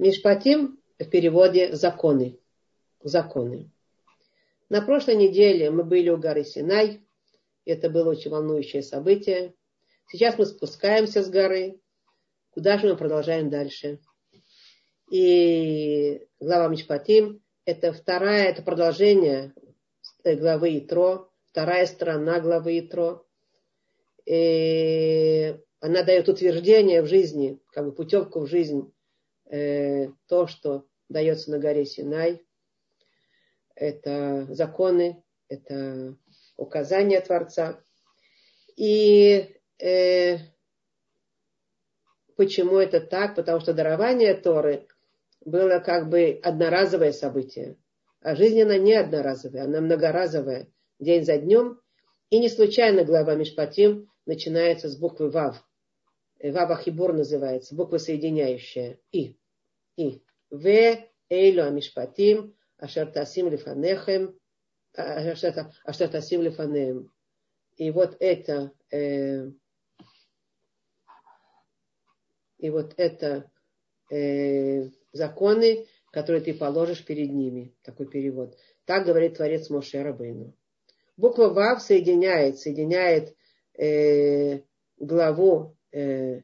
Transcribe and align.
Мишпатим 0.00 0.80
в 0.98 1.04
переводе 1.10 1.76
законы. 1.76 2.38
Законы. 3.02 3.70
На 4.70 4.80
прошлой 4.80 5.16
неделе 5.16 5.70
мы 5.70 5.84
были 5.84 6.08
у 6.08 6.16
горы 6.16 6.42
Синай. 6.42 7.06
Это 7.66 7.90
было 7.90 8.08
очень 8.08 8.30
волнующее 8.30 8.82
событие. 8.82 9.52
Сейчас 10.10 10.38
мы 10.38 10.46
спускаемся 10.46 11.22
с 11.22 11.28
горы. 11.28 11.82
Куда 12.52 12.78
же 12.78 12.88
мы 12.88 12.96
продолжаем 12.96 13.50
дальше? 13.50 13.98
И 15.10 16.26
глава 16.40 16.68
Мишпатим– 16.68 17.42
это 17.66 17.92
вторая, 17.92 18.48
это 18.48 18.62
продолжение 18.62 19.52
главы 20.24 20.78
Итро, 20.78 21.30
вторая 21.44 21.84
сторона 21.84 22.40
главы 22.40 22.78
Итро. 22.78 23.26
И 24.24 25.58
она 25.80 26.02
дает 26.04 26.30
утверждение 26.30 27.02
в 27.02 27.06
жизни, 27.06 27.60
как 27.74 27.84
бы 27.84 27.92
путевку 27.92 28.40
в 28.40 28.46
жизнь, 28.46 28.90
э, 29.50 30.08
то, 30.26 30.46
что 30.46 30.86
дается 31.08 31.50
на 31.50 31.58
горе 31.58 31.84
Синай. 31.84 32.44
Это 33.74 34.46
законы, 34.50 35.22
это 35.48 36.16
указания 36.56 37.20
Творца. 37.20 37.82
И 38.76 39.56
э, 39.78 40.38
почему 42.36 42.76
это 42.76 43.00
так? 43.00 43.34
Потому 43.34 43.60
что 43.60 43.74
дарование 43.74 44.34
Торы 44.34 44.86
было 45.44 45.78
как 45.78 46.08
бы 46.08 46.38
одноразовое 46.42 47.12
событие. 47.12 47.76
А 48.20 48.36
жизнь 48.36 48.60
она 48.60 48.76
не 48.76 48.94
одноразовая, 48.94 49.64
она 49.64 49.80
многоразовая, 49.80 50.68
день 50.98 51.24
за 51.24 51.38
днем. 51.38 51.80
И 52.28 52.38
не 52.38 52.48
случайно 52.48 53.04
глава 53.04 53.34
Мишпатим 53.34 54.10
начинается 54.26 54.88
с 54.88 54.96
буквы 54.96 55.30
Вав. 55.30 55.64
Вава 56.42 56.76
Хибур 56.76 57.12
называется, 57.12 57.74
буква 57.74 57.98
соединяющая. 57.98 58.98
И. 59.10 59.39
И. 60.00 60.22
В 60.50 60.66
Эйлу 61.28 61.62
Амишпатим 61.62 62.56
Ашер 62.78 63.12
Тасим 63.12 63.48
Лифанехем 63.50 64.38
Ашер 64.94 66.08
Тасим 66.08 66.40
Лифанеем. 66.42 67.12
И 67.76 67.90
вот 67.90 68.16
это 68.18 68.72
э, 68.90 69.50
и 72.58 72.70
вот 72.70 72.94
это 72.96 73.50
э, 74.10 74.88
законы, 75.12 75.86
которые 76.12 76.42
ты 76.42 76.54
положишь 76.54 77.04
перед 77.04 77.30
ними. 77.30 77.74
Такой 77.82 78.06
перевод. 78.06 78.56
Так 78.86 79.04
говорит 79.04 79.36
Творец 79.36 79.68
Моше 79.68 80.02
Рабейну. 80.02 80.56
Буква 81.18 81.48
Вав 81.48 81.82
соединяет, 81.82 82.58
соединяет 82.58 83.36
э, 83.78 84.62
главу 84.96 85.76
э, 85.92 86.40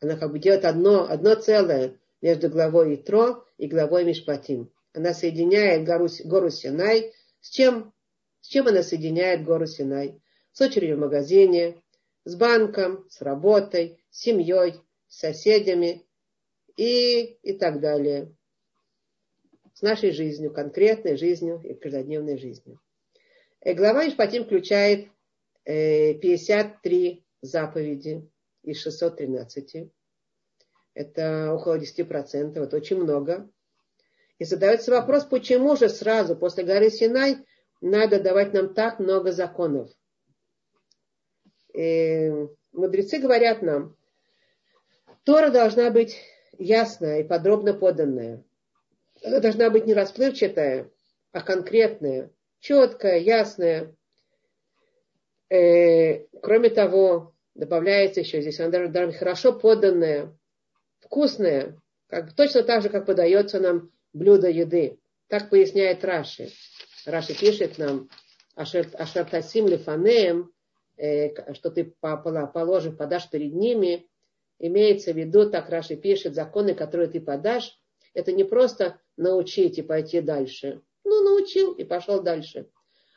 она 0.00 0.16
как 0.16 0.30
бы 0.30 0.38
делает 0.38 0.64
одно, 0.64 1.08
одно 1.08 1.34
целое 1.34 1.98
между 2.20 2.50
главой 2.50 2.96
Итро 2.96 3.44
и 3.56 3.66
главой 3.66 4.04
Мишпатим. 4.04 4.72
Она 4.92 5.14
соединяет 5.14 5.84
гору, 5.84 6.08
гору 6.24 6.50
Синай. 6.50 7.12
С 7.40 7.50
чем? 7.50 7.92
С 8.40 8.48
чем 8.48 8.66
она 8.68 8.82
соединяет 8.82 9.44
гору 9.44 9.66
Синай? 9.66 10.20
С 10.52 10.60
очередью 10.60 10.96
в 10.96 11.00
магазине, 11.00 11.80
с 12.24 12.34
банком, 12.34 13.06
с 13.08 13.20
работой, 13.20 14.02
с 14.10 14.20
семьей, 14.20 14.74
с 15.06 15.18
соседями 15.18 16.06
и, 16.76 17.38
и 17.42 17.52
так 17.52 17.80
далее. 17.80 18.34
С 19.74 19.82
нашей 19.82 20.10
жизнью, 20.10 20.52
конкретной 20.52 21.16
жизнью 21.16 21.60
и 21.62 21.74
каждодневной 21.74 22.38
жизнью. 22.38 22.80
И 23.64 23.72
глава 23.74 24.04
Мишпатим 24.04 24.44
включает 24.44 25.08
53 25.64 27.08
э, 27.08 27.22
заповеди 27.42 28.28
из 28.62 28.80
613. 28.82 29.92
Это 30.98 31.54
около 31.54 31.78
10%, 31.78 32.60
это 32.60 32.76
очень 32.76 32.96
много. 32.96 33.48
И 34.40 34.44
задается 34.44 34.90
вопрос, 34.90 35.26
почему 35.26 35.76
же 35.76 35.88
сразу 35.88 36.34
после 36.34 36.64
горы 36.64 36.90
Синай 36.90 37.36
надо 37.80 38.20
давать 38.20 38.52
нам 38.52 38.74
так 38.74 38.98
много 38.98 39.30
законов. 39.30 39.92
И 41.72 42.32
мудрецы 42.72 43.20
говорят 43.20 43.62
нам, 43.62 43.96
Тора 45.22 45.50
должна 45.50 45.90
быть 45.90 46.18
ясная 46.58 47.20
и 47.20 47.28
подробно 47.28 47.74
поданная. 47.74 48.42
Она 49.22 49.38
должна 49.38 49.70
быть 49.70 49.86
не 49.86 49.94
расплывчатая, 49.94 50.90
а 51.30 51.40
конкретная, 51.42 52.32
четкая, 52.58 53.18
ясная. 53.20 53.94
Э, 55.48 56.24
кроме 56.42 56.70
того, 56.70 57.36
добавляется 57.54 58.18
еще 58.18 58.40
здесь, 58.42 58.58
она 58.58 58.70
должна 58.70 59.06
быть 59.06 59.16
хорошо 59.16 59.52
поданная, 59.52 60.36
вкусная, 61.08 61.80
как, 62.08 62.34
точно 62.34 62.62
так 62.62 62.82
же, 62.82 62.90
как 62.90 63.06
подается 63.06 63.58
нам 63.58 63.90
блюдо 64.12 64.48
еды. 64.48 64.98
Так 65.28 65.50
поясняет 65.50 66.04
Раши. 66.04 66.50
Раши 67.06 67.38
пишет 67.38 67.78
нам, 67.78 68.08
Ашартасим 68.54 69.68
лифанеем, 69.68 70.52
э, 70.96 71.54
что 71.54 71.70
ты 71.70 71.94
положишь, 72.02 72.96
подашь 72.96 73.30
перед 73.30 73.54
ними, 73.54 74.06
имеется 74.58 75.12
в 75.12 75.16
виду, 75.16 75.50
так 75.50 75.70
Раши 75.70 75.96
пишет, 75.96 76.34
законы, 76.34 76.74
которые 76.74 77.08
ты 77.08 77.20
подашь, 77.20 77.78
это 78.12 78.32
не 78.32 78.44
просто 78.44 79.00
научить 79.16 79.78
и 79.78 79.82
пойти 79.82 80.20
дальше. 80.20 80.82
Ну, 81.04 81.22
научил 81.22 81.72
и 81.72 81.84
пошел 81.84 82.22
дальше. 82.22 82.68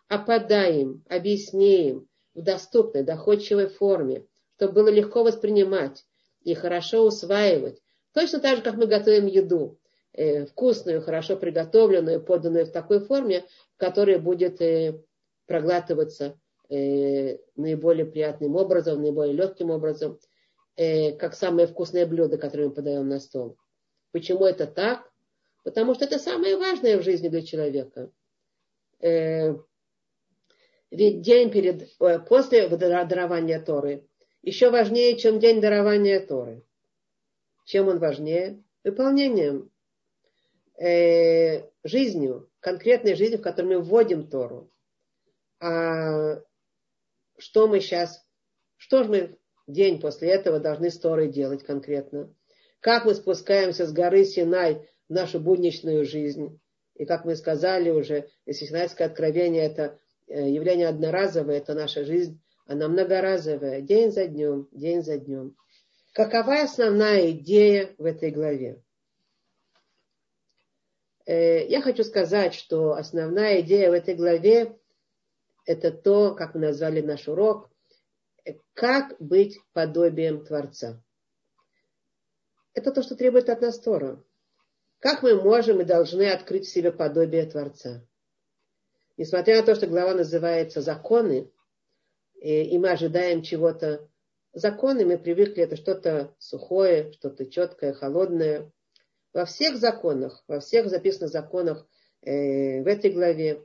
А 0.07 0.17
подай 0.17 0.81
им, 0.81 1.03
объясни 1.09 1.89
им 1.89 2.07
в 2.35 2.41
доступной, 2.41 3.03
доходчивой 3.03 3.67
форме, 3.67 4.25
чтобы 4.55 4.73
было 4.73 4.89
легко 4.89 5.23
воспринимать 5.23 6.05
и 6.43 6.53
хорошо 6.53 7.05
усваивать. 7.05 7.81
Точно 8.13 8.39
так 8.39 8.57
же, 8.57 8.63
как 8.63 8.75
мы 8.75 8.87
готовим 8.87 9.27
еду, 9.27 9.79
э, 10.13 10.45
вкусную, 10.45 11.01
хорошо 11.01 11.37
приготовленную, 11.37 12.21
поданную 12.21 12.65
в 12.65 12.71
такой 12.71 12.99
форме, 12.99 13.45
в 13.75 13.77
которой 13.77 14.19
будет 14.19 14.61
э, 14.61 15.01
проглатываться 15.45 16.39
э, 16.69 17.37
наиболее 17.55 18.05
приятным 18.05 18.55
образом, 18.55 19.01
наиболее 19.01 19.33
легким 19.33 19.69
образом, 19.69 20.19
э, 20.75 21.13
как 21.13 21.35
самое 21.35 21.67
вкусное 21.67 22.05
блюдо, 22.05 22.37
которое 22.37 22.69
мы 22.69 22.73
подаем 22.73 23.07
на 23.07 23.19
стол. 23.19 23.57
Почему 24.11 24.45
это 24.45 24.67
так? 24.67 25.09
Потому 25.63 25.93
что 25.93 26.05
это 26.05 26.19
самое 26.19 26.57
важное 26.57 26.97
в 26.97 27.03
жизни 27.03 27.29
для 27.29 27.43
человека. 27.43 28.11
Э, 28.99 29.55
ведь 30.89 31.21
день 31.21 31.49
перед, 31.51 31.89
э, 31.99 32.19
после 32.19 32.67
дарования 32.67 33.61
Торы 33.61 34.07
еще 34.43 34.71
важнее, 34.71 35.17
чем 35.17 35.39
день 35.39 35.61
дарования 35.61 36.19
Торы. 36.19 36.63
Чем 37.65 37.87
он 37.87 37.99
важнее? 37.99 38.63
Выполнением, 38.83 39.71
э, 40.77 41.63
жизнью, 41.83 42.49
конкретной 42.59 43.15
жизнью, 43.15 43.39
в 43.39 43.43
которой 43.43 43.77
мы 43.77 43.81
вводим 43.81 44.27
Тору. 44.27 44.71
А 45.59 46.41
что 47.37 47.67
мы 47.67 47.79
сейчас, 47.79 48.25
что 48.77 49.03
же 49.03 49.09
мы 49.09 49.37
день 49.67 49.99
после 49.99 50.29
этого 50.29 50.59
должны 50.59 50.89
с 50.89 50.97
Торой 50.99 51.29
делать 51.29 51.63
конкретно? 51.63 52.33
Как 52.79 53.05
мы 53.05 53.13
спускаемся 53.13 53.85
с 53.85 53.93
горы 53.93 54.25
Синай 54.25 54.89
в 55.07 55.13
нашу 55.13 55.39
будничную 55.39 56.03
жизнь? 56.03 56.59
И 56.95 57.05
как 57.05 57.25
мы 57.25 57.35
сказали 57.35 57.91
уже, 57.91 58.29
если 58.47 58.65
Синайское 58.65 59.07
откровение 59.07 59.63
это 59.63 59.99
э, 60.27 60.49
явление 60.49 60.87
одноразовое, 60.87 61.57
это 61.57 61.75
наша 61.75 62.03
жизнь 62.03 62.41
она 62.65 62.87
многоразовая, 62.87 63.81
день 63.81 64.11
за 64.11 64.27
днем, 64.27 64.67
день 64.71 65.03
за 65.03 65.17
днем. 65.17 65.55
Какова 66.13 66.61
основная 66.61 67.31
идея 67.31 67.93
в 67.97 68.05
этой 68.05 68.31
главе? 68.31 68.83
Э, 71.25 71.65
я 71.67 71.81
хочу 71.81 72.03
сказать, 72.03 72.53
что 72.53 72.93
основная 72.93 73.61
идея 73.61 73.89
в 73.89 73.93
этой 73.93 74.15
главе 74.15 74.77
это 75.65 75.91
то, 75.91 76.33
как 76.35 76.55
мы 76.55 76.61
назвали 76.61 77.01
наш 77.01 77.27
урок, 77.27 77.69
как 78.73 79.15
быть 79.19 79.59
подобием 79.73 80.43
Творца. 80.43 81.01
Это 82.73 82.91
то, 82.91 83.03
что 83.03 83.15
требует 83.15 83.49
от 83.49 83.61
нас 83.61 83.79
Тора. 83.79 84.23
Как 84.99 85.23
мы 85.23 85.35
можем 85.35 85.81
и 85.81 85.85
должны 85.85 86.29
открыть 86.29 86.65
в 86.65 86.71
себе 86.71 86.91
подобие 86.91 87.45
Творца? 87.45 88.05
Несмотря 89.17 89.57
на 89.57 89.63
то, 89.63 89.75
что 89.75 89.87
глава 89.87 90.13
называется 90.13 90.81
«Законы», 90.81 91.51
и 92.41 92.77
мы 92.79 92.89
ожидаем 92.89 93.43
чего-то. 93.43 94.09
Законы 94.53 95.05
мы 95.05 95.17
привыкли, 95.17 95.63
это 95.63 95.77
что-то 95.77 96.35
сухое, 96.39 97.11
что-то 97.13 97.45
четкое, 97.45 97.93
холодное. 97.93 98.71
Во 99.31 99.45
всех 99.45 99.77
законах, 99.77 100.43
во 100.47 100.59
всех 100.59 100.89
записанных 100.89 101.31
законах 101.31 101.87
э, 102.21 102.81
в 102.81 102.87
этой 102.87 103.11
главе, 103.11 103.63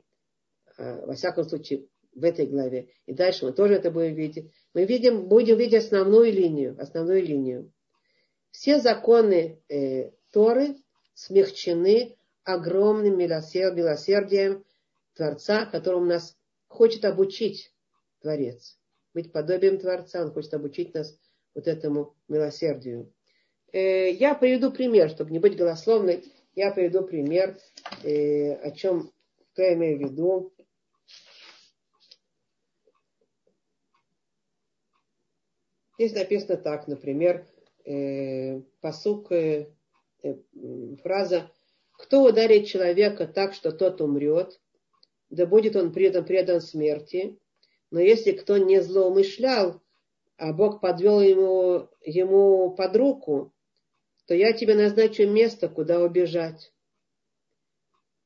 э, 0.77 1.05
во 1.05 1.13
всяком 1.13 1.43
случае 1.43 1.87
в 2.13 2.23
этой 2.23 2.45
главе, 2.45 2.89
и 3.05 3.13
дальше 3.13 3.45
мы 3.45 3.51
тоже 3.51 3.73
это 3.73 3.91
будем 3.91 4.15
видеть, 4.15 4.51
мы 4.73 4.85
видим, 4.85 5.27
будем 5.27 5.57
видеть 5.57 5.85
основную 5.85 6.31
линию, 6.31 6.77
основную 6.79 7.21
линию. 7.21 7.73
Все 8.51 8.79
законы 8.79 9.61
э, 9.69 10.11
Торы 10.31 10.77
смягчены 11.15 12.15
огромным 12.43 13.17
милосердием 13.17 14.63
Творца, 15.15 15.65
которым 15.65 16.07
нас 16.07 16.37
хочет 16.67 17.03
обучить 17.05 17.73
Творец. 18.19 18.77
Быть 19.13 19.31
подобием 19.31 19.79
Творца, 19.79 20.23
Он 20.23 20.31
хочет 20.31 20.53
обучить 20.53 20.93
нас 20.93 21.19
вот 21.55 21.67
этому 21.67 22.15
милосердию. 22.27 23.11
Э, 23.73 24.11
я 24.11 24.35
приведу 24.35 24.71
пример, 24.71 25.09
чтобы 25.09 25.31
не 25.31 25.39
быть 25.39 25.57
голословной. 25.57 26.23
Я 26.55 26.71
приведу 26.71 27.03
пример, 27.03 27.57
э, 28.03 28.53
о 28.53 28.71
чем 28.71 29.11
я 29.55 29.73
имею 29.73 29.97
в 29.97 30.01
виду. 30.01 30.53
Здесь 35.97 36.13
написано 36.13 36.57
так, 36.57 36.87
например, 36.87 37.47
э, 37.85 38.61
посук, 38.81 39.31
фраза 41.01 41.51
«Кто 41.93 42.23
ударит 42.23 42.67
человека 42.67 43.27
так, 43.27 43.53
что 43.53 43.71
тот 43.71 44.01
умрет, 44.01 44.59
да 45.29 45.45
будет 45.45 45.75
он 45.75 45.91
этом 45.95 46.25
предан 46.25 46.61
смерти, 46.61 47.39
но 47.91 47.99
если 47.99 48.31
кто 48.31 48.57
не 48.57 48.81
злоумышлял, 48.81 49.81
а 50.37 50.53
Бог 50.53 50.81
подвел 50.81 51.21
ему, 51.21 51.89
ему 52.01 52.75
под 52.75 52.95
руку, 52.95 53.53
то 54.27 54.35
я 54.35 54.53
тебе 54.53 54.75
назначу 54.75 55.27
место, 55.27 55.69
куда 55.69 56.01
убежать». 56.01 56.73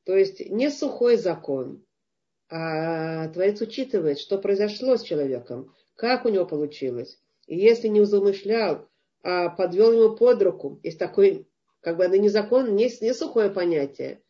То 0.03 0.15
есть 0.17 0.39
не 0.49 0.71
сухой 0.71 1.15
закон, 1.15 1.85
а 2.49 3.29
Творец 3.29 3.61
учитывает, 3.61 4.19
что 4.19 4.39
произошло 4.39 4.97
с 4.97 5.03
человеком, 5.03 5.73
как 5.95 6.25
у 6.25 6.29
него 6.29 6.45
получилось. 6.45 7.19
И 7.45 7.55
если 7.55 7.87
не 7.87 8.03
замышлял, 8.03 8.89
а 9.23 9.49
подвел 9.49 9.91
ему 9.91 10.15
под 10.15 10.41
руку, 10.41 10.79
есть 10.83 10.97
такой, 10.97 11.47
как 11.81 11.97
бы 11.97 12.03
это 12.03 12.17
не 12.17 12.29
закон, 12.29 12.75
не, 12.75 12.89
не 13.01 13.13
сухое 13.13 13.51
понятие. 13.51 14.21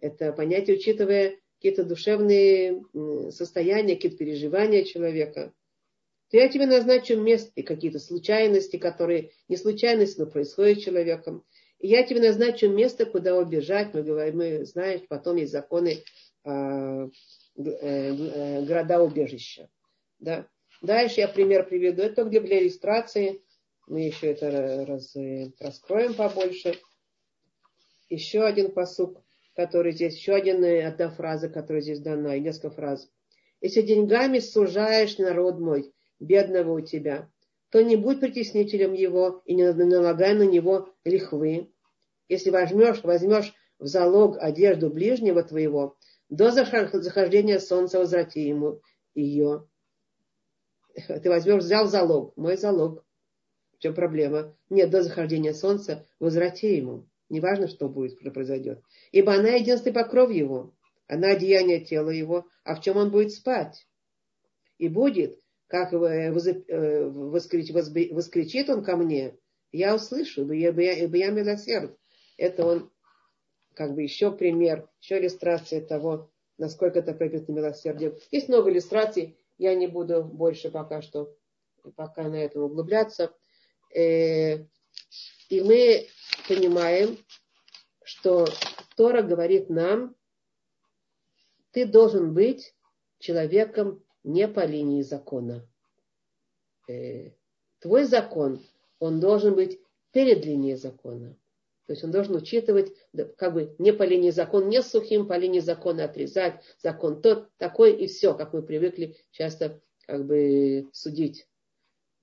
Это 0.00 0.32
понятие, 0.32 0.76
учитывая 0.76 1.38
какие-то 1.56 1.84
душевные 1.84 2.82
состояния, 3.30 3.96
какие-то 3.96 4.18
переживания 4.18 4.84
человека. 4.84 5.52
То 6.30 6.36
я 6.36 6.48
тебе 6.48 6.66
назначу 6.66 7.16
место 7.16 7.52
и 7.54 7.62
какие-то 7.62 7.98
случайности, 7.98 8.76
которые 8.76 9.30
не 9.48 9.56
случайности, 9.56 10.20
но 10.20 10.26
происходят 10.26 10.80
с 10.80 10.82
человеком. 10.82 11.44
И 11.78 11.88
я 11.88 12.02
тебе 12.02 12.20
назначу 12.20 12.68
место, 12.68 13.06
куда 13.06 13.36
убежать. 13.36 13.94
Мы 13.94 14.02
говорим, 14.02 14.38
мы 14.38 14.64
знаем, 14.64 15.06
потом 15.08 15.36
есть 15.36 15.52
законы 15.52 16.02
а, 16.44 17.04
э, 17.04 17.10
э, 17.56 18.64
города-убежища. 18.64 19.68
Да. 20.18 20.48
Дальше 20.82 21.20
я 21.20 21.28
пример 21.28 21.68
приведу. 21.68 22.02
Это 22.02 22.24
где 22.24 22.40
для 22.40 22.60
иллюстрации. 22.60 23.42
Мы 23.86 24.06
еще 24.06 24.28
это 24.28 24.84
раз, 24.86 25.14
э, 25.16 25.52
раскроем 25.60 26.14
побольше. 26.14 26.74
Еще 28.08 28.42
один 28.42 28.72
посук, 28.72 29.22
который 29.56 29.92
здесь, 29.92 30.16
еще 30.16 30.34
один, 30.34 30.62
э, 30.62 30.84
одна 30.84 31.10
фраза, 31.10 31.48
которая 31.48 31.82
здесь 31.82 32.00
дана, 32.00 32.36
и 32.36 32.40
несколько 32.40 32.70
фраз. 32.70 33.08
Если 33.60 33.82
деньгами 33.82 34.38
сужаешь 34.38 35.18
народ 35.18 35.58
мой, 35.58 35.92
бедного 36.20 36.72
у 36.72 36.80
тебя, 36.80 37.28
то 37.70 37.82
не 37.82 37.96
будь 37.96 38.20
притеснителем 38.20 38.92
его 38.92 39.42
и 39.44 39.54
не 39.54 39.72
налагай 39.72 40.34
на 40.34 40.44
него 40.44 40.88
лихвы. 41.04 41.70
Если 42.28 42.50
возьмешь, 42.50 43.02
возьмешь 43.02 43.54
в 43.78 43.86
залог 43.86 44.36
одежду 44.38 44.90
ближнего 44.90 45.42
твоего, 45.42 45.96
до 46.28 46.50
захождения 46.50 47.58
солнца 47.58 47.98
возврати 47.98 48.46
ему 48.46 48.80
ее 49.14 49.66
ты 51.06 51.28
возьмешь, 51.28 51.62
взял 51.62 51.86
залог, 51.86 52.36
мой 52.36 52.56
залог. 52.56 53.04
В 53.74 53.78
чем 53.78 53.94
проблема? 53.94 54.56
Нет, 54.70 54.90
до 54.90 55.02
захождения 55.02 55.52
солнца 55.52 56.06
возврати 56.18 56.76
ему. 56.76 57.06
Неважно, 57.28 57.68
что 57.68 57.88
будет, 57.88 58.18
что 58.20 58.30
произойдет. 58.30 58.82
Ибо 59.12 59.34
она 59.34 59.50
единственный 59.50 59.92
покров 59.92 60.30
его. 60.30 60.74
Она 61.08 61.32
одеяние 61.32 61.80
тела 61.80 62.10
его. 62.10 62.46
А 62.64 62.76
в 62.76 62.80
чем 62.80 62.96
он 62.96 63.10
будет 63.10 63.32
спать? 63.32 63.86
И 64.78 64.88
будет, 64.88 65.40
как 65.66 65.92
э, 65.92 66.32
воскричит 66.32 68.70
он 68.70 68.84
ко 68.84 68.96
мне, 68.96 69.36
я 69.72 69.94
услышу, 69.94 70.50
ибо 70.50 70.82
я, 70.82 70.92
ибо 70.92 71.16
я, 71.16 71.30
милосерд. 71.30 71.96
Это 72.36 72.66
он 72.66 72.90
как 73.74 73.94
бы 73.94 74.02
еще 74.02 74.32
пример, 74.32 74.88
еще 75.00 75.18
иллюстрация 75.18 75.80
того, 75.80 76.30
насколько 76.58 77.00
это 77.00 77.12
проявит 77.12 77.48
милосердие. 77.48 78.18
Есть 78.30 78.48
много 78.48 78.70
иллюстраций. 78.70 79.38
Я 79.58 79.74
не 79.74 79.86
буду 79.86 80.22
больше 80.22 80.70
пока 80.70 81.02
что 81.02 81.34
пока 81.94 82.28
на 82.28 82.36
этом 82.36 82.62
углубляться. 82.62 83.32
Э, 83.94 84.64
и 85.48 85.60
мы 85.60 86.06
понимаем, 86.48 87.18
что 88.04 88.46
Тора 88.96 89.22
говорит 89.22 89.68
нам, 89.68 90.14
ты 91.72 91.86
должен 91.86 92.32
быть 92.32 92.74
человеком 93.18 94.02
не 94.24 94.48
по 94.48 94.64
линии 94.64 95.02
закона. 95.02 95.68
Э, 96.88 97.30
твой 97.80 98.04
закон, 98.04 98.64
он 98.98 99.20
должен 99.20 99.54
быть 99.54 99.80
перед 100.12 100.44
линией 100.44 100.76
закона. 100.76 101.36
То 101.86 101.92
есть 101.92 102.02
он 102.02 102.10
должен 102.10 102.34
учитывать, 102.34 102.92
как 103.36 103.54
бы 103.54 103.76
не 103.78 103.92
по 103.92 104.02
линии 104.02 104.30
закона, 104.30 104.64
не 104.66 104.82
сухим 104.82 105.28
по 105.28 105.36
линии 105.36 105.60
закона 105.60 106.04
отрезать 106.04 106.60
закон 106.82 107.22
тот, 107.22 107.48
такой 107.58 107.94
и 107.94 108.08
все, 108.08 108.34
как 108.34 108.52
мы 108.52 108.62
привыкли 108.62 109.16
часто 109.30 109.80
как 110.06 110.26
бы 110.26 110.88
судить. 110.92 111.46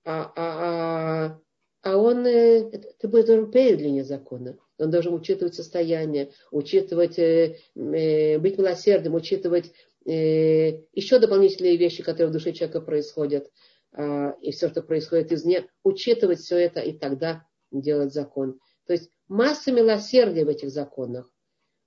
А, 0.03 0.33
а, 0.35 0.35
а, 0.35 1.39
а 1.83 1.97
он, 1.97 2.25
э, 2.25 2.71
должен 3.03 3.51
перед 3.51 3.79
линией 3.79 4.03
закона. 4.03 4.57
Он 4.77 4.89
должен 4.89 5.13
учитывать 5.13 5.53
состояние, 5.53 6.31
учитывать, 6.49 7.19
э, 7.19 7.57
э, 7.75 8.39
быть 8.39 8.57
милосердным, 8.57 9.15
учитывать 9.15 9.71
еще 10.05 11.19
дополнительные 11.19 11.77
вещи, 11.77 12.03
которые 12.03 12.27
в 12.27 12.33
душе 12.33 12.51
человека 12.51 12.81
происходят, 12.81 13.49
э, 13.93 14.33
и 14.41 14.51
все, 14.51 14.67
что 14.67 14.81
происходит 14.81 15.31
извне, 15.31 15.69
учитывать 15.81 16.39
все 16.39 16.57
это 16.57 16.81
и 16.81 16.91
тогда 16.91 17.47
делать 17.71 18.11
закон. 18.11 18.59
То 18.85 18.91
есть 18.91 19.09
масса 19.29 19.71
милосердия 19.71 20.43
в 20.43 20.49
этих 20.49 20.71
законах, 20.71 21.31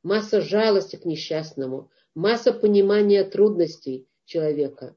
масса 0.03 0.41
жалости 0.41 0.97
к 0.97 1.05
несчастному, 1.05 1.91
масса 2.15 2.55
понимания 2.55 3.23
трудностей 3.23 4.09
человека. 4.25 4.97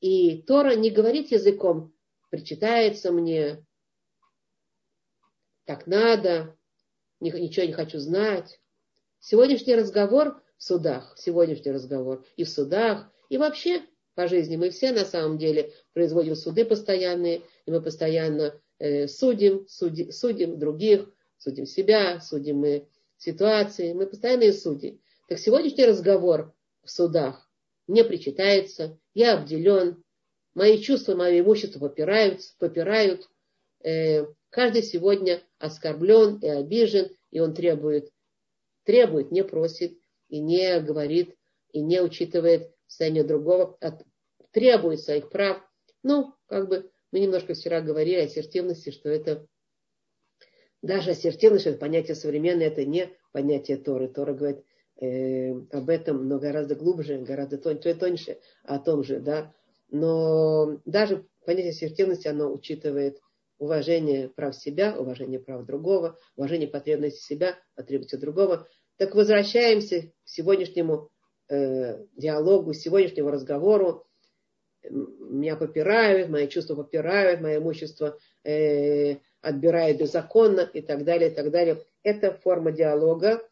И 0.00 0.42
Тора 0.42 0.74
не 0.74 0.90
говорит 0.90 1.30
языком, 1.30 1.94
причитается 2.30 3.12
мне, 3.12 3.64
так 5.66 5.86
надо, 5.86 6.56
ничего 7.20 7.66
не 7.66 7.72
хочу 7.72 7.98
знать. 7.98 8.60
Сегодняшний 9.18 9.74
разговор 9.74 10.40
в 10.56 10.62
судах, 10.62 11.14
сегодняшний 11.18 11.72
разговор 11.72 12.24
и 12.36 12.44
в 12.44 12.48
судах, 12.48 13.10
и 13.28 13.36
вообще 13.36 13.82
по 14.14 14.28
жизни 14.28 14.56
мы 14.56 14.70
все 14.70 14.92
на 14.92 15.04
самом 15.04 15.36
деле 15.36 15.72
производим 15.92 16.36
суды 16.36 16.64
постоянные, 16.64 17.42
и 17.66 17.70
мы 17.70 17.82
постоянно 17.82 18.58
э, 18.78 19.08
судим, 19.08 19.66
суди, 19.68 20.10
судим 20.12 20.58
других, 20.58 21.10
судим 21.36 21.66
себя, 21.66 22.20
судим 22.20 22.58
мы 22.58 22.88
ситуации, 23.18 23.92
мы 23.92 24.06
постоянные 24.06 24.52
судьи. 24.52 25.00
Так 25.28 25.38
сегодняшний 25.38 25.84
разговор 25.84 26.54
в 26.84 26.90
судах 26.90 27.50
мне 27.88 28.04
причитается, 28.04 28.98
я 29.14 29.34
обделен, 29.34 30.02
мои 30.54 30.78
чувства, 30.78 31.16
мое 31.16 31.40
имущество 31.40 31.80
попирают, 31.80 32.40
попирают. 32.58 33.28
Э, 33.82 34.26
каждый 34.50 34.82
сегодня 34.82 35.42
оскорблен 35.58 36.38
и 36.38 36.48
обижен, 36.48 37.10
и 37.30 37.40
он 37.40 37.54
требует, 37.54 38.10
требует, 38.84 39.30
не 39.32 39.44
просит, 39.44 39.98
и 40.28 40.40
не 40.40 40.80
говорит, 40.80 41.36
и 41.72 41.80
не 41.80 42.00
учитывает 42.00 42.72
состояние 42.86 43.24
другого, 43.24 43.76
от, 43.80 44.02
требует 44.52 45.00
своих 45.00 45.30
прав. 45.30 45.62
Ну, 46.02 46.34
как 46.46 46.68
бы 46.68 46.90
мы 47.12 47.20
немножко 47.20 47.54
вчера 47.54 47.80
говорили 47.80 48.20
о 48.20 48.24
ассертивности, 48.24 48.90
что 48.90 49.08
это 49.08 49.46
даже 50.82 51.10
ассертивность, 51.10 51.66
это 51.66 51.78
понятие 51.78 52.14
современное, 52.14 52.68
это 52.68 52.84
не 52.84 53.10
понятие 53.32 53.76
Торы. 53.76 54.08
Тора 54.08 54.34
говорит 54.34 54.64
э, 55.00 55.50
об 55.50 55.88
этом, 55.88 56.28
но 56.28 56.38
гораздо 56.38 56.74
глубже, 56.74 57.18
гораздо 57.18 57.58
тоньше, 57.58 57.94
тоньше 57.94 58.38
о 58.62 58.78
том 58.78 59.02
же, 59.02 59.20
да. 59.20 59.52
Но 59.90 60.80
даже 60.84 61.26
понятие 61.44 61.70
ассертивности, 61.70 62.28
оно 62.28 62.52
учитывает 62.52 63.20
уважение 63.58 64.28
прав 64.28 64.54
себя, 64.54 64.96
уважение 64.98 65.40
прав 65.40 65.64
другого, 65.66 66.18
уважение 66.36 66.68
потребностей 66.68 67.22
себя, 67.22 67.58
потребностей 67.74 68.16
другого. 68.16 68.68
Так 68.96 69.14
возвращаемся 69.14 70.02
к 70.02 70.12
сегодняшнему 70.24 71.10
э, 71.48 72.04
диалогу, 72.16 72.72
сегодняшнему 72.72 73.30
разговору. 73.30 74.06
Меня 74.88 75.56
попирают, 75.56 76.28
мои 76.28 76.48
чувства 76.48 76.76
попирают, 76.76 77.40
мое 77.40 77.58
имущество 77.58 78.18
э, 78.44 79.16
отбирает 79.40 79.98
беззаконно 79.98 80.60
и 80.72 80.80
так 80.80 81.04
далее, 81.04 81.30
и 81.30 81.34
так 81.34 81.50
далее. 81.50 81.82
Это 82.02 82.32
форма 82.32 82.72
диалога. 82.72 83.42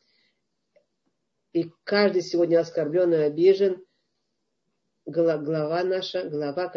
И 1.52 1.70
каждый 1.84 2.22
сегодня 2.22 2.58
оскорблен 2.58 3.14
и 3.14 3.18
обижен. 3.18 3.84
Глава 5.06 5.84
наша, 5.84 6.28
глава, 6.28 6.68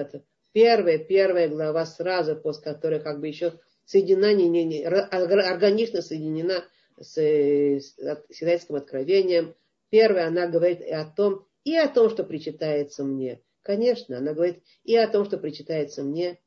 первая, 0.57 0.97
первая 0.97 1.47
глава 1.49 1.85
сразу, 1.85 2.35
после 2.35 2.63
которой 2.63 2.99
как 2.99 3.19
бы 3.19 3.27
еще 3.27 3.59
соединена, 3.85 4.33
не, 4.33 4.49
не, 4.49 4.63
не, 4.63 4.83
органично 4.83 6.01
соединена 6.01 6.65
с, 6.99 7.15
с 7.15 7.95
Синайским 8.31 8.73
откровением. 8.73 9.53
Первая, 9.91 10.29
она 10.29 10.47
говорит 10.47 10.81
и 10.81 10.89
о 10.89 11.05
том, 11.05 11.45
и 11.63 11.75
о 11.75 11.87
том, 11.87 12.09
что 12.09 12.23
причитается 12.23 13.03
мне. 13.03 13.39
Конечно, 13.61 14.17
она 14.17 14.33
говорит 14.33 14.63
и 14.83 14.95
о 14.95 15.07
том, 15.07 15.25
что 15.25 15.37
причитается 15.37 16.01
мне, 16.01 16.39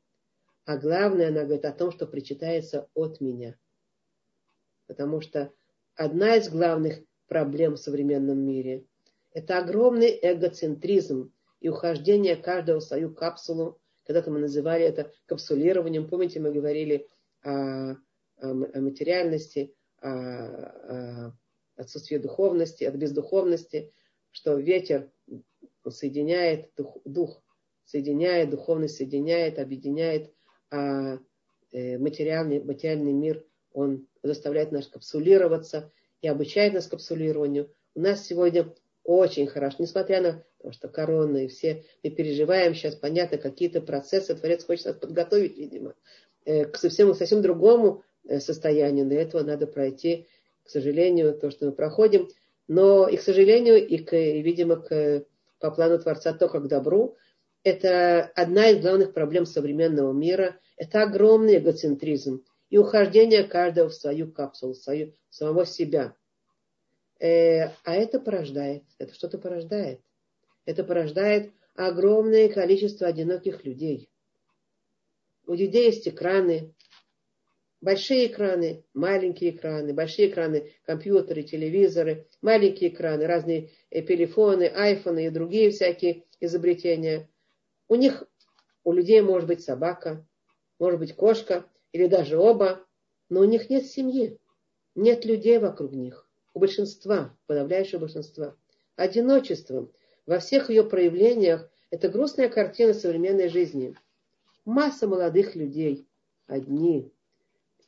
а 0.65 0.75
главное, 0.75 1.29
она 1.29 1.45
говорит 1.45 1.63
о 1.63 1.71
том, 1.71 1.93
что 1.93 2.05
причитается 2.05 2.89
от 2.93 3.21
меня. 3.21 3.55
Потому 4.87 5.21
что 5.21 5.53
одна 5.95 6.35
из 6.35 6.49
главных 6.49 6.99
проблем 7.29 7.75
в 7.75 7.79
современном 7.79 8.39
мире– 8.39 8.83
это 9.31 9.59
огромный 9.59 10.19
эгоцентризм 10.21 11.31
и 11.61 11.69
ухождение 11.69 12.35
каждого 12.35 12.81
в 12.81 12.83
свою 12.83 13.13
капсулу. 13.13 13.80
Когда-то 14.05 14.31
мы 14.31 14.39
называли 14.39 14.83
это 14.83 15.11
капсулированием. 15.25 16.07
Помните, 16.07 16.39
мы 16.39 16.51
говорили 16.51 17.07
о, 17.43 17.95
о 18.37 18.53
материальности, 18.81 19.75
о, 20.01 20.09
о 20.09 21.33
отсутствии 21.75 22.17
духовности, 22.17 22.83
от 22.83 22.95
бездуховности, 22.95 23.91
что 24.31 24.55
ветер 24.55 25.11
соединяет 25.89 26.71
дух, 26.75 26.97
дух 27.05 27.43
соединяет, 27.85 28.49
духовность 28.49 28.95
соединяет, 28.95 29.59
объединяет, 29.59 30.33
а 30.69 31.19
э, 31.71 31.97
материальный, 31.97 32.63
материальный 32.63 33.13
мир, 33.13 33.45
он 33.73 34.07
заставляет 34.23 34.71
нас 34.71 34.87
капсулироваться 34.87 35.91
и 36.21 36.27
обучает 36.27 36.73
нас 36.73 36.87
капсулированию. 36.87 37.73
У 37.95 37.99
нас 37.99 38.25
сегодня 38.25 38.73
очень 39.03 39.47
хорошо, 39.47 39.77
несмотря 39.79 40.21
на 40.21 40.43
то, 40.61 40.71
что 40.71 40.87
корона 40.87 41.45
и 41.45 41.47
все, 41.47 41.83
мы 42.03 42.11
переживаем 42.11 42.73
сейчас, 42.75 42.95
понятно, 42.95 43.37
какие-то 43.37 43.81
процессы, 43.81 44.35
Творец 44.35 44.63
хочет 44.65 44.85
нас 44.85 44.95
подготовить, 44.95 45.57
видимо, 45.57 45.95
э, 46.45 46.65
к 46.65 46.77
совсем, 46.77 47.13
совсем 47.13 47.41
другому 47.41 48.03
э, 48.27 48.39
состоянию. 48.39 49.05
Для 49.05 49.21
этого 49.21 49.43
надо 49.43 49.67
пройти, 49.67 50.27
к 50.63 50.69
сожалению, 50.69 51.33
то, 51.33 51.51
что 51.51 51.65
мы 51.65 51.71
проходим. 51.71 52.29
Но 52.67 53.07
и, 53.07 53.17
к 53.17 53.21
сожалению, 53.21 53.85
и, 53.85 53.97
к, 53.97 54.15
и 54.15 54.41
видимо, 54.41 54.77
к, 54.77 55.25
по 55.59 55.71
плану 55.71 55.99
Творца 55.99 56.33
только 56.33 56.59
к 56.59 56.67
добру 56.67 57.17
это 57.63 58.31
одна 58.35 58.69
из 58.69 58.81
главных 58.81 59.13
проблем 59.13 59.45
современного 59.45 60.13
мира. 60.13 60.59
Это 60.77 61.03
огромный 61.03 61.57
эгоцентризм 61.57 62.43
и 62.69 62.77
ухождение 62.77 63.43
каждого 63.43 63.89
в 63.89 63.93
свою 63.93 64.31
капсулу, 64.31 64.73
в 64.73 64.77
свою, 64.77 65.13
самого 65.29 65.65
себя. 65.65 66.15
Э, 67.19 67.69
а 67.83 67.93
это 67.93 68.19
порождает, 68.19 68.83
это 68.97 69.13
что-то 69.13 69.37
порождает. 69.37 70.01
Это 70.71 70.85
порождает 70.85 71.51
огромное 71.75 72.47
количество 72.47 73.05
одиноких 73.05 73.65
людей. 73.65 74.09
У 75.45 75.53
людей 75.53 75.87
есть 75.87 76.07
экраны, 76.07 76.73
большие 77.81 78.27
экраны, 78.27 78.85
маленькие 78.93 79.49
экраны, 79.49 79.93
большие 79.93 80.29
экраны, 80.29 80.71
компьютеры, 80.85 81.43
телевизоры, 81.43 82.25
маленькие 82.41 82.89
экраны, 82.89 83.27
разные 83.27 83.71
телефоны, 83.91 84.63
айфоны 84.63 85.25
и 85.25 85.29
другие 85.29 85.71
всякие 85.71 86.23
изобретения. 86.39 87.29
У 87.89 87.95
них, 87.95 88.23
у 88.85 88.93
людей 88.93 89.19
может 89.19 89.49
быть 89.49 89.61
собака, 89.61 90.25
может 90.79 91.01
быть 91.01 91.13
кошка 91.17 91.65
или 91.91 92.07
даже 92.07 92.37
оба, 92.37 92.87
но 93.27 93.41
у 93.41 93.43
них 93.43 93.69
нет 93.69 93.87
семьи, 93.87 94.39
нет 94.95 95.25
людей 95.25 95.57
вокруг 95.57 95.91
них. 95.91 96.29
У 96.53 96.59
большинства, 96.59 97.37
подавляющего 97.47 97.99
большинства. 97.99 98.55
Одиночество 98.95 99.91
во 100.31 100.39
всех 100.39 100.69
ее 100.69 100.85
проявлениях– 100.85 101.69
это 101.89 102.07
грустная 102.07 102.47
картина 102.47 102.93
современной 102.93 103.49
жизни. 103.49 103.97
Масса 104.63 105.05
молодых 105.05 105.55
людей, 105.57 106.07
одни, 106.47 107.11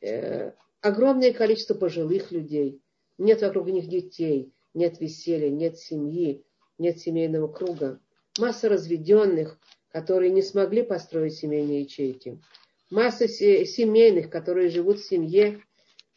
э, 0.02 0.52
огромное 0.82 1.32
количество 1.32 1.72
пожилых 1.72 2.32
людей, 2.32 2.82
нет 3.16 3.40
вокруг 3.40 3.68
них 3.68 3.88
детей, 3.88 4.52
нет 4.74 5.00
веселья, 5.00 5.48
нет 5.48 5.78
семьи, 5.78 6.44
нет 6.76 6.98
семейного 6.98 7.48
круга. 7.48 7.98
Масса 8.38 8.68
разведенных, 8.68 9.58
которые 9.88 10.30
не 10.30 10.42
смогли 10.42 10.82
построить 10.82 11.32
семейные 11.32 11.80
ячейки. 11.80 12.42
Масса 12.90 13.26
семейных, 13.26 14.28
которые 14.28 14.68
живут 14.68 14.98
в 14.98 15.08
семье 15.08 15.62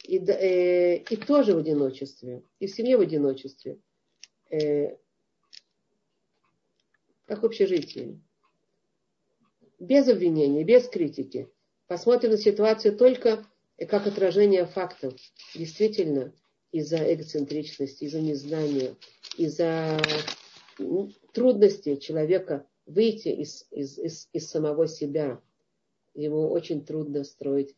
и, 0.04 0.18
э, 0.18 0.98
и 0.98 1.16
тоже 1.16 1.56
в 1.56 1.60
одиночестве, 1.60 2.44
и 2.60 2.68
в 2.68 2.72
семье 2.72 2.98
в 2.98 3.00
одиночестве, 3.00 3.80
э, 4.52 4.98
как 7.28 7.44
в 7.44 7.46
общежитии. 7.46 8.20
Без 9.80 10.08
обвинения, 10.08 10.64
без 10.64 10.88
критики. 10.88 11.50
Посмотрим 11.88 12.32
на 12.32 12.38
ситуацию 12.38 12.98
только 12.98 13.46
как 13.88 14.08
отражение 14.08 14.66
фактов. 14.66 15.14
Действительно, 15.54 16.34
из-за 16.72 17.14
эгоцентричности, 17.14 18.06
из-за 18.06 18.22
незнания, 18.22 18.96
из-за 19.38 20.02
трудностей 21.34 22.00
человека 22.00 22.66
выйти 22.86 23.30
из, 23.30 23.68
из, 23.72 23.98
из, 23.98 24.30
из 24.34 24.50
самого 24.50 24.88
себя. 24.88 25.42
Ему 26.14 26.50
очень 26.50 26.84
трудно 26.84 27.24
строить 27.24 27.76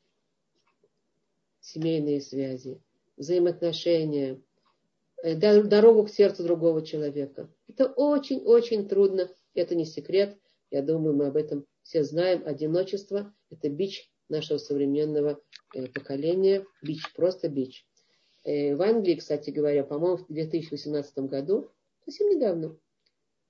семейные 1.60 2.22
связи, 2.22 2.82
взаимоотношения, 3.18 4.42
э, 5.24 5.36
дорогу 5.36 6.06
к 6.06 6.10
сердцу 6.10 6.44
другого 6.44 6.86
человека. 6.86 7.50
Это 7.68 7.88
очень-очень 7.88 8.88
трудно. 8.88 9.30
Это 9.54 9.76
не 9.76 9.86
секрет. 9.86 10.38
Я 10.72 10.82
думаю, 10.82 11.16
мы 11.16 11.28
об 11.28 11.38
этом 11.38 11.66
все 11.84 12.04
знаем. 12.04 12.44
Одиночество– 12.46 13.34
это 13.50 13.70
бич 13.70 14.12
нашего 14.30 14.58
современного 14.58 15.42
э, 15.74 15.88
поколения. 15.88 16.66
Бич, 16.82 17.02
просто 17.16 17.50
бич. 17.50 17.86
Э, 18.44 18.76
в 18.76 18.82
Англии, 18.82 19.16
кстати 19.16 19.50
говоря, 19.50 19.84
по-моему, 19.84 20.18
в 20.18 20.28
2018 20.28 21.18
году, 21.20 21.72
совсем 22.06 22.30
недавно, 22.30 22.78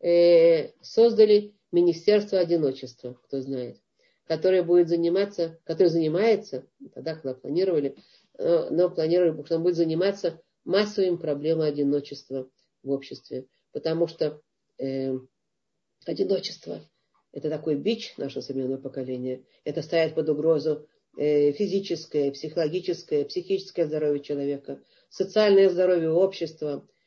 Э, 0.01 0.71
создали 0.81 1.53
Министерство 1.71 2.39
одиночества, 2.39 3.19
кто 3.25 3.41
знает, 3.41 3.81
которое 4.25 4.63
будет 4.63 4.87
заниматься, 4.87 5.59
которое 5.65 5.89
занимается, 5.89 6.65
тогда 6.93 7.15
когда 7.15 7.33
планировали, 7.33 7.97
но 8.37 8.89
планировали, 8.89 9.43
что 9.43 9.57
он 9.57 9.63
будет 9.63 9.75
заниматься 9.75 10.41
массовыми 10.63 11.17
проблемой 11.17 11.67
одиночества 11.67 12.49
в 12.81 12.89
обществе. 12.91 13.47
Потому 13.73 14.07
что 14.07 14.41
э, 14.77 15.15
одиночество– 16.05 16.81
это 17.31 17.49
такой 17.49 17.75
бич 17.75 18.15
нашего 18.17 18.41
современного 18.41 18.81
поколения. 18.81 19.43
Это 19.63 19.81
ставит 19.81 20.15
под 20.15 20.29
угрозу 20.29 20.87
э, 21.17 21.51
физическое, 21.51 22.31
психологическое, 22.31 23.25
психическое 23.25 23.85
здоровье 23.85 24.21
человека, 24.21 24.81
социальное 25.09 25.69
здоровье 25.69 26.11
общества– 26.11 26.87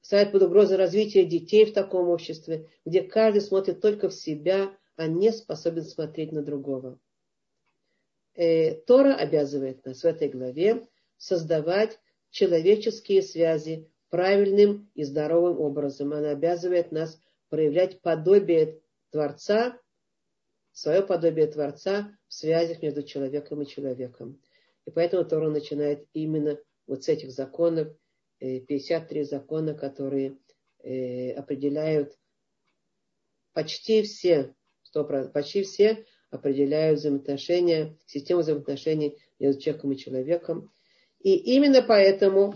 ставит 0.00 0.32
под 0.32 0.42
угрозу 0.42 0.76
развитие 0.76 1.24
детей 1.24 1.64
в 1.64 1.72
таком 1.72 2.08
обществе, 2.08 2.68
где 2.84 3.02
каждый 3.02 3.42
смотрит 3.42 3.80
только 3.80 4.08
в 4.08 4.14
себя, 4.14 4.74
а 4.96 5.06
не 5.06 5.32
способен 5.32 5.84
смотреть 5.84 6.32
на 6.32 6.42
другого. 6.42 6.98
Э, 8.34 8.74
Тора 8.74 9.14
обязывает 9.14 9.84
нас 9.84 10.02
в 10.02 10.04
этой 10.04 10.28
главе 10.28 10.86
создавать 11.16 11.98
человеческие 12.30 13.22
связи 13.22 13.90
правильным 14.08 14.90
и 14.94 15.04
здоровым 15.04 15.60
образом. 15.60 16.12
Она 16.12 16.30
обязывает 16.30 16.92
нас 16.92 17.20
проявлять 17.50 18.00
подобие 18.00 18.80
Творца, 19.10 19.78
свое 20.72 21.02
подобие 21.02 21.46
Творца 21.46 22.16
в 22.28 22.34
связях 22.34 22.80
между 22.80 23.02
человеком 23.02 23.60
и 23.60 23.66
человеком. 23.66 24.40
И 24.86 24.90
поэтому 24.90 25.24
Тора 25.24 25.50
начинает 25.50 26.06
именно 26.14 26.58
вот 26.86 27.04
с 27.04 27.08
этих 27.08 27.30
законов, 27.32 27.88
53 28.38 29.24
закона, 29.24 29.74
которые 29.74 30.38
э, 30.82 31.32
определяют 31.32 32.16
почти 33.52 34.02
все, 34.02 34.54
100%, 34.94 35.30
почти 35.32 35.62
все 35.62 36.06
определяют 36.30 37.00
взаимоотношения, 37.00 37.98
систему 38.06 38.40
взаимоотношений 38.40 39.18
между 39.38 39.60
человеком 39.60 39.92
и 39.92 39.96
человеком. 39.98 40.72
И 41.20 41.34
именно 41.56 41.82
поэтому, 41.82 42.54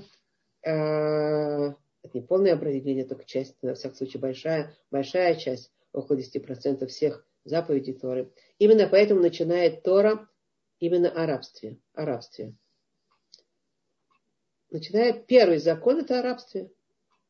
э, 0.62 1.74
это 2.04 2.16
не 2.16 2.24
полное 2.24 2.54
определение, 2.54 3.04
только 3.04 3.24
часть, 3.24 3.56
на 3.62 3.74
всякий 3.74 3.96
случай 3.96 4.18
большая, 4.18 4.76
большая 4.92 5.34
часть, 5.34 5.72
около 5.92 6.16
10% 6.16 6.86
всех 6.86 7.26
заповедей 7.44 7.94
Торы. 7.94 8.32
Именно 8.58 8.86
поэтому 8.86 9.20
начинает 9.20 9.82
Тора 9.82 10.28
именно 10.78 11.10
о 11.10 11.26
рабстве. 11.26 11.78
О 11.94 12.04
рабстве 12.04 12.54
начиная 14.74 15.12
первый 15.12 15.58
закон 15.58 16.00
это 16.00 16.18
о 16.18 16.22
рабстве. 16.22 16.70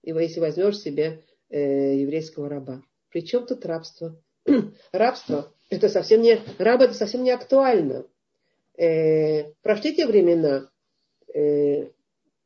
И 0.02 0.10
если 0.10 0.40
возьмешь 0.40 0.78
себе 0.78 1.22
э, 1.50 1.96
еврейского 2.00 2.48
раба. 2.48 2.82
Причем 3.10 3.46
тут 3.46 3.64
рабство? 3.66 4.20
рабство 4.92 5.54
это 5.70 5.88
совсем 5.88 6.22
не 6.22 6.40
раб 6.58 6.80
это 6.80 6.94
совсем 6.94 7.22
не 7.22 7.30
актуально. 7.30 8.06
Э, 8.76 9.52
прошли 9.62 9.94
те 9.94 10.06
времена, 10.06 10.70
э, 11.32 11.90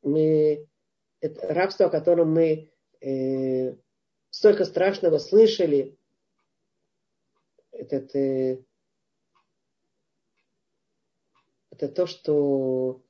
мы, 0.03 0.68
это 1.21 1.53
рабство, 1.53 1.87
о 1.87 1.91
котором 1.91 2.33
мы 2.33 2.71
э, 3.01 3.75
столько 4.31 4.65
страшного 4.65 5.19
слышали, 5.19 5.99
этот, 7.73 8.15
э, 8.15 8.63
это 11.71 11.89
то, 11.89 12.07
что 12.07 13.03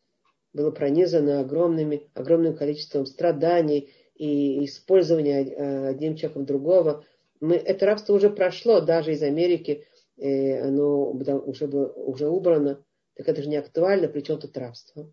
было 0.52 0.70
пронизано 0.70 1.40
огромными, 1.40 2.10
огромным 2.14 2.56
количеством 2.56 3.06
страданий 3.06 3.92
и 4.14 4.64
использования 4.64 5.44
э, 5.44 5.88
одним 5.88 6.16
человеком 6.16 6.46
другого. 6.46 7.04
Мы, 7.40 7.56
это 7.56 7.86
рабство 7.86 8.14
уже 8.14 8.30
прошло, 8.30 8.80
даже 8.80 9.12
из 9.12 9.22
Америки, 9.22 9.86
э, 10.16 10.60
оно 10.60 11.10
уже, 11.10 11.66
было, 11.66 11.92
уже 11.92 12.28
убрано. 12.28 12.84
Так 13.14 13.28
это 13.28 13.42
же 13.42 13.48
не 13.48 13.56
актуально, 13.56 14.08
причем 14.08 14.38
тут 14.38 14.56
рабство. 14.56 15.12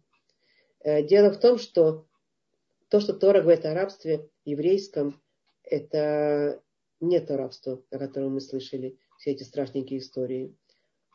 Э, 0.80 1.04
дело 1.04 1.32
в 1.32 1.40
том, 1.40 1.58
что 1.58 2.08
то, 2.90 3.00
что 3.00 3.14
Тора 3.14 3.42
говорит 3.42 3.66
о 3.66 3.74
рабстве 3.74 4.30
еврейском, 4.44 5.22
это 5.64 6.62
не 7.00 7.20
то 7.20 7.38
рабство, 7.38 7.84
о 7.92 7.98
котором 7.98 8.34
мы 8.34 8.42
слышали, 8.42 8.98
все 9.18 9.32
эти 9.32 9.44
страшненькие 9.44 10.00
истории. 10.00 10.56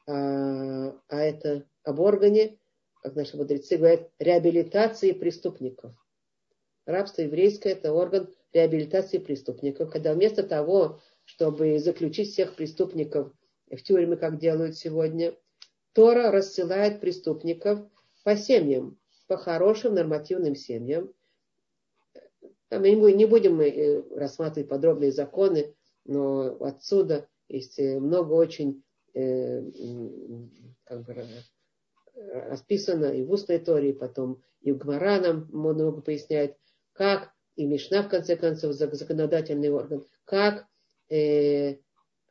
А, 0.07 0.97
а 1.09 1.21
это 1.21 1.67
об 1.85 2.01
органе, 2.01 2.59
как 3.03 3.15
наши 3.15 3.37
мудрецы 3.37 3.77
говорят, 3.77 4.11
реабилитации 4.19 5.13
преступников. 5.13 5.95
Рабство 6.87 7.23
еврейское– 7.23 7.71
это 7.71 7.93
орган 7.93 8.29
реабилитации 8.53 9.19
преступников, 9.19 9.91
когда 9.91 10.13
вместо 10.15 10.43
того, 10.43 11.01
чтобы 11.25 11.79
заключить 11.79 12.33
всех 12.33 12.57
преступников 12.57 13.33
в 13.71 13.81
тюрьмы, 13.83 14.17
как 14.17 14.39
делают 14.39 14.77
сегодня, 14.77 15.35
Тора 15.93 16.31
рассылает 16.31 17.01
преступников 17.01 17.81
по 18.25 18.37
семьям, 18.37 18.99
по 19.27 19.37
хорошим 19.37 19.95
нормативным 19.95 20.57
семьям. 20.57 21.13
Мы 22.71 23.13
не 23.13 23.27
будем 23.27 23.61
э, 23.61 24.03
рассматривать 24.17 24.69
подробные 24.69 25.13
законы, 25.13 25.75
но 26.05 26.57
отсюда 26.61 27.27
есть 27.49 27.79
э, 27.79 27.99
много 27.99 28.33
очень 28.33 28.83
э, 29.15 29.63
как 30.85 31.05
бы, 31.05 31.17
расписано 32.15 33.07
и 33.07 33.25
в 33.25 33.33
устной 33.33 33.59
Торе, 33.59 33.93
потом 33.93 34.41
и 34.61 34.73
в 34.73 34.79
Гмара 34.79 35.21
нам 35.21 35.49
много 35.51 36.01
поясняет, 36.01 36.57
как 36.93 37.33
и 37.57 37.67
Мишна, 37.67 38.03
в 38.03 38.09
конце 38.09 38.37
концов, 38.37 38.75
законодательный 38.75 39.71
орган, 39.71 40.05
как, 40.25 40.67
э, 41.09 41.77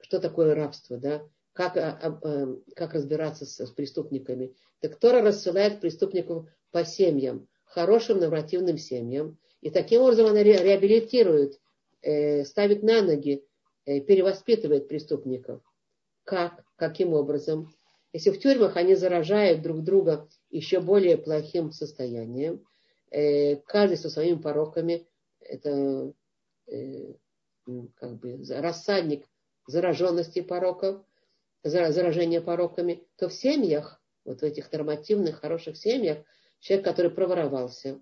что 0.01 0.19
такое 0.19 0.55
рабство, 0.55 0.97
да, 0.97 1.21
как, 1.53 1.75
а, 1.77 1.99
а, 2.01 2.55
как 2.75 2.93
разбираться 2.93 3.45
с, 3.45 3.59
с 3.65 3.71
преступниками. 3.71 4.55
Так 4.79 4.97
Тора 4.97 5.21
рассылает 5.21 5.81
преступников 5.81 6.47
по 6.71 6.85
семьям, 6.85 7.47
хорошим 7.65 8.19
нормативным 8.19 8.77
семьям, 8.77 9.37
и 9.61 9.69
таким 9.69 10.01
образом 10.01 10.27
она 10.27 10.41
ре, 10.41 10.63
реабилитирует, 10.63 11.59
э, 12.01 12.45
ставит 12.45 12.83
на 12.83 13.01
ноги, 13.01 13.43
э, 13.85 13.99
перевоспитывает 13.99 14.87
преступников. 14.87 15.61
Как? 16.23 16.63
Каким 16.75 17.13
образом? 17.13 17.73
Если 18.13 18.31
в 18.31 18.39
тюрьмах 18.39 18.77
они 18.77 18.95
заражают 18.95 19.61
друг 19.61 19.83
друга 19.83 20.27
еще 20.49 20.79
более 20.79 21.17
плохим 21.17 21.71
состоянием, 21.71 22.65
э, 23.11 23.57
каждый 23.57 23.97
со 23.97 24.09
своими 24.09 24.39
пороками, 24.39 25.07
это 25.41 26.13
как 27.95 28.19
бы 28.19 28.39
рассадник 28.47 29.25
зараженности 29.65 30.41
пороков, 30.41 31.03
заражения 31.63 32.41
пороками, 32.41 33.03
то 33.17 33.27
в 33.27 33.33
семьях, 33.33 33.99
вот 34.23 34.41
в 34.41 34.43
этих 34.43 34.71
нормативных, 34.71 35.39
хороших 35.39 35.77
семьях, 35.77 36.19
человек, 36.59 36.85
который 36.85 37.09
проворовался 37.09 37.99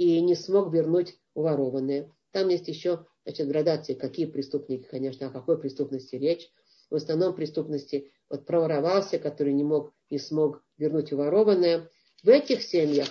и 0.00 0.18
не 0.22 0.34
смог 0.34 0.72
вернуть 0.72 1.18
уворованное. 1.34 2.10
Там 2.30 2.48
есть 2.48 2.68
еще 2.68 3.04
значит, 3.26 3.48
градации, 3.48 3.92
какие 3.92 4.24
преступники, 4.24 4.84
конечно, 4.84 5.26
о 5.26 5.30
какой 5.30 5.60
преступности 5.60 6.16
речь. 6.16 6.50
В 6.88 6.94
основном 6.94 7.34
преступности 7.34 8.10
вот 8.30 8.46
проворовался, 8.46 9.18
который 9.18 9.52
не 9.52 9.62
мог, 9.62 9.92
не 10.08 10.18
смог 10.18 10.64
вернуть 10.78 11.12
уворованное. 11.12 11.90
В 12.22 12.30
этих 12.30 12.62
семьях, 12.62 13.08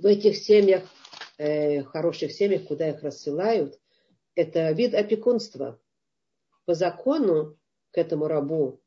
в 0.00 0.06
этих 0.06 0.36
семьях, 0.36 0.82
э, 1.38 1.84
хороших 1.84 2.32
семьях, 2.32 2.64
куда 2.64 2.90
их 2.90 3.04
рассылают, 3.04 3.78
это 4.34 4.72
вид 4.72 4.94
опекунства. 4.94 5.80
По 6.64 6.74
закону 6.74 7.56
к 7.92 7.98
этому 7.98 8.26
рабу, 8.26 8.82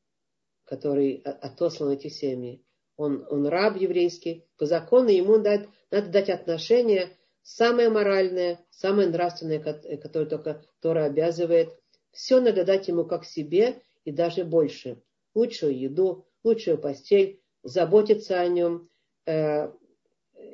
который 0.66 1.22
отослан 1.24 1.92
эти 1.92 2.10
семьи, 2.10 2.66
он, 3.00 3.26
он 3.30 3.48
раб 3.48 3.78
еврейский, 3.78 4.46
по 4.58 4.66
закону 4.66 5.08
ему 5.08 5.38
дать, 5.38 5.70
надо 5.90 6.10
дать 6.10 6.30
отношение 6.30 7.18
самое 7.42 7.90
моральное, 7.90 8.60
самое 8.72 9.08
нравственное, 9.08 9.60
которое 9.60 10.26
только 10.26 10.66
Тора 10.82 11.06
обязывает. 11.06 11.80
Все 12.12 12.42
надо 12.42 12.66
дать 12.66 12.90
ему 12.90 13.06
как 13.06 13.24
себе 13.24 13.82
и 14.04 14.12
даже 14.12 14.44
больше. 14.44 15.02
Лучшую 15.34 15.80
еду, 15.80 16.26
лучшую 16.44 16.78
постель, 16.78 17.42
заботиться 17.64 18.38
о 18.38 18.48
нем. 18.50 18.90
Э, 19.26 19.72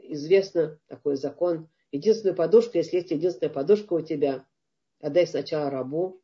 известно 0.03 0.79
такой 0.85 1.15
закон. 1.15 1.67
Единственную 1.91 2.35
подушку, 2.35 2.77
если 2.77 2.97
есть 2.97 3.09
единственная 3.09 3.51
подушка 3.51 3.93
у 3.93 4.01
тебя, 4.01 4.45
отдай 4.99 5.25
сначала 5.25 5.71
рабу, 5.71 6.21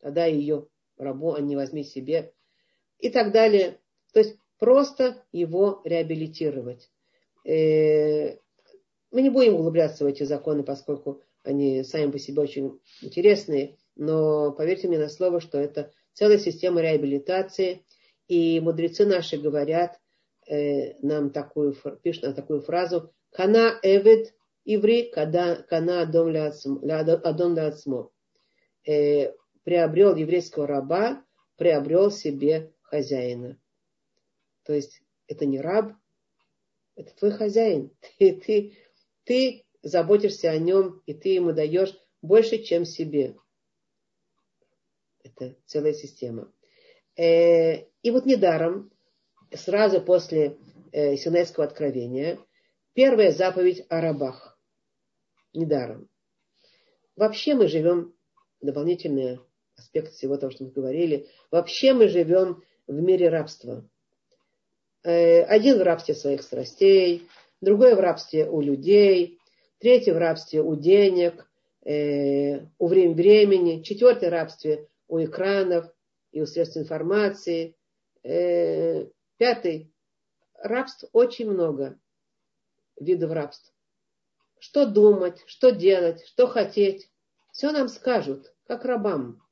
тогда 0.00 0.24
ее 0.24 0.66
рабу, 0.96 1.34
а 1.34 1.40
не 1.42 1.56
возьми 1.56 1.84
себе. 1.84 2.32
И 2.98 3.10
так 3.10 3.32
далее. 3.32 3.78
То 4.14 4.20
есть 4.20 4.36
просто 4.62 5.16
его 5.32 5.80
реабилитировать. 5.84 6.88
Э, 7.44 8.36
мы 9.10 9.22
не 9.22 9.28
будем 9.28 9.56
углубляться 9.56 10.04
в 10.04 10.06
эти 10.06 10.22
законы, 10.22 10.62
поскольку 10.62 11.20
они 11.42 11.82
сами 11.82 12.12
по 12.12 12.20
себе 12.20 12.42
очень 12.42 12.78
интересные, 13.00 13.76
но 13.96 14.52
поверьте 14.52 14.86
мне 14.86 15.00
на 15.00 15.08
слово, 15.08 15.40
что 15.40 15.58
это 15.58 15.90
целая 16.12 16.38
система 16.38 16.80
реабилитации, 16.80 17.84
и 18.28 18.60
мудрецы 18.60 19.04
наши 19.04 19.36
говорят 19.36 19.98
э, 20.46 20.94
нам 21.04 21.30
такую, 21.30 21.74
пишут 22.00 22.22
нам 22.22 22.34
такую 22.34 22.60
фразу 22.60 23.12
«Кана 23.32 23.80
эвид 23.82 24.32
иври, 24.64 25.10
кана 25.10 25.66
адом 26.02 26.30
ляцмо». 26.30 28.10
Э, 28.86 29.32
приобрел 29.64 30.14
еврейского 30.14 30.68
раба, 30.68 31.24
приобрел 31.56 32.12
себе 32.12 32.72
хозяина. 32.82 33.58
То 34.64 34.72
есть 34.72 35.02
это 35.26 35.46
не 35.46 35.60
раб, 35.60 35.92
это 36.94 37.14
твой 37.16 37.32
хозяин. 37.32 37.90
Ты, 38.18 38.34
ты, 38.34 38.76
ты 39.24 39.64
заботишься 39.82 40.50
о 40.50 40.58
нем, 40.58 41.02
и 41.06 41.14
ты 41.14 41.30
ему 41.30 41.52
даешь 41.52 41.96
больше, 42.20 42.58
чем 42.62 42.84
себе. 42.84 43.36
Это 45.24 45.56
целая 45.66 45.92
система. 45.92 46.52
Э, 47.16 47.84
и 48.02 48.10
вот 48.10 48.26
недаром, 48.26 48.90
сразу 49.52 50.00
после 50.00 50.58
э, 50.92 51.16
Синайского 51.16 51.66
откровения, 51.66 52.38
первая 52.94 53.32
заповедь 53.32 53.84
о 53.88 54.00
рабах. 54.00 54.58
Недаром. 55.52 56.08
Вообще 57.16 57.54
мы 57.54 57.68
живем, 57.68 58.14
дополнительный 58.60 59.40
аспект 59.76 60.12
всего 60.12 60.36
того, 60.36 60.50
что 60.50 60.64
мы 60.64 60.70
говорили, 60.70 61.28
вообще 61.50 61.92
мы 61.92 62.08
живем 62.08 62.62
в 62.86 62.94
мире 62.94 63.28
рабства. 63.28 63.88
Э, 65.04 65.42
один 65.42 65.78
в 65.78 65.82
рабстве 65.82 66.14
своих 66.14 66.42
страстей, 66.42 67.28
другой 67.60 67.94
в 67.94 68.00
рабстве 68.00 68.48
у 68.48 68.60
людей, 68.60 69.38
третий 69.78 70.12
в 70.12 70.18
рабстве 70.18 70.62
у 70.62 70.76
денег, 70.76 71.48
у 71.84 72.86
времени, 72.86 73.82
четвертый 73.82 74.28
в 74.28 74.32
рабстве 74.32 74.88
у 75.08 75.22
экранов 75.22 75.92
и 76.30 76.40
у 76.40 76.46
средств 76.46 76.76
информации. 76.76 77.76
Э, 78.22 79.06
пятый. 79.36 79.92
Рабств 80.54 81.04
очень 81.12 81.50
много 81.50 81.98
видов 82.98 83.32
рабств. 83.32 83.74
Что 84.58 84.86
думать, 84.86 85.42
что 85.46 85.70
делать, 85.70 86.24
что 86.26 86.46
хотеть. 86.46 87.10
Все 87.50 87.72
нам 87.72 87.88
скажут, 87.88 88.54
как 88.66 88.84
рабам. 88.84 89.42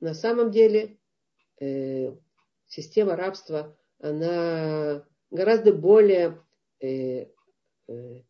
На 0.00 0.14
самом 0.14 0.50
деле 0.50 0.98
э, 1.60 2.16
система 2.66 3.16
рабства, 3.16 3.76
она 4.00 5.04
гораздо 5.30 5.72
более 5.72 6.42
э, 6.80 7.26
э, 7.88 8.22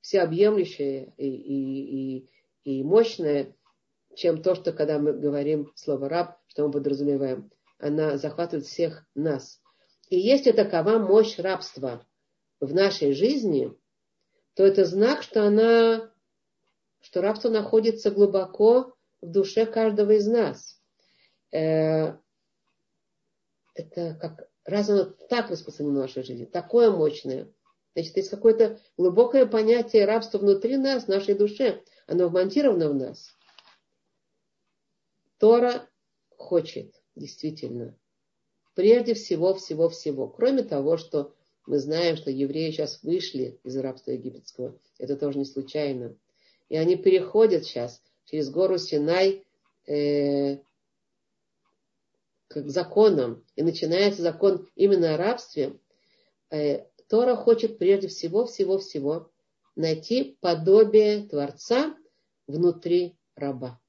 всеобъемлющая 0.00 1.12
и, 1.16 1.28
и, 1.28 2.18
и, 2.18 2.30
и 2.64 2.82
мощная, 2.82 3.54
чем 4.16 4.42
то, 4.42 4.54
что 4.54 4.72
когда 4.72 4.98
мы 4.98 5.12
говорим 5.12 5.70
слово 5.76 6.08
раб, 6.08 6.38
что 6.48 6.66
мы 6.66 6.72
подразумеваем. 6.72 7.50
Она 7.78 8.16
захватывает 8.16 8.66
всех 8.66 9.06
нас. 9.14 9.60
И 10.08 10.18
если 10.18 10.52
такова 10.52 10.98
мощь 10.98 11.38
рабства 11.38 12.04
в 12.58 12.74
нашей 12.74 13.12
жизни, 13.12 13.72
то 14.54 14.64
это 14.64 14.84
знак, 14.84 15.22
что 15.22 15.46
она, 15.46 16.10
что 17.00 17.20
рабство 17.20 17.50
находится 17.50 18.10
глубоко 18.10 18.94
в 19.20 19.30
душе 19.30 19.66
каждого 19.66 20.12
из 20.12 20.26
нас. 20.26 20.80
Э, 21.52 22.16
это 23.74 24.18
как 24.20 24.48
раз 24.68 24.90
оно 24.90 25.04
так 25.04 25.50
распространено 25.50 26.00
в 26.00 26.02
нашей 26.02 26.22
жизни, 26.22 26.44
такое 26.44 26.90
мощное. 26.90 27.48
Значит, 27.94 28.16
есть 28.16 28.28
какое-то 28.28 28.78
глубокое 28.96 29.46
понятие 29.46 30.04
рабства 30.04 30.38
внутри 30.38 30.76
нас, 30.76 31.04
в 31.04 31.08
нашей 31.08 31.34
душе. 31.34 31.82
Оно 32.06 32.28
вмонтировано 32.28 32.90
в 32.90 32.94
нас. 32.94 33.34
Тора 35.38 35.88
хочет, 36.36 36.94
действительно, 37.16 37.96
прежде 38.74 39.14
всего, 39.14 39.54
всего, 39.54 39.88
всего. 39.88 40.28
Кроме 40.28 40.62
того, 40.62 40.96
что 40.96 41.34
мы 41.66 41.78
знаем, 41.78 42.16
что 42.16 42.30
евреи 42.30 42.70
сейчас 42.70 43.02
вышли 43.02 43.58
из 43.64 43.76
рабства 43.76 44.12
египетского. 44.12 44.78
Это 44.98 45.16
тоже 45.16 45.38
не 45.38 45.44
случайно. 45.44 46.14
И 46.68 46.76
они 46.76 46.96
переходят 46.96 47.64
сейчас 47.64 48.02
через 48.26 48.50
гору 48.50 48.78
Синай 48.78 49.44
э, 49.86 50.58
к 52.48 52.68
законам. 52.68 53.44
И 53.56 53.62
начинается 53.62 54.22
закон 54.22 54.68
именно 54.74 55.14
о 55.14 55.18
рабстве. 55.18 55.78
Э, 56.50 56.84
Тора 57.08 57.36
хочет 57.36 57.78
прежде 57.78 58.08
всего, 58.08 58.46
всего, 58.46 58.78
всего 58.78 59.30
найти 59.76 60.36
подобие 60.40 61.26
Творца 61.28 61.94
внутри 62.46 63.16
раба. 63.36 63.80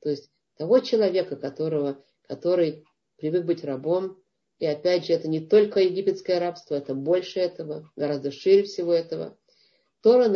То 0.00 0.10
есть 0.10 0.30
того 0.56 0.80
человека, 0.80 1.36
которого, 1.36 2.04
который 2.26 2.84
привык 3.16 3.44
быть 3.44 3.64
рабом, 3.64 4.20
и 4.58 4.66
опять 4.66 5.06
же, 5.06 5.12
это 5.12 5.28
не 5.28 5.40
только 5.40 5.80
египетское 5.80 6.40
рабство, 6.40 6.74
это 6.74 6.94
больше 6.94 7.38
этого, 7.38 7.88
гораздо 7.94 8.32
шире 8.32 8.64
всего 8.64 8.92
этого. 8.92 9.38
Тора 10.02 10.28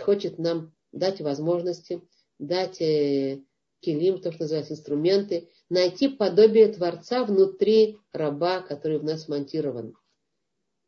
хочет 0.00 0.38
нам 0.38 0.72
дать 0.92 1.20
возможности, 1.20 2.02
дать 2.38 2.80
э, 2.80 3.42
килим, 3.80 4.20
то, 4.20 4.32
что 4.32 4.44
называется, 4.44 4.72
инструменты, 4.72 5.50
найти 5.68 6.08
подобие 6.08 6.68
Творца 6.68 7.24
внутри 7.24 7.98
раба, 8.12 8.60
который 8.62 8.98
в 8.98 9.04
нас 9.04 9.28
монтирован. 9.28 9.96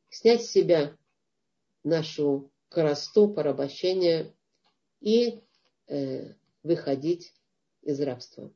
Снять 0.08 0.44
с 0.44 0.50
себя 0.50 0.96
нашу 1.84 2.50
коросту, 2.68 3.28
порабощение 3.28 4.34
и 5.00 5.40
э, 5.86 6.34
выходить 6.62 7.34
из 7.82 8.00
рабства. 8.00 8.52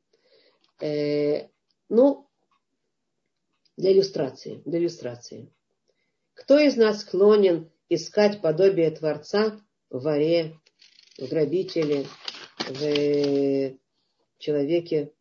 Э, 0.81 1.47
ну, 1.89 2.27
для 3.77 3.91
иллюстрации, 3.93 4.61
для 4.65 4.79
иллюстрации. 4.79 5.51
Кто 6.33 6.57
из 6.59 6.75
нас 6.75 7.01
склонен 7.01 7.71
искать 7.89 8.41
подобие 8.41 8.91
Творца 8.91 9.61
в 9.89 10.01
воре, 10.03 10.59
в 11.17 11.27
грабителе, 11.29 12.05
в 12.59 13.77
человеке 14.37 15.13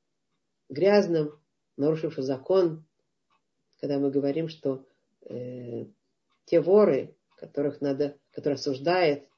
грязном, 0.74 1.40
нарушившем 1.76 2.22
закон, 2.22 2.84
когда 3.80 3.98
мы 3.98 4.10
говорим, 4.10 4.48
что 4.48 4.86
э, 5.22 5.86
те 6.44 6.60
воры, 6.60 7.16
которых 7.36 7.80
надо, 7.80 8.18
которые 8.32 8.56
осуждает, 8.56 9.28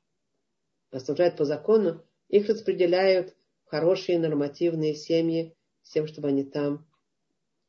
осуждают 0.91 1.37
по 1.37 1.45
закону, 1.45 2.03
их 2.29 2.49
распределяют 2.49 3.35
в 3.65 3.71
хорошие 3.71 4.19
нормативные 4.19 4.95
семьи 4.95 5.55
с 5.83 5.91
тем, 5.91 6.07
чтобы 6.07 6.29
они 6.29 6.45
там 6.45 6.87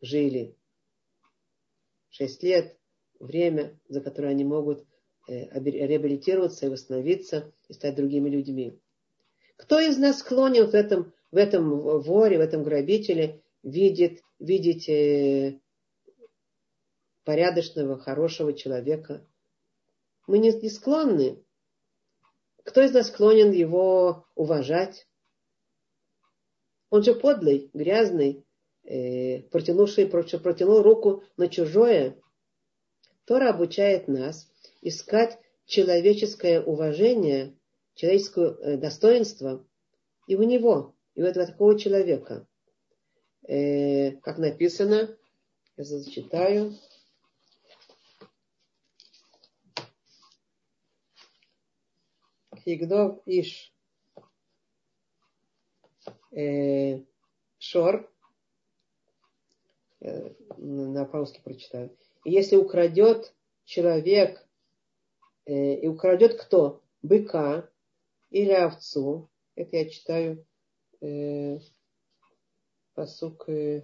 жили. 0.01 0.55
Шесть 2.09 2.43
лет, 2.43 2.77
время, 3.19 3.79
за 3.87 4.01
которое 4.01 4.29
они 4.29 4.43
могут 4.43 4.85
э, 5.27 5.47
реабилитироваться 5.59 6.65
и 6.65 6.69
восстановиться 6.69 7.51
и 7.67 7.73
стать 7.73 7.95
другими 7.95 8.29
людьми. 8.29 8.79
Кто 9.55 9.79
из 9.79 9.97
нас 9.97 10.19
склонен 10.19 10.67
в 10.67 10.75
этом, 10.75 11.13
в 11.31 11.37
этом 11.37 11.69
воре, 11.79 12.37
в 12.37 12.41
этом 12.41 12.63
грабителе 12.63 13.41
видит, 13.67 14.23
видеть 14.39 14.87
э, 14.87 15.59
порядочного, 17.25 17.99
хорошего 17.99 18.53
человека? 18.53 19.27
Мы 20.25 20.39
не, 20.39 20.51
не 20.51 20.69
склонны. 20.69 21.43
Кто 22.63 22.81
из 22.81 22.93
нас 22.93 23.07
склонен 23.07 23.51
его 23.51 24.25
уважать? 24.35 25.07
Он 26.89 27.03
же 27.03 27.13
подлый, 27.13 27.69
грязный, 27.73 28.45
э, 28.83 29.41
протянувший, 29.43 30.07
протянул 30.07 30.81
руку 30.81 31.23
на 31.35 31.49
чужое. 31.49 32.17
Тора 33.25 33.49
обучает 33.49 34.07
нас 34.07 34.49
искать 34.81 35.37
человеческое 35.65 36.61
уважение, 36.61 37.57
человеческое 37.95 38.51
э, 38.51 38.77
достоинство 38.77 39.67
и 40.27 40.37
у 40.37 40.43
него, 40.43 40.95
и 41.15 41.21
у 41.21 41.25
этого 41.25 41.45
такого 41.45 41.77
человека. 41.77 42.47
Э, 43.47 44.11
как 44.17 44.39
написано, 44.39 45.17
я 45.77 45.83
зачитаю. 45.83 46.73
Хигдов 52.65 53.21
Иш 53.25 53.73
э, 56.31 56.99
Шор, 57.57 58.11
э, 60.01 60.33
на 60.57 61.05
по-русски 61.05 61.39
прочитаю. 61.41 61.95
И 62.25 62.31
если 62.31 62.57
украдет 62.57 63.33
человек, 63.63 64.45
э, 65.45 65.75
и 65.75 65.87
украдет 65.87 66.37
кто? 66.37 66.83
Быка 67.01 67.69
или 68.29 68.51
овцу, 68.51 69.29
это 69.55 69.77
я 69.77 69.89
читаю 69.89 70.45
э, 70.99 71.59
посук 72.97 73.47
э, 73.47 73.83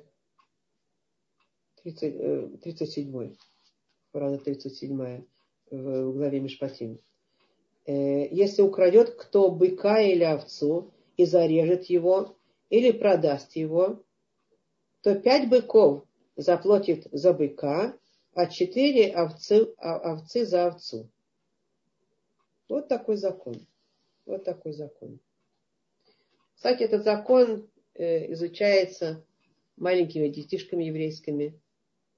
30, 1.84 2.04
э, 2.04 2.50
37, 2.64 3.36
Фурана 4.12 4.40
37 4.40 5.24
в, 5.70 6.14
главе 6.14 6.40
Мишпатим. 6.40 7.00
Э, 7.86 8.28
если 8.32 8.64
украдет 8.64 9.14
кто 9.14 9.52
быка 9.52 10.02
или 10.02 10.24
овцу 10.24 10.92
и 11.16 11.26
зарежет 11.26 11.86
его, 11.86 12.36
или 12.72 12.92
продаст 12.92 13.56
его, 13.56 14.04
то 15.02 15.14
пять 15.14 15.48
быков 15.48 16.06
заплатит 16.36 17.08
за 17.12 17.34
быка, 17.34 17.96
а 18.34 18.48
четыре 18.48 19.14
овцы, 19.14 19.76
овцы 19.78 20.44
за 20.44 20.66
овцу. 20.66 21.08
Вот 22.68 22.88
такой 22.88 23.18
закон. 23.18 23.54
Вот 24.26 24.44
такой 24.44 24.74
закон. 24.74 25.20
Кстати, 26.56 26.82
этот 26.82 27.04
закон 27.04 27.70
изучается 27.96 29.26
маленькими 29.78 30.28
детишками 30.28 30.86
еврейскими. 30.86 31.60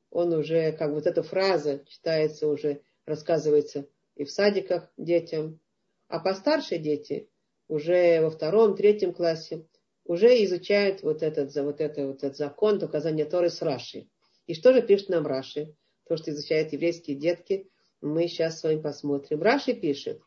Он 0.10 0.34
уже, 0.34 0.72
как 0.74 0.92
вот 0.92 1.08
эта 1.08 1.24
фраза 1.24 1.84
читается 1.88 2.48
уже, 2.48 2.82
рассказывается 3.06 3.88
и 4.16 4.24
в 4.24 4.32
садиках 4.32 4.92
детям. 4.98 5.60
А 6.08 6.20
постарше 6.20 6.78
дети 6.78 7.30
уже 7.68 8.22
во 8.22 8.30
втором, 8.30 8.76
третьем 8.76 9.14
классе 9.14 9.66
уже 10.06 10.44
изучают 10.44 11.02
вот 11.02 11.24
этот, 11.24 11.54
вот 11.56 11.82
это, 11.82 12.08
вот 12.08 12.24
этот 12.24 12.38
закон 12.38 12.82
указания 12.82 13.26
Торы 13.26 13.50
с 13.50 13.62
Раши. 13.62 14.08
И 14.46 14.54
что 14.54 14.74
же 14.74 14.82
пишет 14.82 15.10
нам 15.10 15.26
Раши? 15.26 15.76
То, 16.08 16.18
что 16.18 16.32
изучают 16.32 16.72
еврейские 16.74 17.18
детки, 17.18 17.68
мы 18.02 18.28
сейчас 18.28 18.60
с 18.60 18.64
вами 18.64 18.80
посмотрим. 18.80 19.42
Раши 19.42 19.74
пишет, 19.74 20.22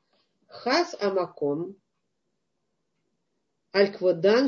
Хас 0.49 0.97
Амаком, 1.01 1.77
Аль-Кводан 3.79 4.45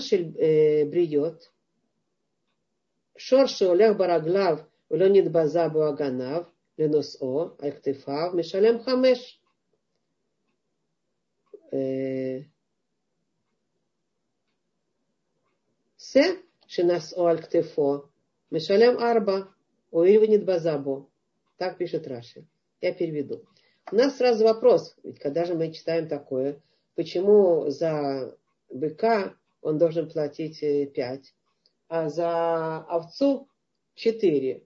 бриет, 0.92 1.52
Шорши 3.16 3.64
Олег 3.66 3.96
Бараглав, 3.96 4.66
Леонид 4.88 5.30
Базабу 5.30 5.82
Аганав, 5.82 6.48
Леносо, 6.76 7.56
Аль-Ктифав, 7.62 8.34
Мишалем 8.34 8.82
Хамеш. 8.82 9.40
Се 15.96 16.24
Шинасо 16.66 17.26
Аль-Ктифо, 17.26 18.10
Мишалем 18.50 18.98
Арба, 18.98 19.54
Уильванит 19.92 20.44
Базабу. 20.44 21.08
Так 21.56 21.78
пишет 21.78 22.08
Раши. 22.08 22.46
Я 22.80 22.92
переведу. 22.92 23.44
У 23.92 23.96
нас 23.96 24.16
сразу 24.16 24.44
вопрос, 24.44 24.96
ведь 25.04 25.20
когда 25.20 25.44
же 25.44 25.54
мы 25.54 25.72
читаем 25.72 26.08
такое, 26.08 26.60
почему 26.96 27.68
за 27.70 28.36
быка 28.70 29.34
он 29.62 29.78
должен 29.78 30.08
платить 30.08 30.60
5, 30.60 31.34
а 31.88 32.08
за 32.08 32.78
овцу 32.78 33.48
4? 33.94 34.64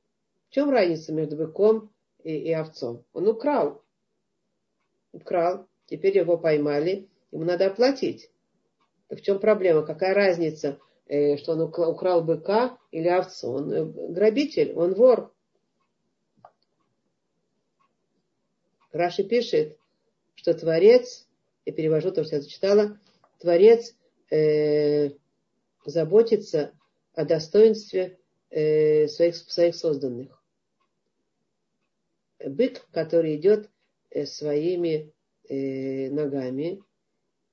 В 0.48 0.50
чем 0.50 0.70
разница 0.70 1.12
между 1.12 1.36
быком 1.36 1.90
и, 2.22 2.36
и 2.36 2.52
овцом? 2.52 3.04
Он 3.12 3.28
украл. 3.28 3.82
Украл. 5.12 5.66
Теперь 5.86 6.16
его 6.16 6.38
поймали. 6.38 7.08
Ему 7.32 7.44
надо 7.44 7.66
оплатить. 7.66 8.30
Так 9.08 9.18
в 9.18 9.22
чем 9.22 9.38
проблема? 9.38 9.82
Какая 9.82 10.14
разница, 10.14 10.78
э, 11.06 11.36
что 11.36 11.52
он 11.52 11.62
украл 11.62 12.22
быка 12.22 12.78
или 12.90 13.08
овцу? 13.08 13.50
Он 13.50 13.72
э, 13.72 13.84
грабитель, 13.84 14.72
он 14.74 14.94
вор. 14.94 15.32
Раши 18.92 19.24
пишет, 19.24 19.76
что 20.36 20.54
Творец, 20.54 21.26
я 21.66 21.72
перевожу 21.72 22.12
то, 22.12 22.22
что 22.22 22.36
я 22.36 22.42
зачитала, 22.42 22.98
Творец 23.44 23.94
э, 24.30 25.10
заботится 25.84 26.72
о 27.12 27.26
достоинстве 27.26 28.18
э, 28.48 29.06
своих, 29.06 29.36
своих 29.36 29.76
созданных. 29.76 30.42
Бык, 32.42 32.88
который 32.90 33.36
идет 33.36 33.68
э, 34.08 34.24
своими 34.24 35.12
э, 35.50 36.08
ногами 36.08 36.82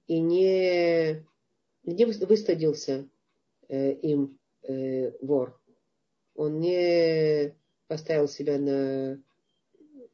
и 0.07 0.21
не, 0.21 1.25
не 1.83 2.05
выстадился 2.05 3.09
э, 3.67 3.91
им 3.91 4.39
э, 4.61 5.11
вор, 5.19 5.59
он 6.35 6.61
не 6.61 7.53
поставил 7.87 8.29
себя 8.29 8.57
на 8.57 9.21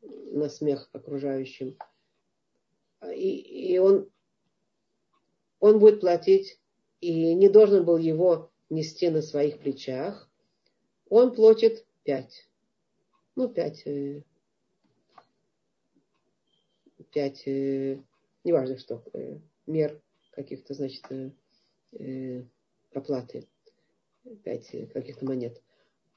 на 0.01 0.49
смех 0.49 0.89
окружающим. 0.91 1.77
И, 3.13 3.73
и 3.73 3.77
он, 3.77 4.09
он 5.59 5.79
будет 5.79 6.01
платить, 6.01 6.59
и 7.01 7.33
не 7.33 7.49
должен 7.49 7.85
был 7.85 7.97
его 7.97 8.49
нести 8.69 9.09
на 9.09 9.21
своих 9.21 9.59
плечах. 9.59 10.29
Он 11.09 11.33
платит 11.33 11.85
пять. 12.03 12.47
Ну, 13.35 13.47
пять. 13.47 13.85
Э, 13.85 14.23
пять, 17.11 17.45
неважно 18.43 18.77
что, 18.77 19.03
мер 19.65 20.01
каких-то, 20.31 20.73
значит, 20.73 21.03
оплаты. 22.93 23.47
Пять 24.43 24.69
каких-то 24.93 25.25
монет. 25.25 25.61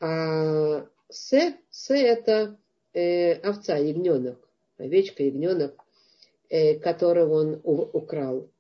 А 0.01 0.87
С, 1.09 1.55
С 1.71 1.95
это 1.95 2.59
овца, 2.93 3.77
ягненок, 3.77 4.49
овечка, 4.79 5.23
ягненок, 5.23 5.77
которого 6.83 7.35
он 7.35 7.61
украл. 7.63 8.51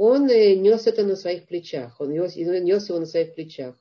Он 0.00 0.28
нес 0.28 0.86
это 0.86 1.04
на 1.04 1.16
своих 1.16 1.48
плечах. 1.48 2.00
Он 2.00 2.12
нес, 2.12 2.36
нес 2.36 2.88
его 2.88 3.00
на 3.00 3.06
своих 3.06 3.34
плечах. 3.34 3.74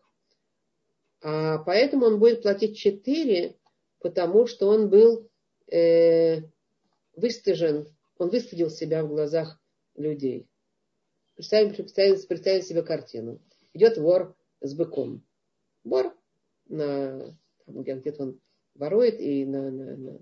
А 1.21 1.59
поэтому 1.59 2.07
он 2.07 2.17
будет 2.17 2.41
платить 2.41 2.75
4, 2.75 3.55
потому 3.99 4.47
что 4.47 4.67
он 4.67 4.89
был 4.89 5.29
э, 5.71 6.41
выстыжен, 7.15 7.95
он 8.17 8.29
выстыдил 8.29 8.71
себя 8.71 9.05
в 9.05 9.09
глазах 9.09 9.61
людей. 9.93 10.47
Представим, 11.35 11.75
представим, 11.75 12.19
представим 12.27 12.63
себе 12.63 12.81
картину. 12.81 13.39
Идет 13.73 13.99
вор 13.99 14.35
с 14.61 14.73
быком. 14.73 15.23
Вор 15.83 16.17
на, 16.67 17.37
где-то 17.67 18.23
он 18.23 18.41
ворует 18.73 19.19
и 19.19 19.45
на, 19.45 19.69
на, 19.69 19.95
на, 19.95 20.19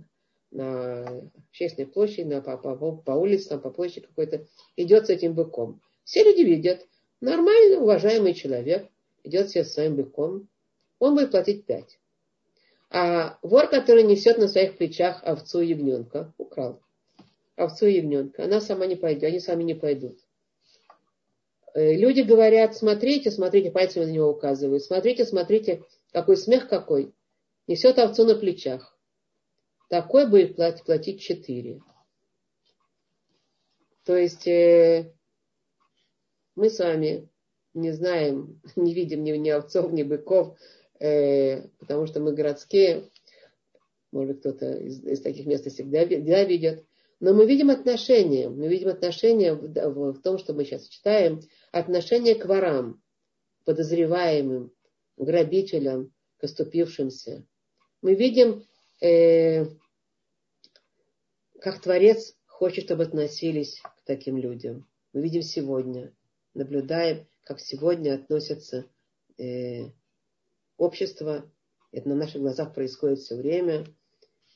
на 0.56 1.30
общественной 1.50 1.88
площади, 1.88 2.28
на, 2.28 2.42
по, 2.42 2.58
по, 2.58 2.92
по 2.94 3.12
улицам, 3.12 3.62
по 3.62 3.70
площади 3.70 4.08
какой-то, 4.08 4.46
идет 4.76 5.08
с 5.08 5.10
этим 5.10 5.34
быком. 5.34 5.82
Все 6.04 6.24
люди 6.24 6.42
видят, 6.42 6.88
нормальный, 7.22 7.78
уважаемый 7.78 8.34
человек 8.34 8.88
идет 9.24 9.50
себе 9.50 9.64
с 9.64 9.74
своим 9.74 9.96
быком, 9.96 10.48
он 11.00 11.16
будет 11.16 11.32
платить 11.32 11.66
пять. 11.66 12.00
А 12.90 13.38
вор, 13.42 13.68
который 13.68 14.04
несет 14.04 14.38
на 14.38 14.48
своих 14.48 14.78
плечах 14.78 15.22
овцу 15.24 15.62
и 15.62 15.68
ягненка, 15.68 16.34
украл 16.38 16.80
овцу 17.56 17.88
и 17.88 17.94
ягненка, 17.94 18.46
она 18.46 18.62
сама 18.62 18.86
не 18.86 18.96
пойдет, 18.96 19.24
они 19.24 19.40
сами 19.40 19.64
не 19.64 19.74
пойдут. 19.74 20.20
Э, 21.74 21.96
люди 21.96 22.22
говорят, 22.22 22.76
смотрите, 22.76 23.32
смотрите, 23.32 23.72
пальцами 23.72 24.06
на 24.06 24.12
него 24.12 24.30
указывают, 24.30 24.84
смотрите, 24.84 25.26
смотрите, 25.26 25.84
какой 26.12 26.38
смех 26.38 26.70
какой. 26.70 27.14
Несет 27.68 28.00
овцу 28.00 28.26
на 28.26 28.36
плечах. 28.36 28.95
Такой 29.90 30.28
будет 30.30 30.56
платить, 30.56 30.84
платить 30.84 31.22
четыре. 31.22 31.82
То 34.04 34.16
есть 34.16 34.48
э, 34.48 35.14
мы 36.56 36.70
с 36.70 36.80
вами 36.80 37.30
не 37.74 37.92
знаем, 37.92 38.62
не 38.76 38.94
видим 38.94 39.24
ни, 39.24 39.32
ни 39.32 39.50
овцов, 39.50 39.92
ни 39.92 40.04
быков, 40.04 40.58
э, 41.00 41.68
потому 41.80 42.08
что 42.08 42.20
мы 42.20 42.34
городские, 42.34 43.10
может 44.12 44.40
кто-то 44.40 44.78
из, 44.78 45.04
из 45.04 45.22
таких 45.22 45.46
мест 45.46 45.70
всегда, 45.70 46.06
всегда 46.06 46.44
видит, 46.44 46.86
но 47.20 47.34
мы 47.34 47.46
видим 47.46 47.70
отношения, 47.70 48.50
мы 48.50 48.68
видим 48.68 48.90
отношения 48.90 49.54
в, 49.54 49.68
в, 49.68 50.14
в 50.14 50.22
том, 50.22 50.38
что 50.38 50.54
мы 50.54 50.66
сейчас 50.66 50.88
читаем, 50.88 51.42
отношение 51.72 52.36
к 52.36 52.46
ворам, 52.46 53.02
подозреваемым, 53.66 54.72
грабителям, 55.18 56.14
к 56.38 56.44
оступившимся. 56.44 57.46
Мы 58.02 58.16
видим, 58.16 58.66
э, 59.02 59.66
как 61.62 61.82
Творец 61.82 62.36
хочет, 62.48 62.86
чтобы 62.86 63.04
относились 63.04 63.82
к 63.82 64.04
таким 64.06 64.38
людям. 64.38 64.88
Мы 65.14 65.22
видим 65.22 65.42
сегодня, 65.42 66.14
наблюдаем, 66.54 67.28
как 67.44 67.60
сегодня 67.60 68.16
относятся 68.16 68.86
э, 69.38 69.90
общество, 70.78 71.50
это 71.92 72.10
на 72.10 72.16
наших 72.16 72.42
глазах 72.42 72.74
происходит 72.74 73.20
все 73.20 73.36
время, 73.36 73.86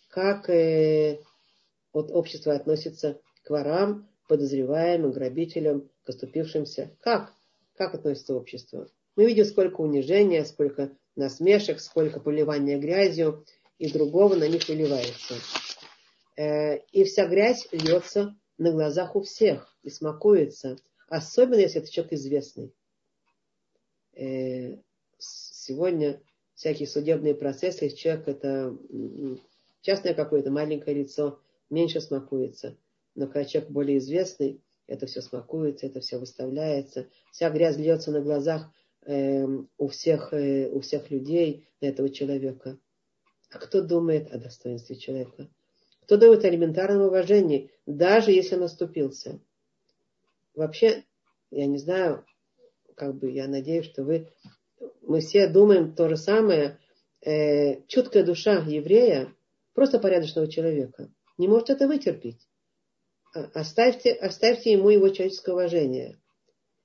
как 0.09 0.49
э, 0.49 1.21
вот 1.93 2.11
общество 2.11 2.53
относится 2.53 3.21
к 3.43 3.49
ворам, 3.49 4.09
подозреваемым, 4.27 5.11
грабителям, 5.11 5.89
к 6.03 6.09
оступившимся. 6.09 6.95
Как? 7.01 7.33
Как 7.75 7.95
относится 7.95 8.35
общество? 8.35 8.87
Мы 9.15 9.25
видим, 9.25 9.45
сколько 9.45 9.81
унижения, 9.81 10.45
сколько 10.45 10.91
насмешек, 11.15 11.79
сколько 11.79 12.19
поливания 12.19 12.77
грязью 12.77 13.45
и 13.79 13.91
другого 13.91 14.35
на 14.35 14.47
них 14.47 14.67
выливается. 14.67 15.35
Э, 16.37 16.77
и 16.91 17.03
вся 17.05 17.25
грязь 17.27 17.67
льется 17.71 18.37
на 18.57 18.71
глазах 18.71 19.15
у 19.15 19.21
всех 19.21 19.75
и 19.81 19.89
смакуется. 19.89 20.77
Особенно, 21.07 21.59
если 21.59 21.81
это 21.81 21.91
человек 21.91 22.13
известный. 22.13 22.73
Э, 24.13 24.77
сегодня 25.17 26.21
всякие 26.53 26.87
судебные 26.87 27.33
процессы, 27.33 27.85
если 27.85 27.97
человек 27.97 28.27
это 28.27 28.77
частное 29.81 30.13
какое-то 30.13 30.51
маленькое 30.51 30.97
лицо, 30.97 31.39
меньше 31.69 32.01
смакуется. 32.01 32.77
Но 33.15 33.27
когда 33.27 33.45
человек 33.45 33.71
более 33.71 33.97
известный, 33.99 34.61
это 34.87 35.05
все 35.05 35.21
смакуется, 35.21 35.85
это 35.85 36.01
все 36.01 36.17
выставляется. 36.17 37.07
Вся 37.31 37.49
грязь 37.49 37.77
льется 37.77 38.11
на 38.11 38.21
глазах 38.21 38.71
э, 39.05 39.45
у, 39.77 39.87
всех, 39.87 40.33
э, 40.33 40.69
у 40.69 40.81
всех 40.81 41.11
людей 41.11 41.67
этого 41.79 42.09
человека. 42.09 42.77
А 43.51 43.57
кто 43.57 43.81
думает 43.81 44.31
о 44.31 44.37
достоинстве 44.37 44.95
человека? 44.95 45.47
Кто 46.03 46.17
думает 46.17 46.43
о 46.43 46.49
элементарном 46.49 47.07
уважении, 47.07 47.71
даже 47.85 48.31
если 48.31 48.55
он 48.55 48.63
оступился? 48.63 49.39
Вообще, 50.53 51.05
я 51.51 51.65
не 51.65 51.77
знаю, 51.77 52.25
как 52.95 53.15
бы 53.15 53.31
я 53.31 53.47
надеюсь, 53.47 53.85
что 53.85 54.03
вы, 54.03 54.31
мы 55.01 55.21
все 55.21 55.47
думаем 55.47 55.95
то 55.95 56.09
же 56.09 56.17
самое. 56.17 56.79
Э, 57.21 57.81
чуткая 57.87 58.23
душа 58.23 58.59
еврея, 58.59 59.33
просто 59.73 59.99
порядочного 59.99 60.47
человека, 60.47 61.11
не 61.37 61.47
может 61.47 61.69
это 61.69 61.87
вытерпеть. 61.87 62.47
А, 63.33 63.49
оставьте, 63.53 64.13
оставьте 64.13 64.71
ему 64.71 64.89
его 64.89 65.09
человеческое 65.09 65.53
уважение. 65.53 66.17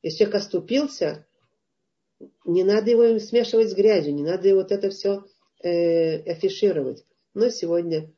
Если 0.02 0.18
человек 0.18 0.36
оступился, 0.36 1.26
не 2.44 2.64
надо 2.64 2.90
его 2.90 3.18
смешивать 3.18 3.70
с 3.70 3.74
грязью, 3.74 4.14
не 4.14 4.22
надо 4.22 4.54
вот 4.54 4.72
это 4.72 4.90
все 4.90 5.24
э, 5.64 6.20
афишировать. 6.30 7.04
Но 7.34 7.48
сегодня 7.48 8.10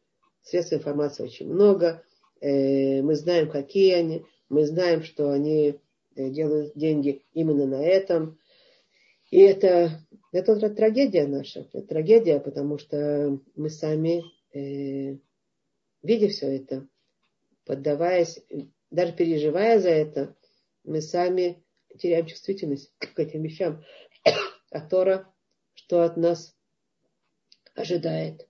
средств 0.42 0.74
информации 0.74 1.24
очень 1.24 1.48
много. 1.48 2.02
Э, 2.40 3.02
мы 3.02 3.14
знаем, 3.14 3.50
какие 3.50 3.94
они. 3.94 4.24
Мы 4.48 4.66
знаем, 4.66 5.02
что 5.02 5.30
они 5.30 5.80
э, 6.14 6.30
делают 6.30 6.72
деньги 6.74 7.24
именно 7.32 7.66
на 7.66 7.84
этом. 7.84 8.38
И 9.30 9.40
это, 9.40 10.00
это 10.32 10.70
трагедия 10.70 11.26
наша. 11.26 11.60
Это 11.60 11.82
трагедия, 11.82 12.40
потому 12.40 12.78
что 12.78 13.40
мы 13.54 13.70
сами, 13.70 14.22
э, 14.52 15.18
видя 16.02 16.28
все 16.28 16.56
это, 16.56 16.86
поддаваясь, 17.64 18.40
даже 18.90 19.12
переживая 19.12 19.80
за 19.80 19.90
это, 19.90 20.36
мы 20.84 21.00
сами 21.00 21.62
теряем 21.98 22.26
чувствительность 22.26 22.92
к 22.98 23.18
этим 23.18 23.42
вещам. 23.42 23.84
А 24.72 24.80
Тора, 24.80 25.32
что 25.74 26.02
от 26.02 26.16
нас 26.16 26.55
ожидает. 27.76 28.48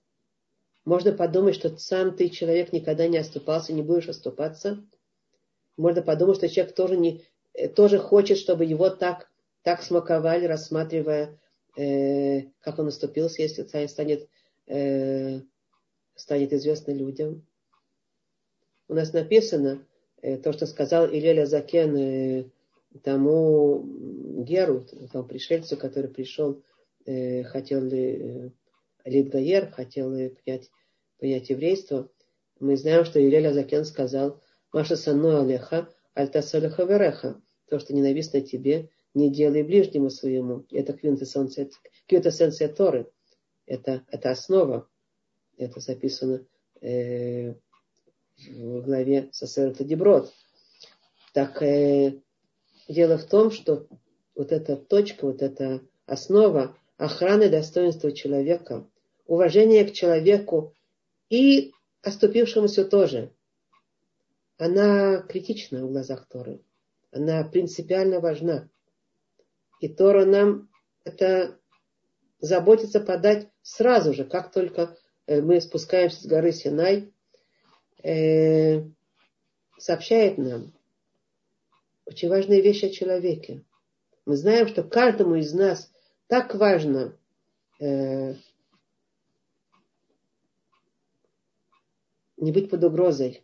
Можно 0.85 1.11
подумать, 1.11 1.55
что 1.55 1.77
сам 1.77 2.15
ты, 2.15 2.29
человек, 2.29 2.71
никогда 2.73 3.07
не 3.07 3.17
оступался, 3.17 3.73
не 3.73 3.81
будешь 3.81 4.07
оступаться. 4.07 4.83
Можно 5.75 6.01
подумать, 6.01 6.37
что 6.37 6.49
человек 6.49 6.73
тоже, 6.73 6.97
не, 6.97 7.23
тоже 7.75 7.99
хочет, 7.99 8.37
чтобы 8.37 8.65
его 8.65 8.89
так, 8.89 9.29
так 9.63 9.83
смаковали, 9.83 10.45
рассматривая, 10.45 11.37
э, 11.75 12.43
как 12.61 12.79
он 12.79 12.87
оступился, 12.87 13.41
если 13.41 13.63
станет, 13.87 14.27
э, 14.67 15.41
станет 16.15 16.53
известно 16.53 16.91
людям 16.91 17.45
у 18.87 18.93
нас 18.93 19.13
написано 19.13 19.85
э, 20.21 20.37
то, 20.37 20.53
что 20.53 20.65
сказал 20.65 21.07
Илеля 21.07 21.45
Закен 21.45 21.95
э, 21.97 22.45
тому 23.03 23.83
Геру, 24.43 24.85
тому 25.11 25.25
пришельцу, 25.25 25.77
который 25.77 26.09
пришел, 26.09 26.61
э, 27.05 27.43
хотел 27.43 27.83
ли 27.83 28.51
Литгаер, 29.07 29.71
хотел 29.71 30.11
принять, 30.11 30.69
принять 31.17 31.49
еврейство. 31.49 32.09
Мы 32.59 32.75
знаем, 32.77 33.05
что 33.05 33.19
Илеля 33.19 33.53
Закен 33.53 33.85
сказал, 33.85 34.41
Маша 34.73 34.95
Сану 34.95 35.39
Алеха, 35.39 35.89
Альтасалеха 36.13 36.83
Вереха, 36.83 37.41
то, 37.69 37.79
что 37.79 37.93
ненавистно 37.93 38.41
тебе, 38.41 38.89
не 39.13 39.31
делай 39.31 39.63
ближнему 39.63 40.09
своему. 40.09 40.65
Это 40.71 40.93
квинтэссенция 40.93 42.69
Торы. 42.69 43.09
Это, 43.65 44.03
это 44.09 44.31
основа. 44.31 44.87
Это 45.57 45.79
записано 45.79 46.45
э, 46.81 47.53
в 48.37 48.81
главе 48.81 49.29
Сосерта 49.31 49.83
Деброд. 49.83 50.31
Так 51.33 51.61
э, 51.61 52.19
дело 52.87 53.17
в 53.17 53.25
том, 53.25 53.51
что 53.51 53.87
вот 54.35 54.51
эта 54.51 54.75
точка, 54.75 55.25
вот 55.25 55.41
эта 55.41 55.81
основа 56.05 56.77
охраны 56.97 57.49
достоинства 57.49 58.11
человека, 58.11 58.87
уважение 59.27 59.85
к 59.85 59.93
человеку 59.93 60.73
и 61.29 61.73
оступившемуся 62.01 62.85
тоже, 62.85 63.31
она 64.57 65.19
критична 65.21 65.85
в 65.85 65.91
глазах 65.91 66.27
Торы. 66.27 66.61
Она 67.11 67.43
принципиально 67.43 68.19
важна. 68.19 68.69
И 69.79 69.87
Тора 69.87 70.25
нам 70.25 70.69
это 71.03 71.59
заботится 72.39 72.99
подать 72.99 73.49
сразу 73.61 74.13
же, 74.13 74.25
как 74.25 74.51
только 74.51 74.97
э, 75.27 75.41
мы 75.41 75.61
спускаемся 75.61 76.21
с 76.21 76.25
горы 76.25 76.51
Синай, 76.51 77.11
Э, 78.03 78.83
сообщает 79.77 80.37
нам 80.37 80.73
очень 82.05 82.29
важные 82.29 82.61
вещи 82.61 82.85
о 82.85 82.89
человеке. 82.89 83.63
Мы 84.25 84.37
знаем, 84.37 84.67
что 84.67 84.83
каждому 84.83 85.35
из 85.35 85.53
нас 85.53 85.91
так 86.27 86.55
важно 86.55 87.17
э, 87.79 88.35
не 92.37 92.51
быть 92.51 92.69
под 92.69 92.83
угрозой. 92.83 93.43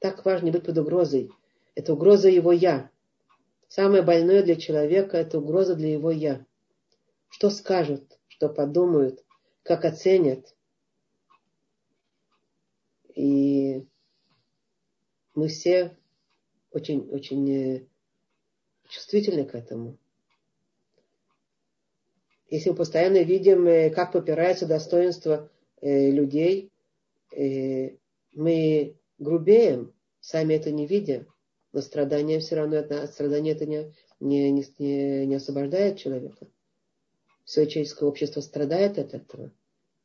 Так 0.00 0.24
важно 0.24 0.46
не 0.46 0.50
быть 0.50 0.64
под 0.64 0.76
угрозой. 0.78 1.30
Это 1.74 1.94
угроза 1.94 2.28
его 2.28 2.52
«я». 2.52 2.90
Самое 3.68 4.02
больное 4.02 4.42
для 4.42 4.56
человека– 4.56 5.16
это 5.18 5.38
угроза 5.38 5.74
для 5.74 5.92
его 5.92 6.10
«я». 6.10 6.44
Что 7.28 7.50
скажут, 7.50 8.18
что 8.28 8.48
подумают, 8.48 9.24
как 9.62 9.84
оценят. 9.84 10.54
И 13.14 13.86
мы 15.34 15.48
все 15.48 15.96
очень, 16.70 17.08
очень 17.10 17.50
э, 17.50 17.86
чувствительны 18.88 19.44
к 19.44 19.54
этому. 19.54 19.96
Если 22.50 22.70
мы 22.70 22.76
постоянно 22.76 23.22
видим, 23.22 23.66
э, 23.66 23.90
как 23.90 24.12
попирается 24.12 24.66
достоинство 24.66 25.50
э, 27.36 27.96
мы 28.32 28.96
грубеем, 29.18 29.94
сами 30.20 30.54
это 30.54 30.70
не 30.70 30.86
видя. 30.86 31.26
Но 31.72 31.80
страдания 31.80 32.38
все 32.38 32.56
равно, 32.56 32.78
от 32.78 33.10
страдания 33.12 33.52
это 33.52 33.66
не, 33.66 33.92
не, 34.20 34.50
не, 34.52 35.26
не 35.26 35.34
освобождает 35.34 35.98
человека. 35.98 36.46
Все 37.44 37.66
человеческое 37.66 38.06
общество 38.06 38.40
страдает 38.40 38.98
от 38.98 39.14
этого. 39.14 39.50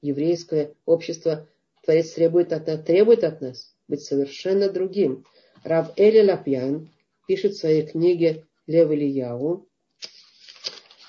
Еврейское 0.02 0.74
общество, 0.86 1.48
Творец 1.84 2.12
требует 2.12 2.54
от 2.54 2.68
нас, 2.68 2.84
требует 2.84 3.24
от 3.24 3.42
нас 3.42 3.76
быть 3.90 4.04
совершенно 4.04 4.70
другим. 4.70 5.26
Рав 5.64 5.92
Эли 5.98 6.26
Лапьян 6.26 6.90
пишет 7.28 7.54
в 7.54 7.60
своей 7.60 7.86
книге 7.86 8.46
Лев 8.68 8.90
Ильяу, 8.92 9.68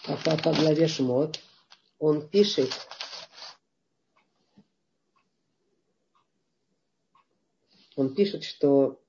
а 0.07 0.17
по, 0.25 0.37
по 0.37 0.53
главе 0.53 0.89
Шмот, 0.89 1.39
он 1.99 2.27
пишет, 2.29 2.71
он 8.01 8.15
пишет, 8.15 8.45
что 8.45 9.01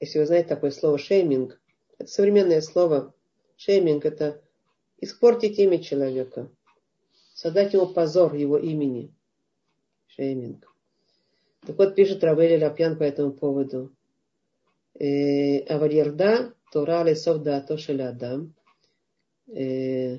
если 0.00 0.18
вы 0.18 0.26
знаете 0.26 0.48
такое 0.48 0.70
слово 0.70 0.98
шейминг, 0.98 1.60
это 1.98 2.10
современное 2.10 2.60
слово, 2.60 3.14
шейминг 3.56 4.04
это 4.04 4.40
испортить 4.98 5.58
имя 5.58 5.78
человека, 5.82 6.50
создать 7.34 7.72
ему 7.72 7.86
позор 7.86 8.34
его 8.34 8.58
имени. 8.58 9.14
Шейминг. 10.08 10.66
Так 11.66 11.76
вот, 11.76 11.94
пишет 11.94 12.24
Рабель 12.24 12.62
Лапьян 12.62 12.96
по 12.96 13.02
этому 13.02 13.32
поводу. 13.32 13.92
Э, 14.98 15.60
Авальерда 15.60 16.54
Тора 16.72 17.04
лесов 17.04 17.42
да 17.42 17.58
адам. 17.58 18.54
Э, 19.48 20.18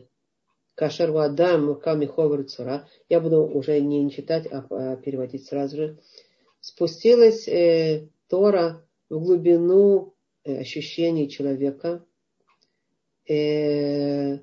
кашару 0.76 1.18
адам 1.18 1.80
ками 1.80 2.08
цура. 2.44 2.88
Я 3.10 3.20
буду 3.20 3.44
уже 3.44 3.80
не 3.82 4.10
читать, 4.12 4.48
а, 4.52 4.66
а 4.70 4.96
переводить 4.98 5.46
сразу 5.46 5.78
же. 5.78 5.98
Спустилась 6.60 7.48
э, 7.48 8.08
Тора 8.32 8.88
в 9.10 9.20
глубину 9.20 10.16
э, 10.46 10.60
ощущений 10.60 11.30
человека, 11.30 12.06
э, 13.28 14.40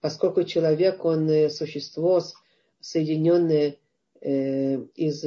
поскольку 0.00 0.42
человек, 0.42 1.04
он 1.04 1.30
э, 1.30 1.48
существо, 1.48 2.20
соединенное 2.80 3.76
из 4.20 5.24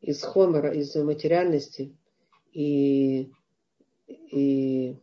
из 0.00 0.22
хомера, 0.22 0.72
из 0.72 0.94
материальности 0.94 1.94
и, 2.52 3.30
и 4.06 4.96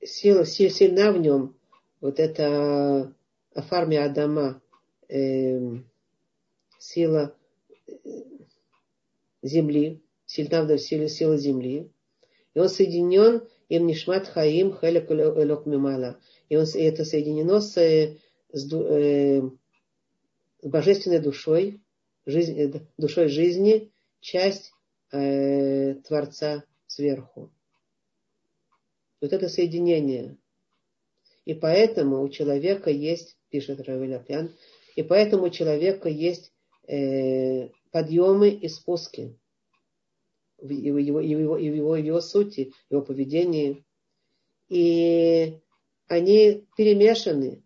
сила 0.00 0.46
сильна 0.46 1.12
в 1.12 1.18
нем, 1.18 1.55
вот 2.06 2.20
это 2.20 3.12
Афарми 3.52 3.96
Адама, 3.96 4.62
э, 5.08 5.58
сила 6.78 7.34
э, 7.88 7.92
земли, 9.42 10.00
сильна 10.24 10.62
в 10.62 10.78
сила, 10.78 11.08
сила 11.08 11.36
земли, 11.36 11.90
и 12.54 12.58
он 12.60 12.68
соединен 12.68 13.42
им 13.68 13.88
Нишмат 13.88 14.28
Хаим 14.28 14.78
Хелек 14.78 15.10
Элок 15.10 15.66
Мимала. 15.66 16.20
И, 16.48 16.56
он, 16.56 16.64
и 16.76 16.82
это 16.82 17.04
соединено 17.04 17.60
с 17.60 17.76
э, 17.76 18.18
с, 18.52 18.72
э, 18.72 19.42
с 20.62 20.68
божественной 20.68 21.18
душой, 21.18 21.80
жизнь, 22.24 22.56
э, 22.56 22.80
душой 22.96 23.26
жизни, 23.26 23.90
часть 24.20 24.70
э, 25.10 25.94
Творца 26.06 26.62
сверху. 26.86 27.50
Вот 29.20 29.32
это 29.32 29.48
соединение. 29.48 30.36
И 31.46 31.54
поэтому 31.54 32.22
у 32.22 32.28
человека 32.28 32.90
есть, 32.90 33.38
пишет 33.48 33.80
Равиль 33.80 34.14
Апьян, 34.14 34.54
и 34.94 35.02
поэтому 35.02 35.44
у 35.44 35.50
человека 35.50 36.10
есть 36.10 36.52
э, 36.86 37.70
подъемы 37.90 38.50
и 38.50 38.68
спуски 38.68 39.38
в 40.58 40.68
его, 40.70 40.98
его, 40.98 41.20
его, 41.20 41.56
его, 41.56 41.96
его 41.96 42.20
сути, 42.20 42.72
его 42.90 43.00
поведении. 43.00 43.86
И 44.68 45.58
они 46.08 46.66
перемешаны 46.76 47.62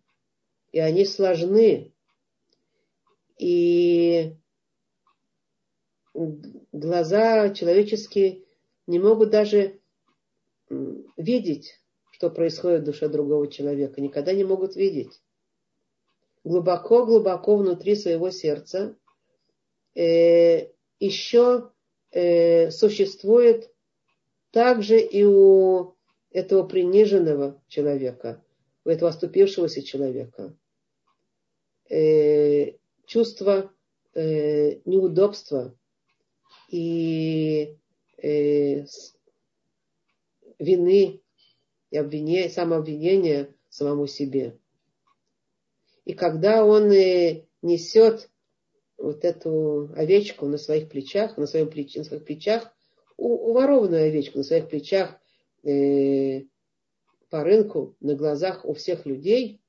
и 0.71 0.79
они 0.79 1.05
сложны. 1.05 1.93
И 3.37 4.35
глаза 6.13 7.53
человеческие 7.53 8.43
не 8.87 8.99
могут 8.99 9.31
даже 9.31 9.79
видеть, 11.17 11.80
что 12.21 12.29
происходит 12.29 12.81
в 12.81 12.85
душе 12.85 13.09
другого 13.09 13.47
человека. 13.47 13.99
Никогда 13.99 14.31
не 14.31 14.43
могут 14.43 14.75
видеть. 14.75 15.19
Глубоко-глубоко 16.43 17.57
внутри 17.57 17.95
своего 17.95 18.29
сердца 18.29 18.95
э, 19.95 20.67
еще 20.99 21.71
э, 22.11 22.69
существует 22.69 23.73
также 24.51 24.99
и 24.99 25.23
у 25.23 25.95
этого 26.29 26.61
приниженного 26.61 27.59
человека, 27.67 28.45
у 28.85 28.89
этого 28.89 29.09
оступившегося 29.09 29.81
человека 29.81 30.55
э, 31.89 32.73
чувство 33.07 33.73
э, 34.13 34.75
неудобства 34.85 35.75
и 36.69 37.75
э, 38.21 38.85
вины 40.59 41.21
и 41.91 41.97
обвинения, 41.97 42.49
самообвинения 42.49 43.53
самому 43.69 44.07
себе. 44.07 44.57
И 46.05 46.13
когда 46.13 46.65
он 46.65 46.89
несет 47.61 48.29
вот 48.97 49.23
эту 49.23 49.91
овечку 49.95 50.47
на 50.47 50.57
своих 50.57 50.89
плечах, 50.89 51.37
на, 51.37 51.45
своем 51.45 51.69
плеч, 51.69 51.95
на 51.95 52.03
своих 52.03 52.25
плечах, 52.25 52.73
уворованную 53.17 54.07
овечку 54.07 54.39
на 54.39 54.43
своих 54.43 54.67
плечах 54.67 55.19
э, 55.63 56.41
по 57.29 57.43
рынку, 57.43 57.95
на 57.99 58.15
глазах 58.15 58.65
у 58.65 58.73
всех 58.73 59.05
людей, 59.05 59.61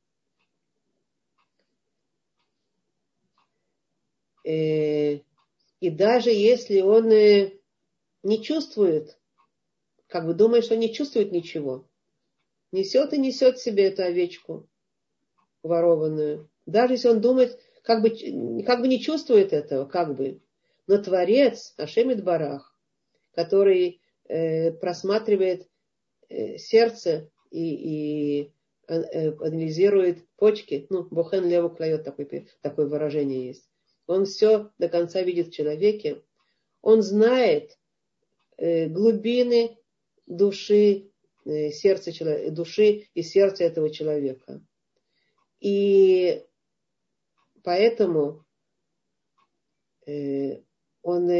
Э, 4.44 5.20
и 5.80 5.90
даже 5.90 6.30
если 6.30 6.80
он 6.80 7.10
э, 7.12 7.52
не 8.22 8.42
чувствует, 8.42 9.18
как 10.08 10.26
бы 10.26 10.34
думает, 10.34 10.64
что 10.64 10.76
не 10.76 10.92
чувствует 10.92 11.32
ничего, 11.32 11.88
несет 12.72 13.12
и 13.12 13.18
несет 13.18 13.58
себе 13.58 13.84
эту 13.88 14.02
овечку 14.02 14.68
ворованную. 15.62 16.50
Даже 16.66 16.94
если 16.94 17.08
он 17.08 17.20
думает, 17.20 17.58
как 17.82 18.02
бы, 18.02 18.10
как 18.64 18.80
бы 18.80 18.88
не 18.88 19.00
чувствует 19.00 19.52
этого, 19.52 19.84
как 19.84 20.16
бы. 20.16 20.40
Но 20.86 20.98
Творец, 20.98 21.74
Ашемит 21.76 22.24
Барах, 22.24 22.76
который 23.34 24.00
э, 24.28 24.72
просматривает 24.72 25.68
э, 26.28 26.58
сердце 26.58 27.30
и, 27.50 28.40
и 28.40 28.52
э, 28.88 29.32
анализирует 29.32 30.26
почки, 30.36 30.86
ну, 30.90 31.04
Бухен 31.04 31.46
Леву 31.46 31.70
клает, 31.70 32.04
такое, 32.04 32.46
такое 32.62 32.86
выражение 32.86 33.46
есть 33.46 33.68
он 34.06 34.26
все 34.26 34.70
до 34.78 34.88
конца 34.88 35.22
видит 35.22 35.48
в 35.48 35.52
человеке, 35.52 36.22
он 36.80 37.02
знает 37.02 37.78
э, 38.56 38.88
глубины 38.88 39.78
души, 40.26 40.92
э, 40.94 41.11
сердца 41.44 42.12
человека, 42.12 42.50
души 42.50 43.08
и 43.14 43.22
сердца 43.22 43.64
этого 43.64 43.90
человека. 43.90 44.60
И 45.60 46.44
поэтому 47.62 48.44
э, 50.06 50.62
он 51.02 51.30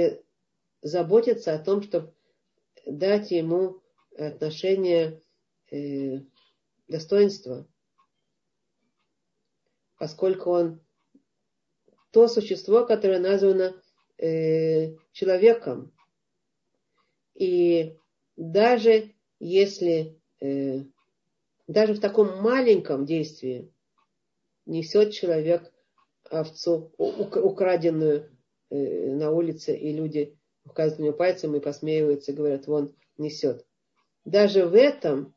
заботится 0.80 1.54
о 1.54 1.58
том, 1.58 1.82
чтобы 1.82 2.14
дать 2.86 3.30
ему 3.30 3.80
отношение 4.16 5.20
достоинства. 6.88 7.66
поскольку 10.02 10.50
он 10.50 10.80
то 12.10 12.26
существо, 12.26 12.84
которое 12.84 13.20
названо 13.20 13.80
э, 14.18 14.96
человеком. 15.12 15.92
И 17.34 17.96
даже 18.36 19.14
если 19.42 20.16
э, 20.40 20.84
даже 21.66 21.94
в 21.94 22.00
таком 22.00 22.40
маленьком 22.40 23.04
действии 23.04 23.72
несет 24.66 25.12
человек 25.12 25.72
овцу, 26.30 26.92
украденную 26.96 28.30
э, 28.70 29.10
на 29.10 29.32
улице, 29.32 29.76
и 29.76 29.92
люди 29.92 30.38
указывают 30.64 31.12
на 31.14 31.18
пальцем 31.18 31.56
и 31.56 31.60
посмеиваются, 31.60 32.32
говорят, 32.32 32.68
вон 32.68 32.94
несет. 33.18 33.66
Даже 34.24 34.66
в 34.66 34.76
этом, 34.76 35.34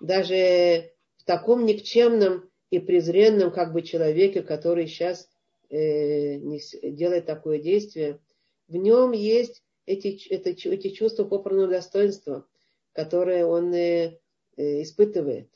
даже 0.00 0.92
в 1.18 1.24
таком 1.24 1.66
никчемном 1.66 2.48
и 2.70 2.78
презренном 2.78 3.52
как 3.52 3.74
бы 3.74 3.82
человеке, 3.82 4.42
который 4.42 4.86
сейчас 4.86 5.28
э, 5.68 6.38
делает 6.38 7.26
такое 7.26 7.58
действие, 7.58 8.20
в 8.68 8.76
нем 8.76 9.12
есть 9.12 9.62
эти, 9.84 10.28
это, 10.28 10.48
эти 10.48 10.88
чувства 10.88 11.24
попранного 11.24 11.68
достоинства, 11.68 12.46
которые 12.94 13.44
он 13.44 13.74
э, 13.74 14.18
э, 14.56 14.82
испытывает. 14.82 15.50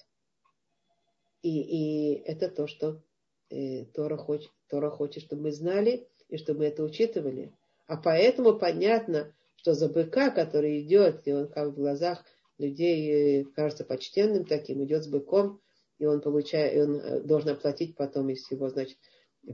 И, 1.40 1.60
и 1.60 2.14
это 2.24 2.50
то, 2.50 2.66
что 2.66 3.00
э, 3.48 3.84
Тора, 3.94 4.16
хочет, 4.16 4.50
Тора 4.68 4.90
хочет, 4.90 5.22
чтобы 5.22 5.42
мы 5.42 5.52
знали 5.52 6.08
и 6.28 6.36
чтобы 6.36 6.60
мы 6.60 6.66
это 6.66 6.82
учитывали. 6.82 7.52
А 7.86 7.96
поэтому 7.96 8.58
понятно, 8.58 9.32
что 9.54 9.72
за 9.72 9.88
быка, 9.88 10.30
который 10.30 10.82
идет, 10.82 11.26
и 11.26 11.32
он 11.32 11.48
как 11.48 11.68
в 11.68 11.74
глазах 11.74 12.24
людей 12.58 13.44
кажется 13.54 13.84
почтенным 13.84 14.44
таким, 14.44 14.84
идет 14.84 15.04
с 15.04 15.06
быком, 15.06 15.60
и 15.98 16.06
он 16.06 16.20
получает, 16.20 16.76
и 16.76 16.80
он 16.82 17.26
должен 17.26 17.50
оплатить 17.50 17.96
потом, 17.96 18.28
если 18.28 18.56
его, 18.56 18.68
значит, 18.68 18.98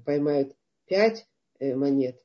поймают 0.05 0.57
пять 0.87 1.26
монет, 1.61 2.20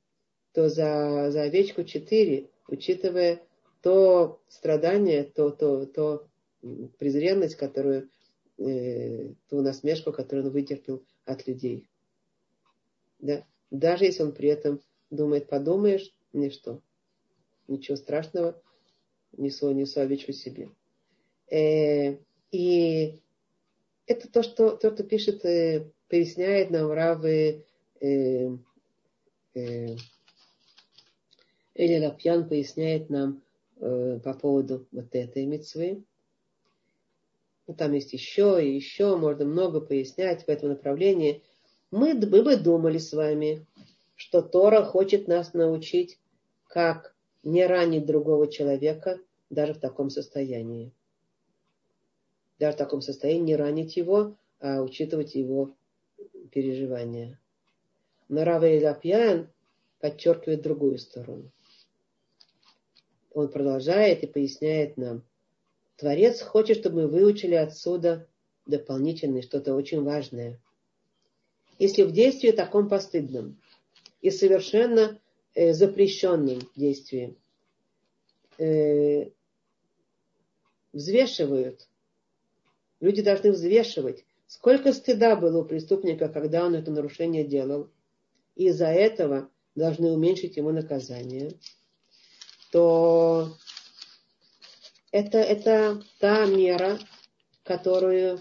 то 0.54 0.70
за, 0.70 1.32
за 1.32 1.44
овечку 1.44 1.84
четыре, 1.84 2.50
учитывая 2.68 3.42
то 3.82 4.42
страдание, 4.48 5.24
то, 5.24 5.52
то, 5.52 5.86
то 5.86 6.28
презренность, 6.98 7.56
которую, 7.56 8.10
э, 8.58 9.34
ту 9.50 9.62
насмешку, 9.62 10.12
которую 10.12 10.48
он 10.48 10.52
вытерпел 10.52 11.04
от 11.26 11.48
людей. 11.48 11.90
Да? 13.20 13.46
Даже 13.72 14.06
если 14.06 14.24
он 14.24 14.34
при 14.34 14.50
этом 14.50 14.82
думает, 15.10 15.48
подумаешь, 15.48 16.14
ничто. 16.34 16.82
Ничего 17.68 17.96
страшного, 17.98 18.62
несу, 19.32 19.72
несу 19.72 20.02
овечку 20.02 20.34
себе. 20.34 20.70
Э, 21.52 22.18
и 22.52 23.22
это 24.06 24.30
то, 24.30 24.44
что, 24.44 24.76
то, 24.76 24.94
что 24.94 25.04
пишет, 25.04 25.46
э, 25.46 25.92
поясняет 26.10 26.72
нам 26.72 26.92
Равы 26.92 27.66
э, 28.02 28.50
э, 29.54 29.96
Эли 31.76 32.06
Лапьян 32.06 32.50
поясняет 32.50 33.10
нам 33.10 33.42
э, 33.80 34.20
по 34.24 34.34
поводу 34.34 34.88
вот 34.92 35.14
этой 35.14 35.46
мецвы. 35.46 36.04
Ну, 37.68 37.74
там 37.74 37.94
есть 37.94 38.14
еще 38.14 38.64
и 38.64 38.76
еще, 38.76 39.16
можно 39.16 39.46
много 39.46 39.82
пояснять 39.82 40.44
в 40.44 40.50
этом 40.50 40.70
направлении. 40.70 41.44
Мы, 41.92 42.14
мы 42.14 42.44
бы 42.44 42.56
думали 42.56 42.98
с 42.98 43.14
вами, 43.14 43.66
что 44.16 44.42
Тора 44.42 44.84
хочет 44.84 45.28
нас 45.28 45.54
научить, 45.54 46.20
как 46.68 47.16
не 47.44 47.66
ранить 47.66 48.06
другого 48.06 48.48
человека 48.48 49.20
даже 49.50 49.74
в 49.74 49.80
таком 49.80 50.10
состоянии 50.10 50.92
даже 52.60 52.76
в 52.76 52.78
таком 52.78 53.02
состоянии 53.02 53.42
не 53.42 53.56
ранить 53.56 53.96
его, 53.96 54.36
а 54.60 54.82
учитывать 54.82 55.34
его 55.34 55.72
переживания. 56.52 57.40
Но 58.28 58.44
Рава 58.44 58.66
Лапьян 58.66 59.50
подчеркивает 60.00 60.62
другую 60.62 61.00
сторону. 61.00 61.52
Он 63.32 63.50
продолжает 63.50 64.24
и 64.24 64.28
поясняет 64.28 64.98
нам. 64.98 65.24
Творец 65.96 66.42
хочет, 66.42 66.78
чтобы 66.78 67.04
мы 67.04 67.08
выучили 67.08 67.56
отсюда 67.56 68.28
дополнительное, 68.66 69.42
что-то 69.42 69.76
очень 69.76 70.04
важное. 70.04 70.60
Если 71.78 72.04
в 72.04 72.12
действии 72.12 72.52
таком 72.52 72.90
постыдном 72.90 73.62
и 74.22 74.32
совершенно 74.32 75.20
э, 75.56 75.74
запрещенном 75.74 76.60
действии 76.76 77.38
э, 78.58 79.30
взвешивают 80.92 81.90
Люди 83.00 83.22
должны 83.22 83.52
взвешивать, 83.52 84.26
сколько 84.48 84.92
стыда 84.92 85.36
было 85.36 85.62
у 85.62 85.66
преступника, 85.66 86.28
когда 86.28 86.66
он 86.66 86.76
это 86.76 86.92
нарушение 86.92 87.46
делал, 87.46 87.90
и 88.56 88.68
из-за 88.68 88.88
этого 88.88 89.50
должны 89.76 90.12
уменьшить 90.12 90.58
ему 90.58 90.72
наказание, 90.72 91.54
то 92.72 93.56
это, 95.12 95.38
это 95.40 96.02
та 96.20 96.46
мера, 96.46 97.00
которую, 97.64 98.40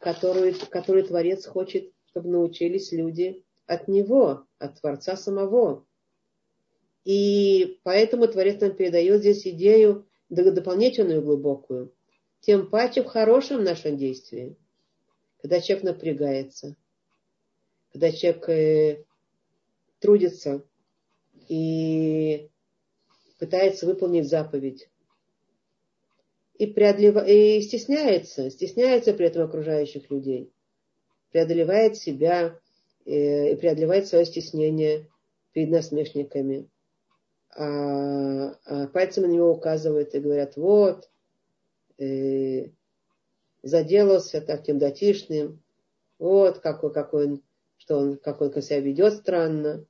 которую, 0.00 0.54
которую 0.70 1.04
Творец 1.04 1.46
хочет, 1.46 1.92
чтобы 2.06 2.28
научились 2.28 2.92
люди 2.92 3.44
от 3.66 3.88
Него, 3.88 4.46
от 4.58 4.80
Творца 4.80 5.16
самого. 5.16 5.84
И 7.04 7.80
поэтому 7.82 8.28
Творец 8.28 8.60
нам 8.60 8.72
передает 8.72 9.20
здесь 9.20 9.46
идею 9.46 10.06
дополнительную 10.28 11.22
глубокую– 11.22 11.92
тем 12.44 12.68
паче 12.68 13.02
в 13.02 13.06
хорошем 13.06 13.64
нашем 13.64 13.96
действии. 13.96 14.56
Когда 15.40 15.60
человек 15.60 15.84
напрягается, 15.84 16.76
когда 17.90 18.12
человек 18.12 18.48
э, 18.50 19.04
трудится 19.98 20.62
и 21.48 22.50
пытается 23.38 23.86
выполнить 23.86 24.28
заповедь. 24.28 24.88
И, 26.58 26.66
преодолев... 26.66 27.16
и 27.26 27.60
стесняется, 27.60 28.50
стесняется 28.50 29.12
при 29.12 29.26
этом 29.26 29.42
окружающих 29.42 30.10
людей. 30.10 30.52
Преодолевает 31.32 31.96
себя 31.96 32.58
э, 33.04 33.52
и 33.52 33.56
преодолевает 33.56 34.06
свое 34.06 34.24
стеснение 34.24 35.08
перед 35.52 35.70
насмешниками. 35.70 36.68
А, 37.56 38.56
а 38.64 38.86
пальцем 38.88 39.24
на 39.24 39.28
него 39.28 39.50
указывают 39.50 40.14
и 40.14 40.20
говорят, 40.20 40.56
вот, 40.56 41.08
э, 41.98 42.70
заделался 43.62 44.40
таким 44.40 44.78
датишным, 44.78 45.62
вот 46.18 46.58
какой, 46.58 46.92
какой 46.92 47.26
он, 47.26 47.42
что 47.76 47.98
он, 47.98 48.16
как 48.16 48.40
он 48.40 48.52
себя 48.62 48.80
ведет 48.80 49.14
странно, 49.14 49.86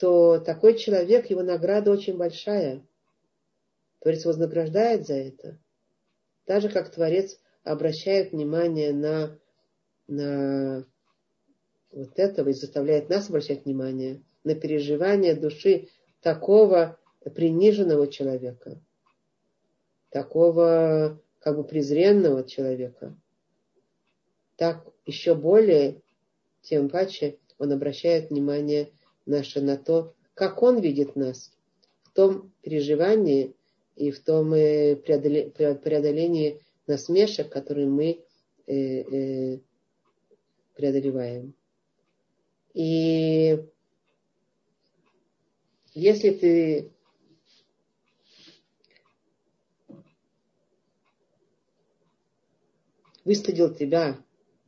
то 0.00 0.40
такой 0.40 0.76
человек, 0.78 1.30
его 1.30 1.42
награда 1.42 1.90
очень 1.90 2.16
большая. 2.16 2.82
Творец 4.00 4.24
вознаграждает 4.24 5.06
за 5.06 5.14
это. 5.14 5.58
Так 6.46 6.62
же, 6.62 6.70
как 6.70 6.90
Творец 6.90 7.38
обращает 7.62 8.32
внимание 8.32 8.92
на, 8.92 9.38
на 10.08 10.86
вот 11.92 12.18
этого 12.18 12.48
и 12.48 12.54
заставляет 12.54 13.10
нас 13.10 13.28
обращать 13.28 13.66
внимание 13.66 14.22
на 14.42 14.54
переживание 14.54 15.34
души 15.34 15.88
такого 16.22 16.98
приниженного 17.34 18.08
человека 18.08 18.80
такого 20.10 21.20
как 21.38 21.56
бы 21.56 21.64
презренного 21.64 22.44
человека, 22.44 23.16
так 24.56 24.84
еще 25.06 25.34
более, 25.34 26.02
тем 26.60 26.90
паче 26.90 27.38
он 27.58 27.72
обращает 27.72 28.30
внимание 28.30 28.90
наше 29.26 29.60
на 29.60 29.76
то, 29.76 30.14
как 30.34 30.62
он 30.62 30.80
видит 30.80 31.16
нас 31.16 31.52
в 32.04 32.10
том 32.12 32.52
переживании 32.62 33.54
и 33.96 34.10
в 34.10 34.20
том 34.20 34.52
э, 34.54 34.96
преодолении 34.96 36.60
насмешек, 36.86 37.50
которые 37.50 37.86
мы 37.86 38.24
э, 38.66 38.74
э, 38.74 39.58
преодолеваем. 40.74 41.54
И 42.72 43.58
если 45.94 46.30
ты 46.30 46.92
выстыдил 53.24 53.74
тебя, 53.74 54.18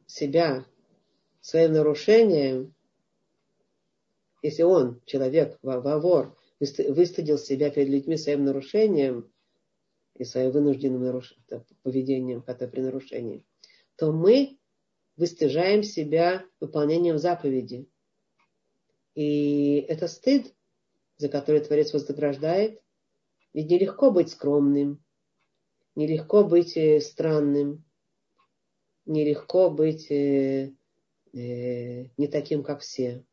себя 0.06 0.66
своим 1.40 1.72
нарушением, 1.72 2.74
если 4.42 4.62
он, 4.64 5.00
человек, 5.06 5.58
вор, 5.62 6.36
выстыдил 6.58 7.38
себя 7.38 7.70
перед 7.70 7.88
людьми 7.88 8.16
своим 8.16 8.44
нарушением 8.44 9.32
и 10.14 10.24
своим 10.24 10.50
вынужденным 10.50 11.02
наруш... 11.02 11.34
поведением, 11.82 12.44
это 12.46 12.68
при 12.68 12.80
нарушении, 12.80 13.44
то 13.96 14.12
мы 14.12 14.58
выстыжаем 15.16 15.82
себя 15.82 16.44
выполнением 16.60 17.18
заповеди. 17.18 17.88
И 19.14 19.84
это 19.88 20.08
стыд, 20.08 20.54
за 21.16 21.28
который 21.28 21.60
Творец 21.60 21.92
вознаграждает. 21.92 22.80
Ведь 23.52 23.70
нелегко 23.70 24.10
быть 24.10 24.30
скромным, 24.30 25.04
нелегко 25.94 26.42
быть 26.42 26.76
э, 26.76 27.00
странным, 27.00 27.84
нелегко 29.04 29.68
быть 29.68 30.10
э, 30.10 30.72
э, 31.34 32.06
не 32.16 32.26
таким, 32.28 32.62
как 32.62 32.80
все. 32.80 33.24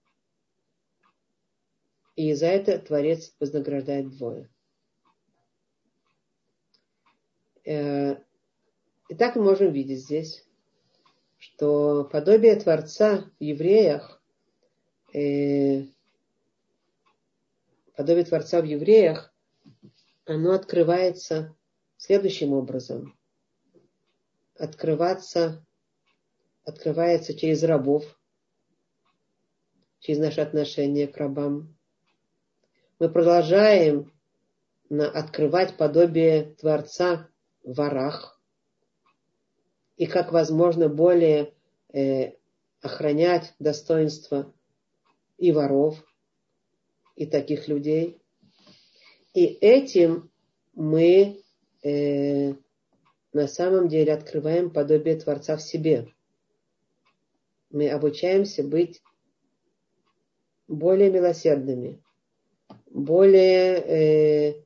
И 2.19 2.33
за 2.33 2.47
это 2.47 2.77
Творец 2.79 3.33
вознаграждает 3.39 4.09
двое. 4.09 4.49
Э, 7.63 8.17
и 9.07 9.15
так 9.15 9.37
мы 9.37 9.43
можем 9.43 9.71
видеть 9.71 10.01
здесь, 10.01 10.45
что 11.37 12.03
подобие 12.03 12.57
Творца 12.57 13.31
в 13.39 13.41
евреях, 13.41 14.21
э, 15.13 15.85
подобие 17.95 18.25
Творца 18.25 18.59
в 18.59 18.65
евреях, 18.65 19.33
оно 20.25 20.51
открывается 20.51 21.55
следующим 21.95 22.51
образом. 22.51 23.17
Открываться, 24.57 25.65
открывается 26.65 27.33
через 27.33 27.63
рабов, 27.63 28.03
через 29.99 30.19
наши 30.19 30.41
отношения 30.41 31.07
к 31.07 31.15
рабам. 31.15 31.78
Мы 32.99 33.07
продолжаем 33.07 34.11
открывать 34.89 35.77
подобие 35.77 36.55
Творца 36.59 37.29
в 37.63 37.75
ворах 37.75 38.41
и 39.95 40.05
как 40.05 40.33
возможно 40.33 40.89
более 40.89 41.53
э, 41.93 42.33
охранять 42.81 43.53
достоинство 43.57 44.53
и 45.37 45.53
воров, 45.53 46.03
и 47.15 47.25
таких 47.25 47.69
людей. 47.69 48.21
И 49.33 49.45
этим 49.45 50.29
мы 50.73 51.41
э, 51.83 52.53
на 53.31 53.47
самом 53.47 53.87
деле 53.87 54.11
открываем 54.11 54.71
подобие 54.71 55.15
Творца 55.15 55.55
в 55.55 55.61
себе. 55.61 56.11
Мы 57.69 57.89
обучаемся 57.89 58.61
быть 58.61 59.01
более 60.67 61.09
милосердными, 61.09 62.03
более 62.89 64.51
э, 64.51 64.63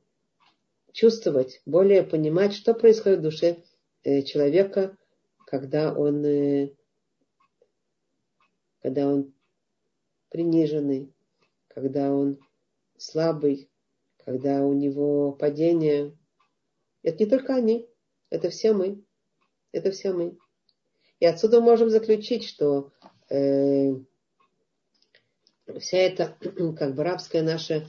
чувствовать, 0.92 1.60
более 1.66 2.02
понимать, 2.02 2.54
что 2.54 2.74
происходит 2.74 3.20
в 3.20 3.22
душе 3.22 3.58
э, 4.02 4.22
человека, 4.22 4.96
когда 5.46 5.92
он, 5.92 6.24
э, 6.24 6.70
когда 8.80 9.08
он 9.08 9.32
приниженный, 10.30 11.12
когда 11.68 12.12
он 12.12 12.38
слабый, 12.96 13.68
когда 14.24 14.64
у 14.64 14.72
него 14.72 15.32
падение. 15.32 16.16
Это 17.02 17.24
не 17.24 17.30
только 17.30 17.54
они, 17.54 17.88
это 18.30 18.50
все 18.50 18.72
мы. 18.72 19.04
Это 19.72 19.90
все 19.90 20.12
мы. 20.12 20.38
И 21.20 21.26
отсюда 21.26 21.60
можем 21.60 21.90
заключить, 21.90 22.44
что 22.44 22.92
э, 23.28 23.92
вся 25.78 25.98
эта 25.98 26.36
как 26.78 26.94
бы 26.94 27.02
рабская 27.02 27.42
наша 27.42 27.86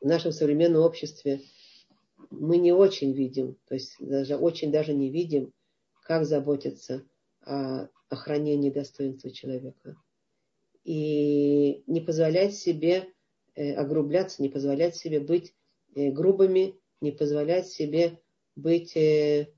в 0.00 0.06
нашем 0.06 0.32
современном 0.32 0.82
обществе 0.82 1.42
мы 2.30 2.58
не 2.58 2.72
очень 2.72 3.12
видим, 3.12 3.56
то 3.66 3.74
есть 3.74 3.96
даже 3.98 4.36
очень 4.36 4.70
даже 4.70 4.94
не 4.94 5.10
видим, 5.10 5.52
как 6.02 6.24
заботиться 6.24 7.04
о 7.44 7.88
охранении 8.08 8.70
достоинства 8.70 9.30
человека. 9.30 9.96
И 10.84 11.82
не 11.86 12.00
позволять 12.00 12.54
себе 12.54 13.12
э, 13.54 13.74
огрубляться, 13.74 14.42
не 14.42 14.48
позволять 14.48 14.96
себе 14.96 15.20
быть 15.20 15.54
э, 15.94 16.10
грубыми, 16.10 16.80
не 17.00 17.12
позволять 17.12 17.68
себе 17.68 18.18
быть 18.56 18.96
э, 18.96 19.48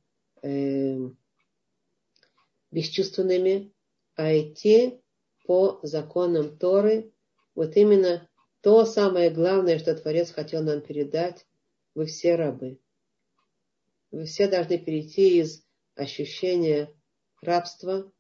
бесчувственными, 2.71 3.73
а 4.17 4.37
идти 4.37 5.01
по 5.47 5.81
законам 5.83 6.59
Торы. 6.59 7.13
Вот 7.55 7.77
именно 7.77 8.29
то 8.63 8.85
самое 8.85 9.31
главное, 9.31 9.79
что 9.79 9.95
Творец 9.95 10.31
хотел 10.31 10.63
нам 10.63 10.81
передать, 10.81 11.47
вы 11.95 12.07
все 12.07 12.37
рабы. 12.37 12.79
Вы 14.13 14.25
все 14.25 14.47
должны 14.47 14.79
перейти 14.79 15.41
из 15.41 15.65
ощущения 15.97 16.89
рабства 17.43 18.11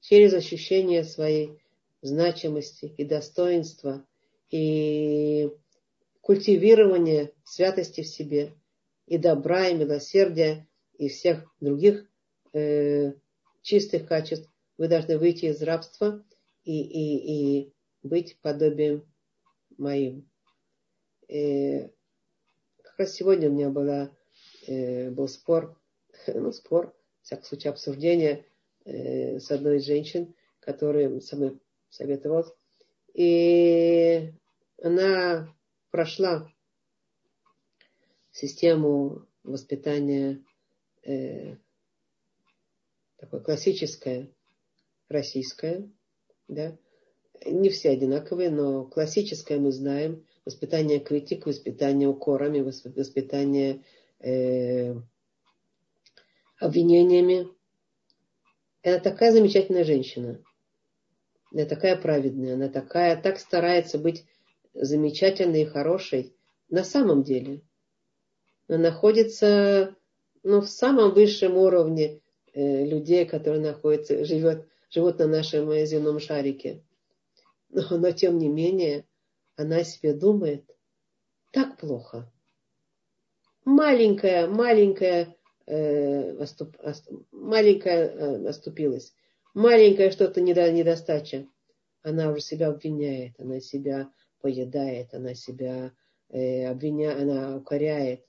через 0.00 0.34
ощущение 0.34 1.04
своей 1.04 1.60
значимости 2.02 2.92
и 2.96 3.04
достоинства 3.04 4.04
и 4.50 5.50
культивирование 6.20 7.32
святости 7.44 8.02
в 8.02 8.08
себе 8.08 8.54
и 9.06 9.18
добра, 9.18 9.68
и 9.68 9.74
милосердия, 9.74 10.66
и 10.98 11.08
всех 11.08 11.44
других 11.60 12.06
э, 12.52 13.12
чистых 13.62 14.06
качеств. 14.06 14.50
Вы 14.78 14.88
должны 14.88 15.16
выйти 15.16 15.46
из 15.46 15.62
рабства 15.62 16.24
и, 16.64 16.80
и, 16.80 17.60
и 17.60 17.72
быть 18.02 18.38
подобием 18.40 19.09
моим. 19.80 20.28
И 21.28 21.90
как 22.82 22.98
раз 22.98 23.14
сегодня 23.14 23.48
у 23.48 23.52
меня 23.52 23.70
была, 23.70 24.10
э, 24.66 25.10
был 25.10 25.28
спор, 25.28 25.76
ну, 26.26 26.52
спор, 26.52 26.94
в 27.22 27.26
всяком 27.26 27.44
случае, 27.44 27.70
обсуждение 27.70 28.46
э, 28.84 29.38
с 29.40 29.50
одной 29.50 29.78
из 29.78 29.86
женщин, 29.86 30.34
которая 30.60 31.20
со 31.20 31.36
мной 31.36 31.60
советовалась. 31.88 32.52
И 33.14 34.32
она 34.82 35.52
прошла 35.90 36.48
систему 38.32 39.26
воспитания 39.42 40.42
э, 41.02 41.56
такое 43.16 43.40
классическое, 43.40 44.28
российское, 45.08 45.90
да, 46.48 46.76
не 47.44 47.68
все 47.70 47.90
одинаковые, 47.90 48.50
но 48.50 48.84
классическое 48.84 49.58
мы 49.58 49.72
знаем, 49.72 50.24
воспитание 50.44 51.00
критик, 51.00 51.46
воспитание 51.46 52.08
укорами, 52.08 52.60
воспитание 52.60 53.82
э, 54.20 54.94
обвинениями. 56.58 57.48
Она 58.82 58.98
такая 58.98 59.32
замечательная 59.32 59.84
женщина. 59.84 60.42
Она 61.52 61.64
такая 61.64 61.96
праведная, 61.96 62.54
она 62.54 62.68
такая, 62.68 63.20
так 63.20 63.38
старается 63.38 63.98
быть 63.98 64.24
замечательной 64.72 65.62
и 65.62 65.66
хорошей 65.66 66.34
на 66.68 66.84
самом 66.84 67.22
деле. 67.22 67.62
Она 68.68 68.78
находится 68.78 69.96
ну, 70.42 70.60
в 70.60 70.68
самом 70.68 71.12
высшем 71.12 71.56
уровне 71.56 72.20
э, 72.52 72.84
людей, 72.86 73.26
которые 73.26 73.60
находятся, 73.60 74.24
живет, 74.24 74.68
живут 74.90 75.18
на 75.18 75.26
нашем 75.26 75.72
земном 75.86 76.20
шарике. 76.20 76.82
Но, 77.70 77.98
но 77.98 78.10
тем 78.10 78.38
не 78.38 78.48
менее, 78.48 79.06
она 79.56 79.84
себе 79.84 80.12
думает, 80.12 80.64
так 81.50 81.78
плохо. 81.78 82.30
Маленькая, 83.64 84.48
маленькая, 84.48 85.36
э, 85.66 86.36
оступ, 86.38 86.76
оступ, 86.80 87.26
маленькая 87.30 88.08
э, 88.08 88.48
оступилась. 88.48 89.14
Маленькая 89.54 90.10
что-то 90.10 90.40
недо, 90.40 90.70
недостача. 90.72 91.46
Она 92.02 92.30
уже 92.30 92.40
себя 92.40 92.68
обвиняет, 92.68 93.38
она 93.38 93.60
себя 93.60 94.10
поедает, 94.40 95.12
она 95.12 95.34
себя 95.34 95.92
э, 96.30 96.66
обвиняет, 96.66 97.20
она 97.20 97.56
укоряет. 97.56 98.24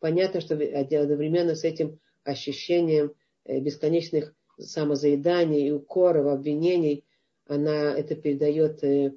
Понятно, 0.00 0.40
что 0.40 0.54
одновременно 0.54 1.54
с 1.54 1.64
этим 1.64 2.00
ощущением 2.24 3.14
э, 3.44 3.60
бесконечных 3.60 4.34
самозаеданий 4.58 5.68
и 5.68 5.72
укоров, 5.72 6.26
обвинений, 6.26 7.04
она 7.46 7.94
это 7.96 8.14
передает 8.14 8.82
э, 8.84 9.14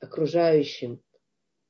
окружающим. 0.00 1.02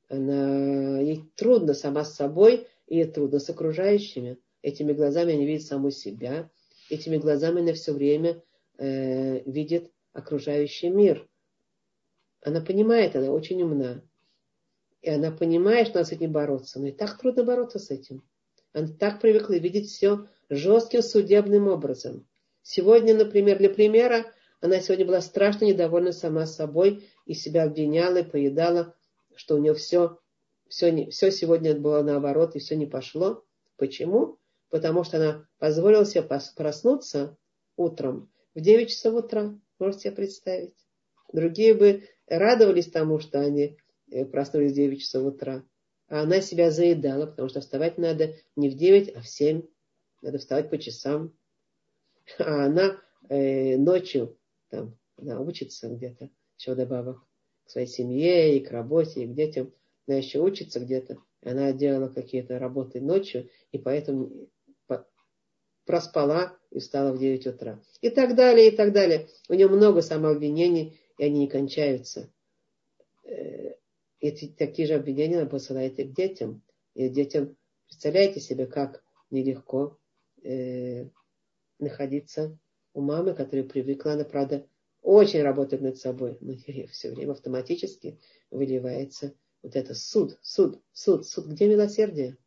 Она, 0.09 0.99
ей 0.99 1.23
трудно 1.35 1.73
сама 1.73 2.03
с 2.03 2.15
собой, 2.15 2.67
и 2.87 2.97
ей 2.97 3.05
трудно 3.05 3.39
с 3.39 3.49
окружающими. 3.49 4.37
Этими 4.61 4.93
глазами 4.93 5.33
она 5.33 5.43
видит 5.43 5.65
саму 5.65 5.91
себя, 5.91 6.49
этими 6.89 7.17
глазами 7.17 7.61
она 7.61 7.73
все 7.73 7.93
время 7.93 8.43
э, 8.77 9.41
видит 9.49 9.91
окружающий 10.13 10.89
мир. 10.89 11.27
Она 12.41 12.61
понимает, 12.61 13.15
она 13.15 13.31
очень 13.31 13.61
умна. 13.61 14.03
И 15.01 15.09
она 15.09 15.31
понимает, 15.31 15.87
что 15.87 15.99
надо 15.99 16.09
с 16.09 16.11
этим 16.11 16.31
бороться. 16.31 16.79
Но 16.79 16.87
и 16.87 16.91
так 16.91 17.17
трудно 17.17 17.43
бороться 17.43 17.79
с 17.79 17.89
этим. 17.89 18.23
Она 18.73 18.87
так 18.87 19.19
привыкла 19.19 19.53
видеть 19.53 19.89
все 19.89 20.27
жестким 20.49 21.01
судебным 21.01 21.67
образом. 21.67 22.27
Сегодня, 22.61 23.15
например, 23.15 23.57
для 23.57 23.69
примера, 23.69 24.31
она 24.61 24.79
сегодня 24.79 25.05
была 25.05 25.21
страшно 25.21 25.65
недовольна 25.65 26.11
сама 26.11 26.45
собой 26.45 27.09
и 27.25 27.33
себя 27.33 27.63
обвиняла 27.63 28.17
и 28.17 28.29
поедала, 28.29 28.95
что 29.35 29.55
у 29.55 29.57
нее 29.57 29.73
все, 29.73 30.19
все, 30.69 30.91
не, 30.91 31.09
все 31.09 31.31
сегодня 31.31 31.75
было 31.75 32.03
наоборот 32.03 32.55
и 32.55 32.59
все 32.59 32.75
не 32.75 32.85
пошло. 32.85 33.43
Почему? 33.77 34.37
Потому 34.69 35.03
что 35.03 35.17
она 35.17 35.47
позволила 35.57 36.05
себе 36.05 36.23
проснуться 36.23 37.37
утром 37.75 38.31
в 38.53 38.61
9 38.61 38.89
часов 38.89 39.15
утра. 39.15 39.59
Можете 39.79 40.03
себе 40.03 40.11
представить? 40.11 40.75
Другие 41.33 41.73
бы 41.73 42.07
радовались 42.27 42.91
тому, 42.91 43.19
что 43.19 43.39
они 43.39 43.79
э, 44.11 44.25
проснулись 44.25 44.73
в 44.73 44.75
9 44.75 45.01
часов 45.01 45.23
утра. 45.23 45.63
А 46.07 46.21
она 46.21 46.39
себя 46.39 46.69
заедала, 46.69 47.25
потому 47.25 47.49
что 47.49 47.61
вставать 47.61 47.97
надо 47.97 48.35
не 48.55 48.69
в 48.69 48.75
9, 48.75 49.15
а 49.15 49.21
в 49.21 49.27
7. 49.27 49.63
Надо 50.21 50.37
вставать 50.37 50.69
по 50.69 50.77
часам. 50.77 51.35
А 52.37 52.65
она 52.65 53.01
э, 53.29 53.77
ночью 53.77 54.37
там, 54.71 54.97
она 55.17 55.39
учится 55.39 55.89
где-то, 55.89 56.29
еще 56.57 56.73
добавок 56.73 57.21
к 57.65 57.69
своей 57.69 57.87
семье 57.87 58.57
и 58.57 58.59
к 58.59 58.71
работе, 58.71 59.23
и 59.23 59.27
к 59.27 59.33
детям. 59.33 59.73
Она 60.07 60.17
еще 60.17 60.39
учится 60.39 60.79
где-то. 60.79 61.17
Она 61.43 61.71
делала 61.73 62.07
какие-то 62.07 62.57
работы 62.57 63.01
ночью, 63.01 63.49
и 63.71 63.77
поэтому 63.77 64.49
проспала 65.85 66.57
и 66.69 66.79
встала 66.79 67.11
в 67.11 67.19
9 67.19 67.47
утра. 67.47 67.83
И 68.01 68.09
так 68.09 68.35
далее, 68.35 68.69
и 68.69 68.75
так 68.75 68.93
далее. 68.93 69.27
У 69.49 69.53
нее 69.53 69.67
много 69.67 70.01
самообвинений, 70.01 70.99
и 71.17 71.23
они 71.23 71.41
не 71.41 71.47
кончаются. 71.47 72.31
Э, 73.23 73.75
эти 74.19 74.47
такие 74.47 74.87
же 74.87 74.93
обвинения 74.93 75.39
она 75.39 75.49
посылает 75.49 75.99
и 75.99 76.03
к 76.03 76.15
детям. 76.15 76.63
И 76.93 77.09
детям, 77.09 77.57
представляете 77.87 78.39
себе, 78.39 78.67
как 78.67 79.03
нелегко 79.31 79.97
э, 80.43 81.05
находиться 81.79 82.57
у 82.93 83.01
мамы, 83.01 83.33
которая 83.33 83.65
привыкла, 83.65 84.13
она, 84.13 84.23
правда, 84.23 84.67
очень 85.01 85.41
работает 85.41 85.81
над 85.81 85.97
собой, 85.97 86.37
но 86.41 86.53
все 86.91 87.11
время 87.11 87.31
автоматически 87.31 88.19
выливается 88.49 89.33
вот 89.61 89.75
это 89.75 89.93
суд, 89.93 90.39
суд, 90.41 90.81
суд, 90.91 91.25
суд. 91.25 91.47
Где 91.47 91.67
милосердие? 91.67 92.37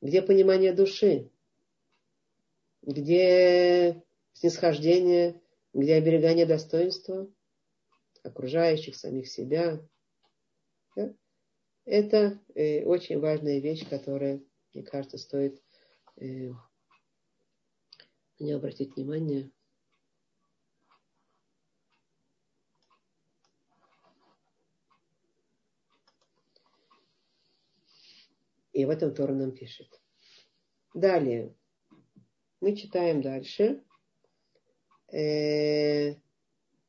Где 0.00 0.22
понимание 0.22 0.72
души? 0.72 1.30
Где 2.82 4.02
снисхождение? 4.32 5.40
Где 5.72 5.94
оберегание 5.94 6.46
достоинства? 6.46 7.30
Окружающих, 8.22 8.96
самих 8.96 9.28
себя? 9.28 9.80
Да? 10.94 11.14
Это 11.84 12.40
э, 12.54 12.84
очень 12.84 13.20
важная 13.20 13.58
вещь, 13.58 13.86
которая, 13.88 14.42
мне 14.72 14.82
кажется, 14.82 15.18
стоит 15.18 15.62
э, 16.16 16.50
на 18.38 18.44
нее 18.44 18.56
обратить 18.56 18.96
внимание. 18.96 19.50
И 28.72 28.84
в 28.84 28.90
этом 28.90 29.14
Тора 29.14 29.32
нам 29.32 29.52
пишет. 29.52 30.02
Далее. 30.92 31.54
Мы 32.60 32.76
читаем 32.76 33.22
дальше. 33.22 33.82
Э, 35.12 36.14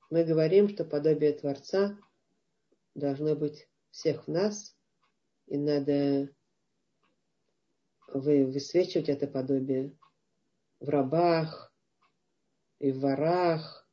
мы 0.09 0.23
говорим, 0.25 0.67
что 0.67 0.83
подобие 0.83 1.31
Творца 1.31 1.97
должно 2.93 3.35
быть 3.35 3.69
всех 3.91 4.27
в 4.27 4.31
нас, 4.31 4.75
и 5.45 5.57
надо 5.57 6.29
вы, 8.07 8.45
высвечивать 8.45 9.07
это 9.07 9.27
подобие 9.27 9.95
в 10.79 10.89
рабах 10.89 11.73
и 12.79 12.91
в 12.91 12.99
ворах. 12.99 13.87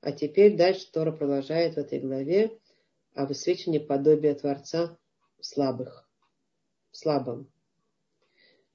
А 0.00 0.12
теперь 0.12 0.56
дальше 0.56 0.90
Тора 0.92 1.12
продолжает 1.12 1.74
в 1.74 1.78
этой 1.78 1.98
главе 2.00 2.58
о 3.14 3.26
высвечивании 3.26 3.78
подобия 3.78 4.34
Творца 4.34 4.96
в 5.38 5.44
слабых 5.44 6.08
слабом. 6.92 7.50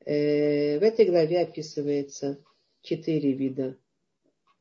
Э, 0.05 0.79
в 0.79 0.83
этой 0.83 1.05
главе 1.05 1.41
описывается 1.41 2.43
четыре 2.81 3.33
вида 3.33 3.77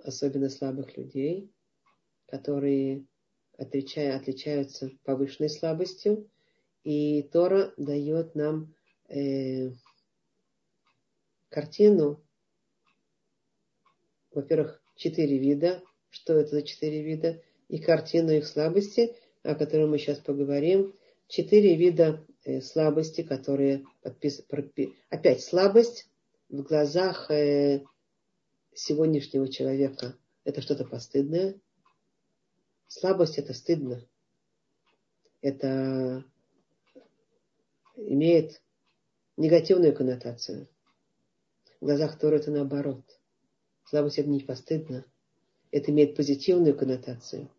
особенно 0.05 0.49
слабых 0.49 0.97
людей, 0.97 1.51
которые 2.27 3.07
отличаются 3.59 4.91
повышенной 5.05 5.51
слабостью. 5.51 6.31
И 6.83 7.23
Тора 7.25 7.75
дает 7.77 8.35
нам 8.35 8.75
э, 9.09 9.71
картину, 11.51 12.25
во-первых, 14.33 14.83
четыре 14.97 15.39
вида, 15.39 15.83
что 16.11 16.35
это 16.35 16.51
за 16.51 16.62
четыре 16.62 17.03
вида, 17.03 17.41
и 17.68 17.78
картину 17.78 18.33
их 18.33 18.47
слабости, 18.47 19.14
о 19.43 19.55
которой 19.55 19.87
мы 19.87 19.99
сейчас 19.99 20.18
поговорим. 20.18 20.95
Четыре 21.28 21.76
вида 21.76 22.24
Э, 22.45 22.62
слабости, 22.62 23.22
которые 23.22 23.85
подписаны. 24.03 24.47
Опять 25.11 25.43
слабость 25.43 26.09
в 26.49 26.62
глазах 26.62 27.31
э, 27.31 27.85
сегодняшнего 28.72 29.47
человека 29.49 30.16
это 30.45 30.62
что-то 30.62 30.87
постыдное. 30.87 31.61
Слабость 32.87 33.39
это 33.39 33.53
стыдно. 33.53 34.07
Это 35.43 36.24
имеет 37.97 38.62
негативную 39.37 39.95
коннотацию. 39.95 40.66
В 41.81 41.85
глазах 41.85 42.18
Тора 42.18 42.37
это 42.37 42.51
наоборот. 42.51 43.20
Слабость 43.91 44.20
это 44.20 44.28
не 44.28 44.38
постыдно. 44.38 45.05
Это 45.72 45.91
имеет 45.91 46.14
позитивную 46.14 46.76
коннотацию. 46.76 47.51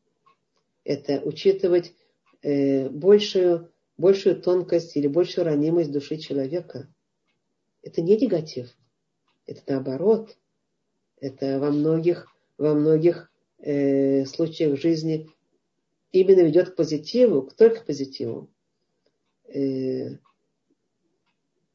Это 0.86 1.20
учитывать 1.26 1.94
э, 2.42 2.88
большую 2.88 3.70
большую 3.98 4.42
тонкость 4.42 4.96
или 4.96 5.08
большую 5.08 5.44
ранимость 5.44 5.92
души 5.92 6.16
человека. 6.18 6.88
Это 7.82 8.02
не 8.02 8.16
негатив. 8.16 8.70
Это 9.46 9.62
наоборот. 9.74 10.38
Это 11.20 11.60
во 11.60 11.70
многих, 11.70 12.28
во 12.58 12.76
многих 12.76 13.30
э, 13.58 14.26
случаях 14.26 14.80
жизни 14.80 15.30
именно 16.14 16.44
ведет 16.44 16.70
к 16.70 16.76
позитиву, 16.78 17.52
только 17.58 17.84
позитиву. 17.84 18.50
Э, 19.50 20.16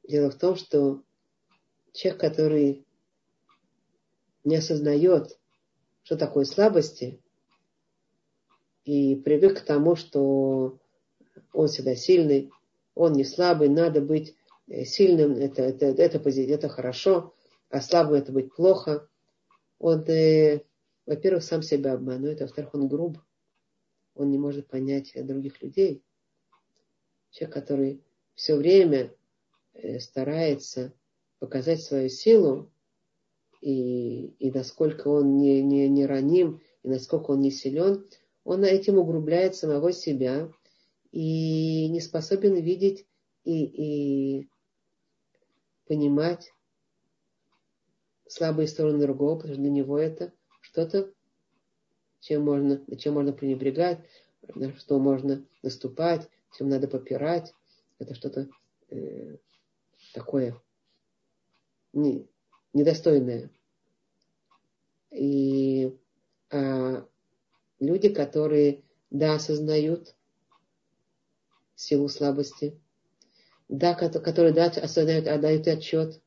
дело 0.09 0.31
в 0.31 0.37
том, 0.37 0.57
что 0.57 1.03
человек, 1.93 2.21
который 2.23 2.86
не 4.47 4.57
осознает, 4.57 5.39
что 6.05 6.17
такое 6.17 6.45
слабости, 6.45 7.21
и 8.85 9.17
привык 9.17 9.59
к 9.59 9.65
тому, 9.65 9.97
что 9.97 10.79
он 11.53 11.67
всегда 11.67 11.97
сильный, 11.97 12.53
он 12.95 13.13
не 13.13 13.25
слабый, 13.25 13.69
надо 13.69 14.01
быть 14.01 14.37
э, 14.69 14.85
сильным, 14.85 15.33
это, 15.33 15.63
это, 15.63 15.87
это, 15.87 16.19
это 16.19 16.69
хорошо, 16.69 17.35
а 17.69 17.81
слабым 17.81 18.15
это 18.15 18.31
быть 18.31 18.55
плохо. 18.55 19.09
Он, 19.81 20.05
э, 20.05 20.63
во-первых, 21.05 21.43
сам 21.43 21.63
себя 21.63 21.95
обманывает, 21.95 22.41
а 22.41 22.45
во-вторых, 22.45 22.75
он 22.75 22.87
груб, 22.87 23.19
он 24.15 24.31
не 24.31 24.39
может 24.39 24.69
понять 24.69 25.13
других 25.15 25.61
людей. 25.61 26.05
Человек, 27.31 27.55
который 27.55 28.05
все 28.35 28.55
время 28.55 29.13
э, 29.75 29.99
старается 29.99 30.93
показать 31.41 31.83
свою 31.83 32.09
силу, 32.09 32.71
и, 33.61 34.27
и 34.39 34.51
насколько 34.51 35.09
он 35.09 35.39
не, 35.39 35.63
не, 35.63 35.89
не 35.89 36.07
раним, 36.07 36.61
и 36.83 36.89
насколько 36.89 37.33
он 37.33 37.41
не 37.41 37.51
силен, 37.51 38.07
он 38.45 38.65
этим 38.65 38.99
угрубляет 38.99 39.57
самого 39.57 39.93
себя, 39.93 40.51
и 41.13 41.89
не 41.89 42.01
способен 42.01 42.57
видеть 42.57 43.07
и, 43.45 43.65
и 43.65 44.49
понимать 45.87 46.53
слабые 48.29 48.69
стороны 48.69 49.01
другого, 49.01 49.37
потому 49.37 49.55
что 49.55 49.63
для 49.63 49.71
него 49.71 49.99
это 49.99 50.33
что-то, 50.61 51.13
чем 52.21 52.45
можно, 52.45 52.85
чем 52.97 53.15
можно 53.15 53.33
пренебрегать, 53.33 54.01
на 54.55 54.77
что 54.77 54.99
можно 54.99 55.45
наступать, 55.63 56.29
чем 56.57 56.69
надо 56.69 56.89
попирать. 56.89 57.55
Это 57.99 58.15
что-то 58.15 58.49
э, 58.91 59.39
такое 60.13 60.61
не, 61.97 62.29
недостойное. 62.77 63.51
И 65.11 65.97
а 66.51 67.07
люди, 67.81 68.09
которые, 68.09 68.83
да, 69.11 69.35
осознают 69.35 70.15
силу 71.75 72.09
слабости, 72.09 72.79
да, 73.69 73.95
которые 73.95 74.53
да, 74.53 74.67
осознают, 74.67 75.27
отдают 75.27 75.67
отчет, 75.67 76.21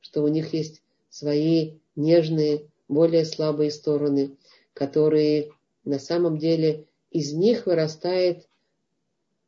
что 0.00 0.22
у 0.22 0.28
них 0.28 0.54
есть 0.54 0.82
свои 1.10 1.78
нежные, 1.96 2.70
более 2.88 3.24
слабые 3.24 3.70
стороны, 3.70 4.36
которые 4.72 5.52
на 5.84 5.98
самом 5.98 6.38
деле 6.38 6.86
из 7.10 7.32
них 7.32 7.66
вырастает 7.66 8.48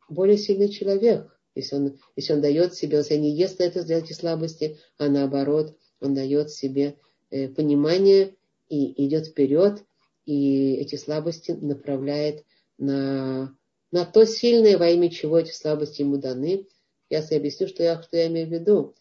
более 0.09 0.39
сильный 0.39 0.69
человек. 0.69 1.33
Если 1.55 1.75
он, 1.75 1.99
если 2.17 2.35
он 2.35 2.41
дает 2.41 2.75
себе, 2.75 2.99
если 2.99 3.17
не 3.17 3.31
ест 3.31 3.61
это, 3.61 3.81
эти 3.93 4.13
слабости, 4.13 4.79
а 4.99 5.09
наоборот, 5.09 5.77
он 6.01 6.15
дает 6.15 6.51
себе 6.51 6.97
э, 7.31 7.49
понимание 7.49 8.35
и 8.69 9.07
идет 9.07 9.27
вперед, 9.27 9.85
и 10.25 10.75
эти 10.75 10.97
слабости 10.97 11.53
направляет 11.53 12.45
на 12.79 13.57
на 13.93 14.05
то 14.05 14.27
сильное, 14.27 14.79
во 14.79 14.89
имя 14.89 15.11
чего 15.11 15.39
эти 15.39 15.53
слабости 15.53 16.03
ему 16.03 16.19
даны. 16.19 16.67
Я 17.09 17.21
объясню, 17.21 17.69
что 17.69 17.83
я, 17.83 18.03
что 18.03 18.17
я 18.17 18.27
имею 18.27 18.49
в 18.49 18.51
виду. 18.51 18.95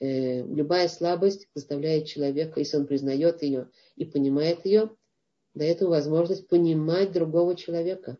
Э, 0.00 0.42
любая 0.42 0.88
слабость 0.88 1.48
заставляет 1.54 2.06
человека, 2.06 2.60
если 2.60 2.76
он 2.76 2.86
признает 2.86 3.42
ее 3.42 3.68
и 3.96 4.04
понимает 4.04 4.64
ее, 4.64 4.90
дает 5.54 5.80
ему 5.80 5.90
возможность 5.90 6.46
понимать 6.46 7.12
другого 7.12 7.56
человека, 7.56 8.16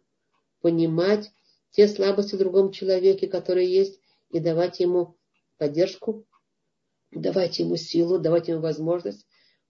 понимать 0.60 1.30
те 1.70 1.86
слабости 1.86 2.34
в 2.34 2.38
другом 2.38 2.72
человеке, 2.72 3.28
которые 3.28 3.72
есть, 3.72 4.00
и 4.30 4.40
давать 4.40 4.80
ему 4.80 5.16
поддержку, 5.56 6.26
давать 7.10 7.58
ему 7.58 7.76
силу, 7.76 8.18
давать 8.18 8.48
ему 8.48 8.60
возможность 8.60 9.26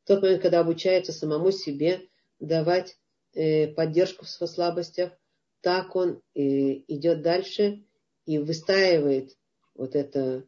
тот 0.08 0.22
момент, 0.22 0.40
когда 0.40 0.60
обучается 0.60 1.12
самому 1.12 1.52
себе 1.52 2.08
давать 2.40 2.96
э, 3.34 3.68
поддержку 3.68 4.24
в 4.24 4.28
своих 4.28 4.50
слабостях, 4.50 5.12
так 5.60 5.94
он 5.94 6.22
э, 6.34 6.40
идет 6.40 7.20
дальше 7.20 7.84
и 8.24 8.38
выстаивает 8.38 9.36
вот 9.74 9.94
это 9.94 10.46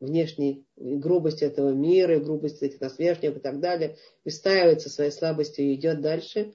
внешней 0.00 0.66
грубость 0.76 1.42
этого 1.42 1.70
мира, 1.70 2.18
грубость 2.18 2.62
этих 2.62 2.80
насмешников 2.80 3.36
и 3.36 3.40
так 3.40 3.60
далее, 3.60 3.96
выстаивает 4.24 4.80
со 4.82 4.90
своей 4.90 5.12
слабостью 5.12 5.66
и 5.66 5.74
идет 5.74 6.00
дальше, 6.00 6.54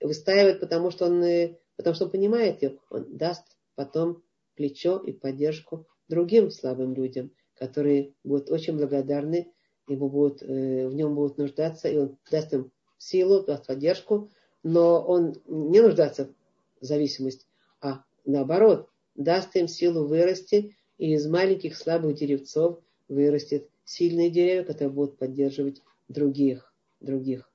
выстаивает, 0.00 0.60
потому 0.60 0.90
что 0.90 1.06
он, 1.06 1.24
э, 1.24 1.56
потому 1.76 1.94
что 1.94 2.04
он 2.04 2.10
понимает 2.10 2.62
их, 2.62 2.72
он 2.90 3.16
даст 3.16 3.44
потом 3.74 4.22
плечо 4.54 4.98
и 4.98 5.12
поддержку 5.12 5.86
другим 6.08 6.50
слабым 6.50 6.92
людям, 6.92 7.30
которые 7.62 8.12
будут 8.24 8.50
очень 8.50 8.76
благодарны, 8.76 9.52
ему 9.86 10.08
будут, 10.08 10.42
э, 10.42 10.88
в 10.88 10.94
нем 10.94 11.14
будут 11.14 11.38
нуждаться, 11.38 11.88
и 11.88 11.96
он 11.96 12.18
даст 12.28 12.52
им 12.52 12.72
силу, 12.98 13.44
даст 13.44 13.68
поддержку, 13.68 14.30
но 14.64 15.00
он 15.00 15.36
не 15.46 15.80
нуждается 15.80 16.34
в 16.80 16.84
зависимости, 16.84 17.46
а 17.80 18.02
наоборот, 18.24 18.88
даст 19.14 19.54
им 19.54 19.68
силу 19.68 20.08
вырасти, 20.08 20.74
и 20.98 21.12
из 21.12 21.24
маленьких 21.28 21.76
слабых 21.76 22.16
деревцов 22.16 22.80
вырастет 23.08 23.68
сильные 23.84 24.28
деревья, 24.28 24.64
которые 24.64 24.90
будут 24.90 25.16
поддерживать 25.16 25.82
других, 26.08 26.74
других. 27.00 27.48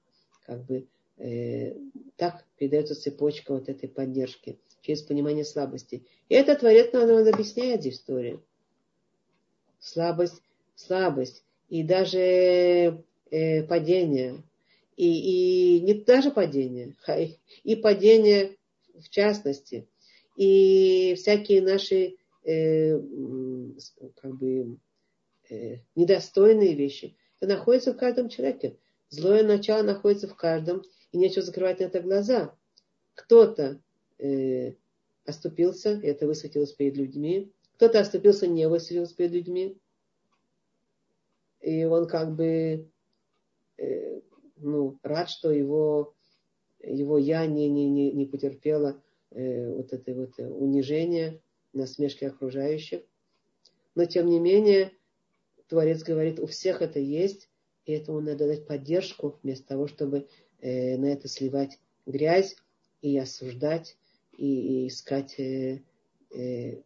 Как 0.45 0.63
бы 0.63 0.87
э, 1.17 1.75
так 2.15 2.45
передается 2.57 2.95
цепочка 2.95 3.51
вот 3.53 3.67
этой 3.67 3.89
поддержки 3.89 4.57
через 4.79 5.01
понимание 5.01 5.43
слабости. 5.43 6.05
И 6.29 6.35
это 6.35 6.55
Творец 6.55 6.93
нам, 6.93 7.09
объясняет 7.27 7.81
здесь 7.81 7.95
историю. 7.95 8.41
Слабость, 9.87 10.41
слабость 10.75 11.43
и 11.69 11.81
даже 11.81 13.03
э, 13.31 13.63
падение. 13.63 14.43
И, 14.97 15.77
и 15.77 15.81
не 15.81 15.93
даже 15.93 16.31
падение, 16.31 16.95
и 17.63 17.75
падение 17.75 18.57
в 18.99 19.09
частности. 19.09 19.87
И 20.35 21.13
всякие 21.15 21.61
наши 21.61 22.15
э, 22.43 22.99
как 24.15 24.35
бы 24.35 24.77
э, 25.49 25.77
недостойные 25.95 26.73
вещи. 26.73 27.15
Это 27.39 27.53
находится 27.53 27.93
в 27.93 27.97
каждом 27.97 28.27
человеке. 28.27 28.75
Злое 29.09 29.43
начало 29.43 29.83
находится 29.83 30.27
в 30.27 30.35
каждом, 30.35 30.83
и 31.13 31.17
нечего 31.17 31.43
закрывать 31.43 31.79
на 31.79 31.85
это 31.85 32.01
глаза. 32.01 32.53
Кто-то 33.13 33.79
э, 34.19 34.73
оступился, 35.25 35.93
и 35.93 36.07
это 36.07 36.27
высветилось 36.27 36.73
перед 36.73 36.97
людьми. 36.97 37.51
Кто-то 37.77 37.99
оступился, 37.99 38.47
не 38.47 38.67
высветилось 38.67 39.13
перед 39.13 39.31
людьми. 39.31 39.77
И 41.61 41.85
он 41.85 42.07
как 42.07 42.35
бы 42.35 42.89
э, 43.77 44.21
ну, 44.55 44.97
рад, 45.03 45.29
что 45.29 45.51
его, 45.51 46.15
его 46.81 47.19
я 47.19 47.45
не, 47.45 47.69
не, 47.69 47.87
не, 47.87 48.11
не 48.11 48.25
потерпела 48.25 48.99
э, 49.29 49.71
вот 49.71 49.93
это 49.93 50.13
вот 50.15 50.39
унижение, 50.39 51.39
насмешки 51.73 52.25
окружающих. 52.25 53.03
Но 53.93 54.05
тем 54.05 54.27
не 54.27 54.39
менее, 54.39 54.91
Творец 55.67 56.01
говорит, 56.01 56.39
у 56.39 56.47
всех 56.47 56.81
это 56.81 56.99
есть, 56.99 57.47
и 57.85 57.93
этому 57.93 58.21
надо 58.21 58.47
дать 58.47 58.65
поддержку, 58.65 59.39
вместо 59.43 59.67
того, 59.67 59.85
чтобы 59.85 60.27
э, 60.61 60.97
на 60.97 61.05
это 61.05 61.27
сливать 61.27 61.79
грязь 62.07 62.55
и 63.03 63.15
осуждать 63.19 63.97
и, 64.35 64.85
и 64.85 64.87
искать 64.87 65.39
э, 65.39 65.83
э, 66.33 66.81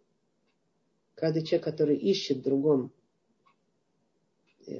каждый 1.22 1.44
человек, 1.44 1.66
который 1.66 1.98
ищет 1.98 2.40
в 2.40 2.42
другом 2.42 2.92
э, 4.66 4.80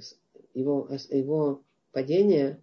его, 0.56 0.90
его 1.12 1.64
падение, 1.92 2.60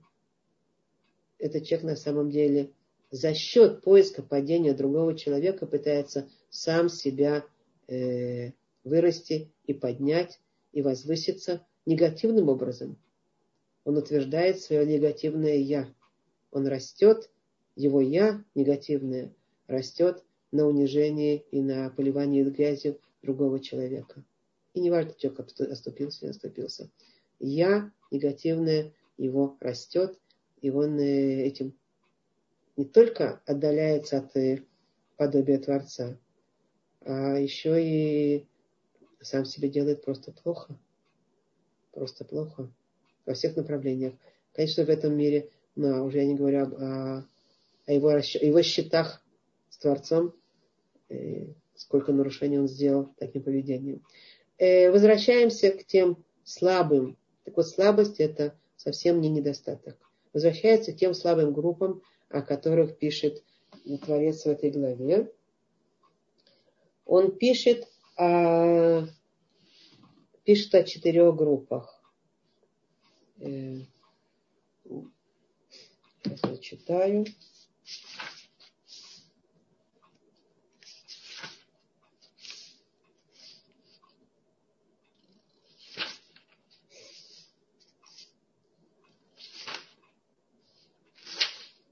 этот 1.38 1.64
человек 1.64 1.90
на 1.90 1.96
самом 1.96 2.28
деле 2.28 2.72
за 3.12 3.34
счет 3.34 3.82
поиска 3.82 4.24
падения 4.24 4.74
другого 4.74 5.16
человека 5.16 5.64
пытается 5.64 6.28
сам 6.50 6.88
себя 6.88 7.46
э, 7.86 8.50
вырасти 8.82 9.52
и 9.64 9.74
поднять 9.74 10.40
и 10.72 10.82
возвыситься 10.82 11.64
негативным 11.86 12.48
образом. 12.48 12.98
Он 13.84 13.96
утверждает 13.96 14.60
свое 14.60 14.84
негативное 14.86 15.54
я. 15.54 15.88
Он 16.50 16.66
растет, 16.66 17.30
его 17.76 18.00
я 18.00 18.44
негативное 18.56 19.32
растет 19.68 20.24
на 20.50 20.66
унижении 20.66 21.44
и 21.52 21.62
на 21.62 21.90
поливании 21.90 22.42
грязью 22.42 22.98
другого 23.22 23.60
человека. 23.60 24.24
И 24.74 24.80
не 24.80 24.90
важно, 24.90 25.14
человек 25.16 25.40
оступился, 25.40 26.24
не 26.24 26.30
оступился. 26.30 26.90
Я 27.38 27.90
негативное 28.10 28.92
его 29.16 29.56
растет, 29.60 30.18
и 30.60 30.70
он 30.70 30.98
э, 30.98 31.42
этим 31.44 31.74
не 32.76 32.84
только 32.84 33.42
отдаляется 33.46 34.18
от 34.18 34.36
э, 34.36 34.62
подобия 35.16 35.58
Творца, 35.58 36.16
а 37.00 37.36
еще 37.38 37.82
и 37.82 38.46
сам 39.20 39.44
себе 39.44 39.68
делает 39.68 40.04
просто 40.04 40.32
плохо. 40.32 40.78
Просто 41.92 42.24
плохо. 42.24 42.70
Во 43.26 43.34
всех 43.34 43.56
направлениях. 43.56 44.14
Конечно, 44.52 44.84
в 44.84 44.90
этом 44.90 45.16
мире, 45.16 45.50
но 45.74 46.04
уже 46.04 46.18
я 46.18 46.26
не 46.26 46.34
говорю 46.34 46.66
о, 46.76 47.26
о 47.86 47.92
его, 47.92 48.08
о 48.10 48.20
его 48.20 48.62
счетах 48.62 49.22
с 49.70 49.78
Творцом, 49.78 50.34
э, 51.08 51.46
сколько 51.78 52.12
нарушений 52.12 52.58
он 52.58 52.68
сделал 52.68 53.14
таким 53.18 53.42
поведением. 53.42 54.04
Э, 54.58 54.90
возвращаемся 54.90 55.70
к 55.70 55.84
тем 55.84 56.22
слабым. 56.44 57.16
Так 57.44 57.56
вот, 57.56 57.68
слабость 57.68 58.20
это 58.20 58.58
совсем 58.76 59.20
не 59.20 59.28
недостаток. 59.28 59.96
Возвращается 60.32 60.92
к 60.92 60.96
тем 60.96 61.14
слабым 61.14 61.52
группам, 61.52 62.02
о 62.28 62.42
которых 62.42 62.98
пишет 62.98 63.42
Творец 64.04 64.42
в 64.42 64.48
этой 64.48 64.70
главе. 64.70 65.32
Он 67.06 67.30
пишет 67.30 67.88
о, 68.16 69.06
пишет 70.44 70.74
о 70.74 70.82
четырех 70.82 71.36
группах. 71.36 72.02
Э, 73.38 73.76
сейчас 76.24 76.40
я 76.42 76.56
читаю. 76.58 77.24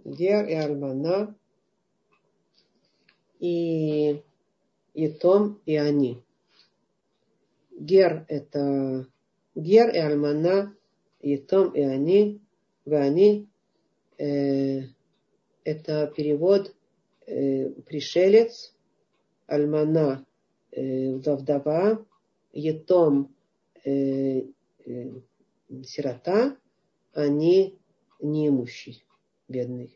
Гер 0.07 0.47
и 0.47 0.55
Альмана 0.55 1.35
и 3.41 4.23
и 4.95 5.09
Том 5.09 5.61
и 5.67 5.75
они. 5.77 6.23
Гер 7.73 8.25
это 8.29 9.07
Гер 9.57 9.91
и 9.91 9.99
Альмана, 9.99 10.75
и 11.21 11.37
Том 11.37 11.73
и 11.73 11.81
они, 11.81 12.41
в 12.85 12.95
они 12.95 13.49
э, 14.19 14.83
это 15.65 16.07
перевод 16.17 16.73
э, 17.27 17.71
пришелец, 17.87 18.75
Альмана 19.47 20.25
э, 20.71 21.15
вдова, 21.15 22.05
Етом 22.53 23.35
э, 23.85 24.43
э, 24.85 25.11
сирота, 25.85 26.57
они 27.13 27.79
неимущий, 28.21 29.05
бедный. 29.49 29.96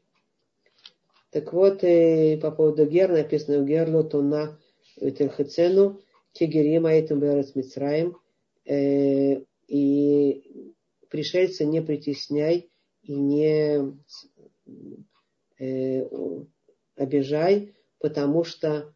Так 1.30 1.52
вот, 1.52 1.84
э, 1.84 2.38
по 2.38 2.50
поводу 2.50 2.86
Гер 2.86 3.12
написано 3.12 3.62
у 3.62 3.64
Герлу 3.64 4.02
Туна 4.02 4.58
Хецену, 4.96 6.00
Тегерима 6.32 6.92
этим 6.92 7.20
Берец 7.20 7.54
Мицраем, 7.54 8.16
э, 8.64 9.42
и 9.68 10.74
пришельца 11.08 11.64
не 11.64 11.80
притесняй 11.82 12.70
и 13.02 13.14
не 13.14 13.94
э, 15.58 16.06
обижай, 16.96 17.74
потому 17.98 18.42
что 18.44 18.92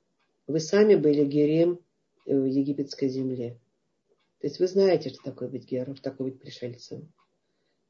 вы 0.49 0.59
сами 0.59 0.97
были 0.97 1.25
герем 1.25 1.81
в 2.27 2.45
египетской 2.45 3.09
земле. 3.09 3.61
То 4.41 4.49
есть 4.49 4.59
вы 4.59 4.67
знаете, 4.67 5.11
что 5.11 5.23
такое 5.23 5.49
быть 5.49 5.71
гером, 5.71 5.95
такое 5.97 6.31
быть 6.31 6.41
пришельцем. 6.41 7.13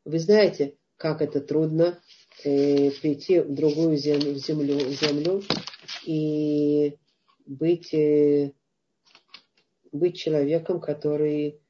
Вы 0.04 0.18
знаете, 0.18 0.76
как 1.04 1.20
это 1.20 1.42
трудно 1.42 2.00
э, 2.44 2.90
прийти 2.92 3.40
в 3.40 3.54
другую 3.54 3.98
землю, 3.98 4.32
в 4.32 4.38
землю, 4.38 4.78
в 4.78 4.88
землю 4.88 5.42
и 6.06 6.96
быть, 7.44 7.92
э, 7.92 8.54
быть 9.92 10.16
человеком, 10.16 10.80
который 10.80 11.60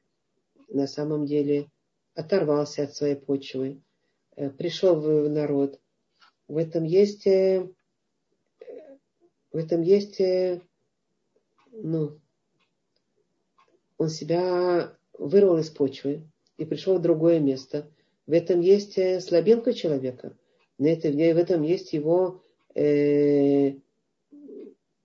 на 0.68 0.86
самом 0.86 1.26
деле 1.26 1.68
оторвался 2.14 2.84
от 2.84 2.94
своей 2.94 3.16
почвы, 3.16 3.82
э, 4.36 4.50
пришел 4.50 5.00
в 5.00 5.28
народ. 5.28 5.80
В 6.46 6.56
этом 6.56 6.84
есть, 6.84 7.26
э, 7.26 7.68
в 9.50 9.56
этом 9.56 9.82
есть, 9.82 10.22
ну, 11.72 12.20
он 13.98 14.08
себя 14.10 14.96
вырвал 15.18 15.58
из 15.58 15.70
почвы 15.70 16.22
и 16.56 16.64
пришел 16.64 16.98
в 16.98 17.02
другое 17.02 17.40
место, 17.40 17.90
в 18.26 18.32
этом 18.32 18.60
есть 18.60 18.98
э, 18.98 19.20
слабинка 19.20 19.72
человека. 19.72 20.36
В 20.78 20.84
этом 20.84 21.62
есть 21.62 21.92
его, 21.92 22.42
э, 22.74 23.74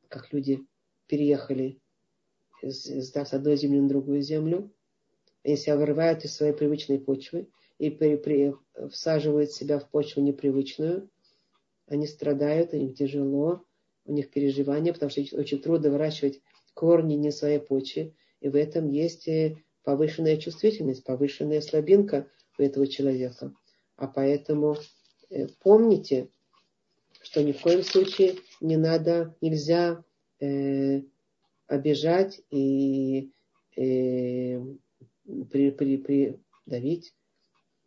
как 0.08 0.32
люди 0.34 0.66
переехали 1.08 1.80
с, 2.62 2.86
с 2.86 3.34
одной 3.34 3.58
земли 3.58 3.80
на 3.80 3.90
другую 3.90 4.22
землю, 4.22 4.72
они 5.44 5.56
себя 5.56 5.78
вырывают 5.78 6.26
из 6.26 6.36
своей 6.36 6.54
привычной 6.54 7.00
почвы 7.00 7.50
и 7.78 7.90
при, 7.90 8.16
при, 8.18 8.56
всаживают 8.90 9.52
себя 9.52 9.80
в 9.80 9.90
почву 9.90 10.22
непривычную, 10.22 11.10
они 11.88 12.08
страдают, 12.08 12.74
им 12.74 12.94
тяжело, 12.94 13.64
у 14.06 14.14
них 14.14 14.30
переживания, 14.30 14.94
потому 14.94 15.10
что 15.10 15.22
очень 15.38 15.62
трудно 15.62 15.92
выращивать 15.92 16.42
корни 16.74 17.16
не 17.16 17.32
своей 17.32 17.60
почве. 17.60 18.14
И 18.42 18.50
в 18.50 18.56
этом 18.56 18.90
есть 18.90 19.28
э, 19.28 19.58
повышенная 19.84 20.38
чувствительность, 20.38 21.04
повышенная 21.04 21.62
слабинка 21.62 22.28
этого 22.64 22.88
человека. 22.88 23.54
А 23.96 24.08
поэтому 24.08 24.78
э, 25.30 25.48
помните, 25.62 26.30
что 27.22 27.44
ни 27.44 27.52
в 27.52 27.62
коем 27.62 27.84
случае 27.84 28.36
не 28.62 28.78
надо, 28.78 29.36
нельзя 29.42 30.04
э, 30.40 31.02
обижать 31.68 32.42
и 32.50 33.32
э, 33.76 34.60
при, 35.52 35.72
при, 35.72 35.98
при, 35.98 36.40
давить 36.66 37.14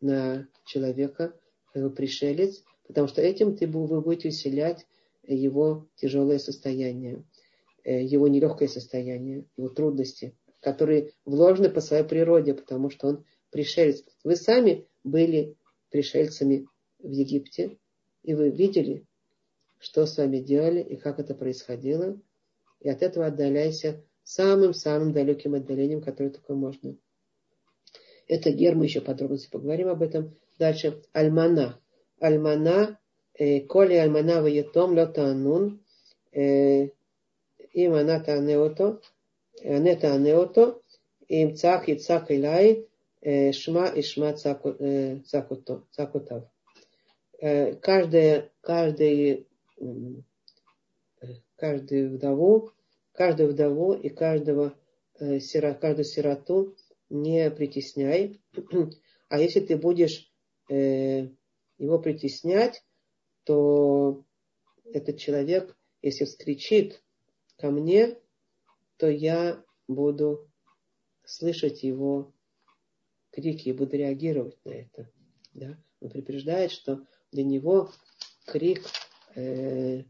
на 0.00 0.48
человека, 0.64 1.34
его 1.74 1.90
пришелец, 1.90 2.62
потому 2.86 3.08
что 3.08 3.22
этим 3.22 3.56
ты, 3.56 3.66
вы 3.66 4.00
будете 4.00 4.28
усилять 4.28 4.86
его 5.26 5.88
тяжелое 5.96 6.38
состояние, 6.38 7.24
э, 7.84 8.02
его 8.02 8.28
нелегкое 8.28 8.68
состояние, 8.68 9.44
его 9.56 9.68
трудности, 9.68 10.36
которые 10.60 11.12
вложены 11.24 11.70
по 11.70 11.80
своей 11.80 12.04
природе, 12.04 12.54
потому 12.54 12.90
что 12.90 13.08
он 13.08 13.24
пришельцев. 13.53 14.07
Вы 14.24 14.34
сами 14.34 14.88
были 15.05 15.57
пришельцами 15.90 16.66
в 16.98 17.11
Египте, 17.11 17.78
и 18.24 18.34
вы 18.34 18.50
видели, 18.50 19.07
что 19.78 20.07
с 20.07 20.16
вами 20.16 20.38
делали 20.38 20.80
и 20.80 20.96
как 20.96 21.20
это 21.20 21.34
происходило. 21.34 22.20
И 22.80 22.88
от 22.88 23.03
этого 23.03 23.26
отдаляйся 23.26 24.05
самым-самым 24.24 25.12
далеким 25.12 25.55
отдалением, 25.55 26.00
которое 26.00 26.30
только 26.30 26.55
можно. 26.55 26.96
Это 28.26 28.50
гер, 28.50 28.74
мы 28.74 28.84
еще 28.84 29.00
подробности 29.00 29.50
поговорим 29.50 29.88
об 29.88 30.03
этом. 30.03 30.36
Дальше 30.59 31.03
альмана. 31.12 31.80
Альмана, 32.20 32.98
э, 33.34 33.61
коли 33.61 33.94
альмана 33.94 34.42
ваетом 34.42 34.96
лотанун, 34.96 35.84
э, 36.32 36.88
им 37.72 37.94
она 37.94 38.20
танеото, 38.20 39.00
анета 39.64 40.07
э, 40.07 40.14
анеото, 40.14 40.80
им 41.28 41.57
цах 41.57 41.88
и 41.88 41.96
цах 41.96 42.30
илай, 42.30 42.86
шма 43.22 43.88
и 43.88 44.02
шма 44.02 44.34
цакотов. 44.34 45.84
Каждая, 47.40 48.50
каждый, 48.60 49.46
каждую 51.56 52.14
вдову, 52.14 52.70
каждую 53.12 53.50
вдову 53.50 53.94
и 53.94 54.08
каждого, 54.08 54.74
каждую 55.18 56.04
сироту 56.04 56.76
не 57.10 57.50
притесняй. 57.50 58.40
А 59.28 59.38
если 59.38 59.60
ты 59.60 59.76
будешь 59.76 60.32
его 60.68 61.98
притеснять, 61.98 62.84
то 63.44 64.24
этот 64.84 65.18
человек, 65.18 65.76
если 66.00 66.24
вскричит 66.24 67.02
ко 67.56 67.70
мне, 67.70 68.18
то 68.96 69.08
я 69.08 69.62
буду 69.88 70.48
слышать 71.24 71.82
его 71.82 72.32
крики 73.33 73.70
и 73.70 73.72
буду 73.72 73.97
реагировать 73.97 74.57
на 74.64 74.70
это. 74.70 75.11
Да? 75.55 75.76
Он 76.01 76.11
предупреждает, 76.11 76.70
что 76.70 77.07
для 77.33 77.45
него 77.45 77.91
крик 78.47 78.83
э, 79.35 80.05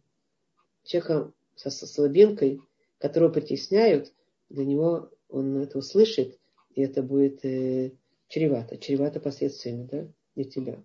человека 0.85 1.33
со, 1.57 1.71
слабинкой, 1.71 2.61
которого 2.99 3.31
притесняют, 3.31 4.13
для 4.49 4.65
него 4.65 5.11
он 5.29 5.57
это 5.57 5.79
услышит, 5.79 6.39
и 6.75 6.83
это 6.83 7.03
будет 7.03 7.45
э, 7.45 7.93
чревато, 8.29 8.77
чревато 8.77 9.21
последствиями 9.21 9.89
да, 9.91 10.09
для 10.35 10.45
тебя. 10.45 10.85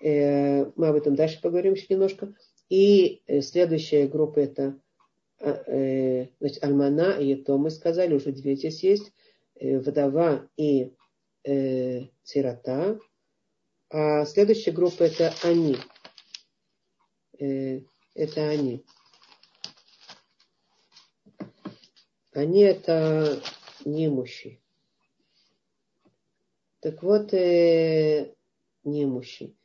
Э, 0.00 0.70
мы 0.76 0.88
об 0.88 0.96
этом 0.96 1.14
дальше 1.14 1.40
поговорим 1.40 1.74
еще 1.74 1.86
немножко. 1.88 2.34
И 2.68 3.22
э, 3.26 3.40
следующая 3.40 4.06
группа 4.06 4.38
это 4.40 4.78
а, 5.40 5.62
э, 5.66 6.28
значит, 6.40 6.62
Альмана 6.62 7.18
и 7.18 7.34
то 7.36 7.58
мы 7.58 7.70
сказали, 7.70 8.14
уже 8.14 8.32
две 8.32 8.56
здесь 8.56 8.82
есть. 8.82 9.12
Вдова 9.60 10.48
и 10.56 10.92
э, 11.44 12.08
сирота. 12.22 12.98
А 13.90 14.24
следующая 14.24 14.72
группа 14.72 15.04
это 15.04 15.32
они. 15.42 15.76
Это 17.38 18.48
они. 18.48 18.84
Они 22.32 22.62
это 22.62 23.40
немощи. 23.84 24.60
Так 26.80 27.02
вот, 27.02 27.32
э, 27.32 28.34
немощи. 28.82 29.56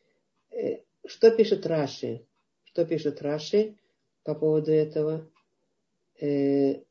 Э, 0.51 0.77
что 1.05 1.31
пишет 1.31 1.65
Раши? 1.65 2.25
Что 2.63 2.85
пишет 2.85 3.21
Раши 3.21 3.75
по 4.23 4.35
поводу 4.35 4.71
этого? 4.71 5.29
Э, 6.21 6.81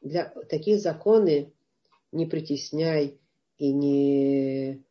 для 0.00 0.30
такие 0.48 0.78
законы 0.78 1.52
не 2.12 2.24
притесняй 2.26 3.18
и 3.58 3.72
не, 3.72 4.84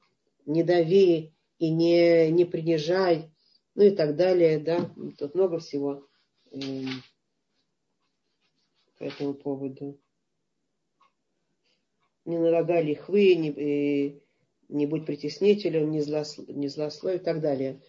не 0.46 0.64
дави 0.64 1.34
и 1.58 1.70
не, 1.70 2.32
не 2.32 2.46
принижай, 2.46 3.32
ну 3.76 3.84
и 3.84 3.92
так 3.92 4.16
далее, 4.16 4.60
да, 4.60 4.90
тут 5.18 5.36
много 5.36 5.60
всего 5.60 6.08
э, 6.52 6.60
по 8.98 9.04
этому 9.04 9.34
поводу. 9.34 10.00
Не 12.26 12.40
налагай 12.40 12.84
лихвы, 12.84 13.36
не, 13.36 14.22
не 14.70 14.86
будь 14.88 15.06
притеснителем, 15.06 15.92
не, 15.92 16.02
злослов, 16.02 16.48
не 16.50 16.68
злословь 16.70 17.22
и 17.22 17.24
так 17.24 17.42
далее. 17.42 17.82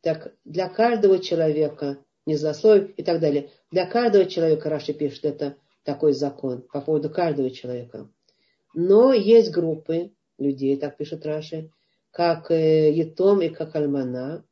Так 0.00 0.34
для 0.44 0.68
каждого 0.68 1.18
человека, 1.18 2.04
не 2.26 2.36
злословие 2.36 2.92
и 2.92 3.02
так 3.02 3.20
далее, 3.20 3.50
для 3.70 3.86
каждого 3.86 4.26
человека 4.26 4.68
Раши 4.68 4.94
пишет 4.94 5.24
это 5.24 5.56
такой 5.84 6.12
закон 6.12 6.62
по 6.62 6.80
поводу 6.80 7.10
каждого 7.10 7.50
человека. 7.50 8.10
Но 8.74 9.12
есть 9.12 9.52
группы 9.52 10.12
людей, 10.38 10.76
так 10.76 10.96
пишет 10.96 11.26
Раши, 11.26 11.70
как 12.10 12.50
э, 12.50 12.92
Етом 12.92 13.42
и 13.42 13.48
как 13.48 13.74
Альмана. 13.76 14.44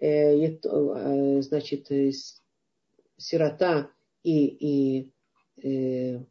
Э, 0.00 0.34
э, 0.36 1.42
значит, 1.42 1.88
сирота 3.16 3.90
и, 4.22 5.10
и 5.56 6.26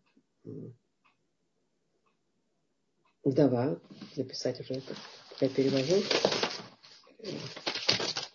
вдова. 3.23 3.79
Записать 4.15 4.59
уже 4.59 4.75
это. 4.75 4.95
Я 5.39 5.49
перевожу. 5.49 6.03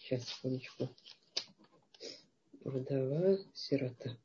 Сейчас, 0.01 0.25
секундочку. 0.25 0.89
Вдова, 2.65 3.39
сирота. 3.53 4.17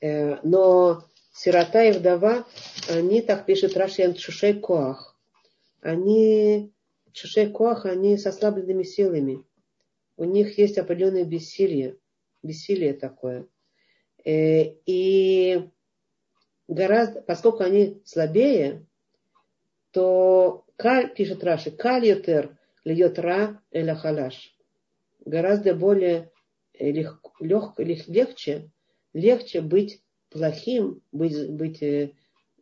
Э, 0.00 0.40
но 0.42 1.04
сирота 1.40 1.84
и 1.84 1.92
вдова, 1.92 2.46
они, 2.88 3.22
так 3.22 3.46
пишет 3.46 3.76
Раши, 3.76 4.14
Шушей 4.16 4.60
Коах. 4.60 5.18
Они, 5.80 6.70
Шушей 7.14 7.50
Коах, 7.50 7.86
они 7.86 8.18
с 8.18 8.26
ослабленными 8.26 8.82
силами. 8.82 9.42
У 10.18 10.24
них 10.24 10.58
есть 10.58 10.76
определенное 10.76 11.24
бессилие. 11.24 11.96
Бессилие 12.42 12.92
такое. 12.92 13.46
Э, 14.22 14.74
и 14.84 15.70
гораздо, 16.68 17.22
поскольку 17.22 17.62
они 17.62 18.02
слабее, 18.04 18.84
то, 19.92 20.66
пишет 21.16 21.42
Раши, 21.42 21.70
кальютер 21.70 22.58
льет 22.84 23.18
ра 23.18 23.62
эля 23.70 23.94
халаш 23.94 24.54
гораздо 25.24 25.74
более 25.74 26.30
э, 26.74 26.90
лег, 26.90 27.20
лег, 27.40 27.78
лег, 27.78 28.08
легче, 28.08 28.70
легче 29.12 29.60
быть 29.60 30.02
плохим, 30.30 31.02
быть, 31.12 31.50
быть 31.50 31.82
э, 31.82 32.12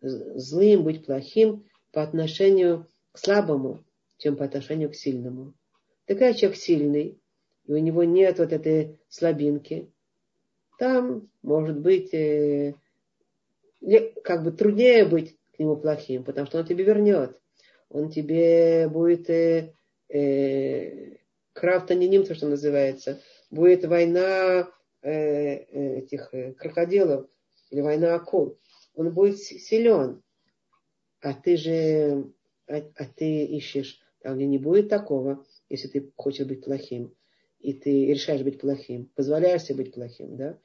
злым, 0.00 0.84
быть 0.84 1.04
плохим 1.06 1.64
по 1.92 2.02
отношению 2.02 2.86
к 3.12 3.18
слабому, 3.18 3.84
чем 4.16 4.36
по 4.36 4.44
отношению 4.44 4.90
к 4.90 4.94
сильному. 4.94 5.54
Такая 6.06 6.34
человек 6.34 6.58
сильный, 6.58 7.20
и 7.66 7.72
у 7.72 7.78
него 7.78 8.04
нет 8.04 8.38
вот 8.38 8.52
этой 8.52 8.98
слабинки, 9.08 9.92
там 10.78 11.28
может 11.42 11.78
быть 11.80 12.14
э, 12.14 12.74
как 14.22 14.44
бы 14.44 14.52
труднее 14.52 15.04
быть 15.04 15.36
к 15.54 15.58
нему 15.58 15.76
плохим, 15.76 16.24
потому 16.24 16.46
что 16.46 16.58
он 16.58 16.66
тебе 16.66 16.84
вернет. 16.84 17.38
Он 17.90 18.10
тебе 18.10 18.88
будет 18.88 19.28
э, 19.28 19.74
э, 20.08 21.16
крафтаниним, 21.52 22.24
то, 22.24 22.34
что 22.34 22.46
называется, 22.46 23.20
будет 23.50 23.84
война 23.84 24.68
э, 25.02 25.10
э, 25.10 25.98
этих 25.98 26.30
крокодилов 26.56 27.28
или 27.70 27.80
война 27.80 28.14
акул. 28.14 28.58
Он 28.94 29.12
будет 29.12 29.38
силен. 29.38 30.22
А 31.20 31.34
ты 31.34 31.56
же, 31.56 32.32
а, 32.66 32.76
а 32.96 33.04
ты 33.04 33.44
ищешь 33.44 34.00
Там 34.22 34.36
где 34.36 34.46
не 34.46 34.58
будет 34.58 34.88
такого, 34.88 35.44
если 35.68 35.88
ты 35.88 36.12
хочешь 36.16 36.46
быть 36.46 36.64
плохим, 36.64 37.14
и 37.58 37.72
ты 37.72 38.06
решаешь 38.06 38.42
быть 38.42 38.60
плохим, 38.60 39.10
позволяешь 39.14 39.64
себе 39.64 39.84
быть 39.84 39.94
плохим, 39.94 40.36
да, 40.36 40.58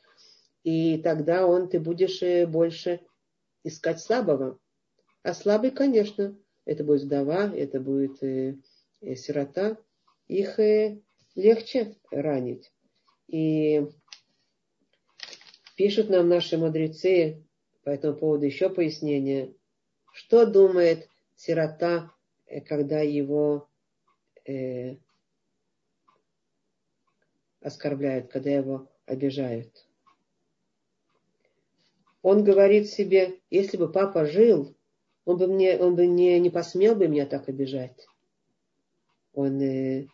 и 0.64 0.98
тогда 0.98 1.46
он, 1.46 1.70
ты 1.70 1.80
будешь 1.80 2.22
э, 2.22 2.48
больше 2.48 3.02
искать 3.64 4.00
слабого. 4.00 4.60
А 5.22 5.34
слабый, 5.34 5.72
конечно, 5.72 6.38
это 6.66 6.84
будет 6.84 7.04
вдова, 7.04 7.54
это 7.54 7.80
будет 7.80 8.24
э, 8.24 8.58
э, 9.02 9.16
сирота, 9.16 9.78
их 10.28 10.60
э, 10.60 11.02
легче 11.36 11.96
ранить. 12.12 12.72
И 13.28 13.88
пишут 15.76 16.10
нам 16.10 16.30
наши 16.30 16.58
мудрецы 16.58 17.44
по 17.84 17.90
этому 17.90 18.18
поводу 18.18 18.46
еще 18.46 18.70
пояснение, 18.70 19.54
что 20.14 20.46
думает 20.46 21.10
сирота, 21.36 22.12
э, 22.46 22.62
когда 22.62 23.00
его 23.00 23.68
э, 24.46 24.96
оскорбляют, 27.62 28.32
когда 28.32 28.52
его 28.52 28.90
обижают. 29.06 29.86
Он 32.22 32.44
говорит 32.44 32.90
себе, 32.90 33.40
если 33.50 33.76
бы 33.76 33.92
папа 33.92 34.26
жил, 34.26 34.76
он 35.26 35.38
бы, 35.38 35.48
мне, 35.48 35.78
он 35.78 35.96
бы 35.96 36.06
не, 36.06 36.40
не 36.40 36.50
посмел 36.50 36.96
бы 36.96 37.08
меня 37.08 37.26
так 37.26 37.50
обижать. 37.50 38.08
Он 39.34 39.62
э, 39.62 40.08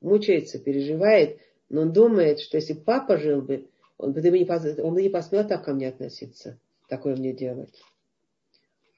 мучается, 0.00 0.58
переживает, 0.58 1.40
но 1.68 1.82
он 1.82 1.92
думает, 1.92 2.40
что 2.40 2.56
если 2.56 2.72
папа 2.72 3.18
жил 3.18 3.42
бы, 3.42 3.68
он 3.98 4.12
бы, 4.12 4.20
не, 4.20 4.80
он 4.80 4.94
бы 4.94 5.02
не 5.02 5.08
посмел 5.08 5.46
так 5.46 5.64
ко 5.64 5.74
мне 5.74 5.88
относиться, 5.88 6.58
такое 6.88 7.16
мне 7.16 7.32
делать. 7.32 7.74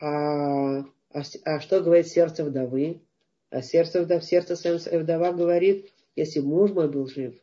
А, 0.00 0.80
а, 0.80 1.22
а 1.44 1.60
что 1.60 1.80
говорит 1.80 2.06
сердце 2.06 2.44
вдовы? 2.44 3.00
А 3.50 3.62
сердце, 3.62 4.02
вдов, 4.02 4.24
сердце 4.24 4.54
вдова 4.98 5.32
говорит, 5.32 5.92
если 6.14 6.40
муж 6.40 6.70
мой 6.70 6.88
был 6.88 7.08
жив, 7.08 7.34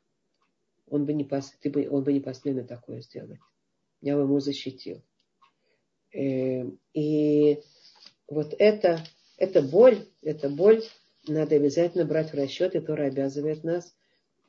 он 0.89 1.05
бы 1.05 1.13
не, 1.13 1.25
пос, 1.25 1.53
ты 1.59 1.69
бы, 1.69 1.87
он 1.89 2.03
бы 2.03 2.13
не 2.13 2.21
посмел 2.21 2.55
мне 2.55 2.63
такое 2.63 3.01
сделать. 3.01 3.39
Я 4.01 4.15
бы 4.15 4.21
ему 4.21 4.39
защитил. 4.39 5.01
Э, 6.13 6.63
и 6.93 7.61
вот 8.29 8.55
это, 8.57 9.03
это 9.37 9.61
боль, 9.61 10.05
это 10.21 10.49
боль 10.49 10.83
надо 11.27 11.55
обязательно 11.55 12.05
брать 12.05 12.31
в 12.31 12.35
расчет, 12.35 12.75
и 12.75 12.79
Тора 12.79 13.07
обязывает 13.07 13.65
нас 13.65 13.93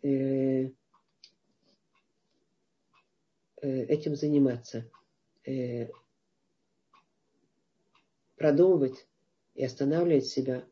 э, 0.03 0.71
э, 3.61 3.83
этим 3.85 4.17
заниматься. 4.17 4.91
Продумывать 8.37 9.07
и 9.55 9.65
останавливать 9.65 10.27
себя 10.27 10.65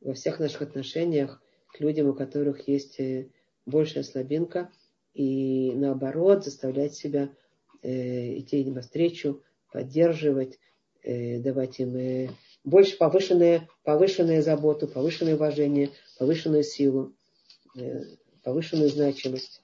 во 0.00 0.14
всех 0.14 0.40
наших 0.40 0.62
отношениях 0.62 1.42
к 1.68 1.80
людям, 1.80 2.08
у 2.08 2.14
которых 2.14 2.66
есть 2.66 2.98
большая 3.66 4.02
слабинка, 4.02 4.72
и 5.12 5.72
наоборот 5.74 6.44
заставлять 6.44 6.94
себя 6.94 7.28
идти 7.82 8.62
им 8.62 8.74
навстречу, 8.74 9.42
поддерживать, 9.74 10.60
э, 11.02 11.40
давать 11.40 11.80
им 11.80 11.96
э, 11.96 12.30
больше 12.62 12.96
повышенную, 12.96 13.68
повышенную 13.82 14.40
заботу, 14.40 14.86
повышенное 14.86 15.34
уважение, 15.34 15.90
повышенную 16.16 16.62
силу, 16.62 17.12
э, 17.76 18.04
повышенную 18.44 18.90
значимость. 18.90 19.62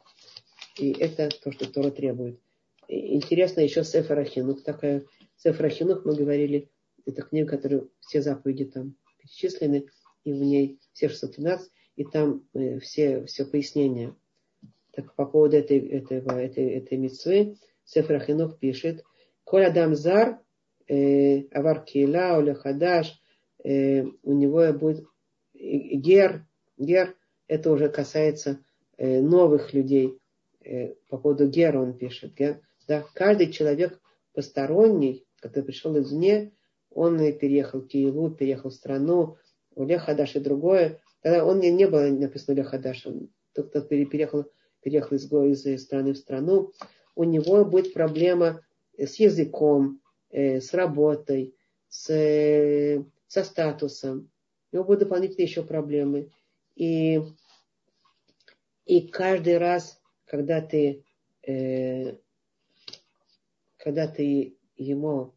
И 0.76 0.92
это 0.92 1.28
то, 1.28 1.52
что 1.52 1.70
Тора 1.70 1.90
требует. 1.90 2.40
И 2.88 3.14
интересно 3.14 3.60
еще 3.60 3.84
Сефер 3.84 4.18
Ахинух. 4.18 4.62
Такая 4.62 5.04
Сефер 5.36 5.66
Ахинух, 5.66 6.04
мы 6.04 6.16
говорили, 6.16 6.70
это 7.06 7.22
книга, 7.22 7.48
которая 7.48 7.84
все 8.00 8.22
заповеди 8.22 8.64
там 8.64 8.96
перечислены, 9.18 9.86
и 10.24 10.32
в 10.32 10.42
ней 10.42 10.80
все 10.92 11.08
613, 11.08 11.70
и 11.96 12.04
там 12.04 12.44
все, 12.80 13.24
все 13.26 13.44
пояснения. 13.44 14.16
Так 14.92 15.14
по 15.14 15.26
поводу 15.26 15.56
этой, 15.56 15.78
этого, 15.78 16.38
этой, 16.40 16.70
этой 16.70 16.98
митцвы 16.98 17.56
Сефер 17.84 18.16
Ахинух 18.16 18.58
пишет, 18.58 19.04
Коль 19.44 19.66
Адам 19.66 19.94
Зар, 19.94 20.40
э, 20.88 21.42
Авар 21.50 21.84
Кейла, 21.84 22.36
Оля 22.38 22.54
Хадаш, 22.54 23.20
э, 23.64 24.02
у 24.02 24.32
него 24.32 24.72
будет 24.72 25.04
Гер, 25.54 26.46
Гер, 26.78 27.16
это 27.46 27.70
уже 27.70 27.88
касается 27.88 28.50
э, 28.50 28.69
новых 29.00 29.72
людей. 29.72 30.18
По 31.08 31.16
поводу 31.16 31.48
Гера 31.48 31.80
он 31.80 31.96
пишет. 31.96 32.32
Да, 32.86 33.04
каждый 33.14 33.50
человек 33.50 33.98
посторонний, 34.34 35.24
который 35.40 35.64
пришел 35.64 35.98
извне, 35.98 36.52
он 36.90 37.18
переехал 37.38 37.80
в 37.80 37.86
Киеву, 37.86 38.30
переехал 38.30 38.70
в 38.70 38.74
страну, 38.74 39.36
Оля 39.74 39.98
Хадаш 39.98 40.36
и 40.36 40.40
другое. 40.40 41.00
Тогда 41.22 41.44
он 41.44 41.60
не, 41.60 41.70
не 41.70 41.86
было 41.86 42.08
написано 42.08 42.54
Оля 42.54 42.64
Хадаш, 42.64 43.06
он 43.06 43.30
тот, 43.54 43.70
кто 43.70 43.80
переехал, 43.80 44.44
переехал 44.82 45.16
из, 45.16 45.66
из 45.66 45.82
страны 45.82 46.12
в 46.12 46.18
страну, 46.18 46.72
у 47.14 47.24
него 47.24 47.64
будет 47.64 47.92
проблема 47.92 48.60
с 48.96 49.16
языком, 49.16 50.00
э, 50.30 50.60
с 50.60 50.72
работой, 50.72 51.54
с, 51.88 52.10
э, 52.10 53.04
со 53.26 53.44
статусом. 53.44 54.30
У 54.72 54.76
него 54.76 54.84
будут 54.84 55.00
дополнительные 55.00 55.46
еще 55.46 55.62
проблемы. 55.62 56.30
И, 56.76 57.20
и 58.90 59.06
каждый 59.06 59.56
раз, 59.58 60.02
когда 60.24 60.60
ты, 60.60 61.04
э, 61.46 62.16
когда 63.76 64.08
ты 64.08 64.56
ему, 64.76 65.32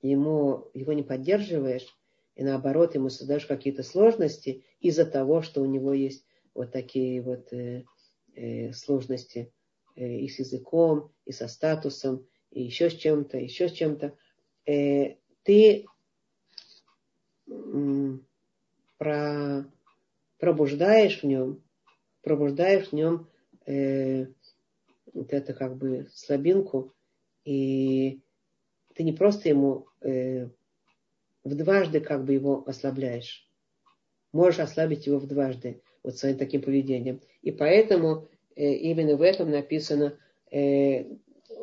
ему, 0.00 0.70
его 0.72 0.94
не 0.94 1.02
поддерживаешь, 1.02 1.86
и 2.34 2.42
наоборот 2.42 2.94
ему 2.94 3.10
создаешь 3.10 3.44
какие-то 3.44 3.82
сложности 3.82 4.64
из-за 4.80 5.04
того, 5.04 5.42
что 5.42 5.60
у 5.60 5.66
него 5.66 5.92
есть 5.92 6.24
вот 6.54 6.72
такие 6.72 7.20
вот 7.20 7.52
э, 7.52 7.84
э, 8.36 8.72
сложности 8.72 9.52
э, 9.94 10.08
и 10.08 10.28
с 10.28 10.38
языком, 10.38 11.12
и 11.26 11.32
со 11.32 11.48
статусом, 11.48 12.26
и 12.50 12.62
еще 12.62 12.88
с 12.88 12.94
чем-то, 12.94 13.36
еще 13.36 13.68
с 13.68 13.72
чем-то, 13.72 14.16
э, 14.64 15.16
ты 15.42 15.84
про, 18.96 19.66
пробуждаешь 20.38 21.20
в 21.20 21.26
нем, 21.26 21.62
пробуждаешь 22.22 22.88
в 22.88 22.92
нем 22.92 23.28
э, 23.66 24.26
вот 25.12 25.32
это 25.32 25.52
как 25.52 25.76
бы 25.76 26.08
слабинку, 26.14 26.92
и 27.44 28.20
ты 28.94 29.02
не 29.02 29.12
просто 29.12 29.48
ему 29.48 29.86
э, 30.00 30.48
в 31.44 31.54
дважды 31.54 32.00
как 32.00 32.24
бы 32.24 32.32
его 32.34 32.64
ослабляешь. 32.66 33.48
Можешь 34.32 34.60
ослабить 34.60 35.06
его 35.06 35.18
в 35.18 35.26
дважды 35.26 35.82
вот 36.02 36.16
своим 36.16 36.38
таким 36.38 36.62
поведением. 36.62 37.20
И 37.42 37.50
поэтому 37.50 38.28
э, 38.56 38.72
именно 38.74 39.16
в 39.16 39.22
этом 39.22 39.50
написано 39.50 40.18
э, 40.50 41.04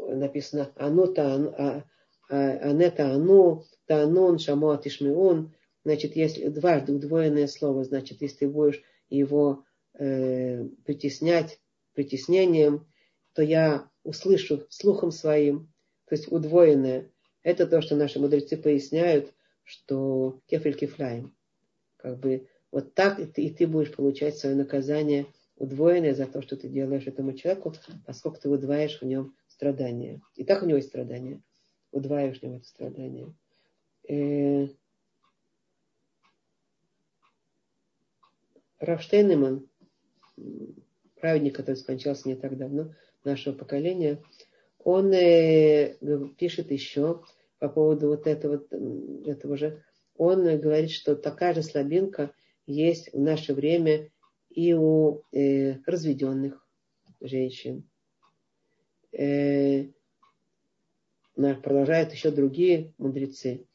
написано 0.07 0.72
«Ану 0.76 1.07
та 1.14 1.84
анета 2.30 3.14
ану, 3.14 3.66
та 3.86 4.03
анун, 4.03 4.39
шамо 4.39 4.74
атишмиун». 4.74 5.53
Значит, 5.86 6.16
если 6.16 6.47
дважды 6.49 6.93
удвоенное 6.93 7.47
слово, 7.47 7.84
значит, 7.84 8.22
если 8.22 8.39
ты 8.39 8.49
будешь 8.49 8.84
его 9.10 9.64
э, 10.00 10.66
притеснять 10.86 11.60
притеснением, 11.93 12.88
то 13.34 13.43
я 13.43 13.89
услышу 14.04 14.66
слухом 14.70 15.12
своим, 15.12 15.72
то 16.06 16.16
есть 16.16 16.32
удвоенное. 16.32 17.12
Это 17.43 17.68
то, 17.68 17.82
что 17.82 17.95
наши 17.95 18.20
мудрецы 18.20 18.58
поясняют, 18.58 19.34
что 19.64 20.41
кефель 20.47 20.76
кефляем. 20.76 21.36
Как 21.97 22.20
бы 22.20 22.47
вот 22.72 22.93
так 22.93 23.20
и 23.20 23.26
ты, 23.26 23.43
и 23.43 23.54
ты 23.54 23.68
будешь 23.68 23.93
получать 23.93 24.38
свое 24.38 24.56
наказание 24.56 25.28
удвоенное 25.58 26.16
за 26.16 26.26
то, 26.26 26.41
что 26.41 26.56
ты 26.56 26.70
делаешь 26.70 27.06
этому 27.06 27.34
человеку, 27.34 27.74
поскольку 28.06 28.39
ты 28.39 28.50
удваиваешь 28.50 29.00
в 29.02 29.06
нем 29.06 29.36
страдания. 29.47 30.22
И 30.36 30.43
так 30.43 30.64
у 30.64 30.66
него 30.66 30.78
есть 30.78 30.89
страдания. 30.89 31.41
Удваиваешь 31.91 32.39
в 32.39 32.43
нем 32.43 32.56
это 32.56 32.66
страдание. 32.66 33.34
Э, 34.08 34.68
Рафштейнеман, 38.80 39.68
праведник, 41.20 41.56
который 41.56 41.76
скончался 41.76 42.28
не 42.28 42.36
так 42.36 42.58
давно, 42.58 42.94
нашего 43.24 43.54
поколения, 43.54 44.22
он 44.80 45.12
э, 45.14 45.96
пишет 46.38 46.72
еще 46.72 47.22
по 47.60 47.68
поводу 47.68 48.08
вот 48.08 48.28
этого, 48.28 48.64
этого 49.26 49.58
же, 49.58 49.84
он 50.16 50.44
говорит, 50.60 50.92
что 50.92 51.16
такая 51.16 51.54
же 51.54 51.64
слабинка 51.64 52.34
есть 52.66 53.14
в 53.14 53.20
наше 53.20 53.54
время 53.54 54.10
и 54.50 54.74
у 54.74 55.24
э, 55.32 55.76
разведенных 55.86 56.66
женщин, 57.22 57.90
э, 59.12 59.88
продолжают 61.36 62.14
еще 62.14 62.32
другие 62.32 62.94
мудрецы 62.98 63.66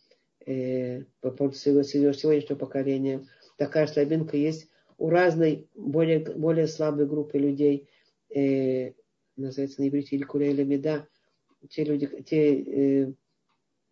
э, 0.47 1.05
по 1.21 1.31
поводу 1.31 1.57
своего, 1.57 1.83
сегодняшнего 1.83 2.59
поколения. 2.59 3.27
Такая 3.57 3.87
слабинка 3.87 4.37
есть 4.37 4.69
у 4.99 5.11
разной, 5.11 5.69
более, 5.75 6.21
более 6.21 6.67
слабой 6.67 7.07
группы 7.07 7.39
людей, 7.39 7.89
э, 8.35 8.93
называется 9.37 9.81
на 9.81 9.89
иврите 9.89 10.17
Илькуля 10.17 10.51
или 10.51 10.65
Меда, 10.65 11.07
те 11.69 11.85
люди, 11.85 12.07
те 12.25 12.61
э, 12.61 13.13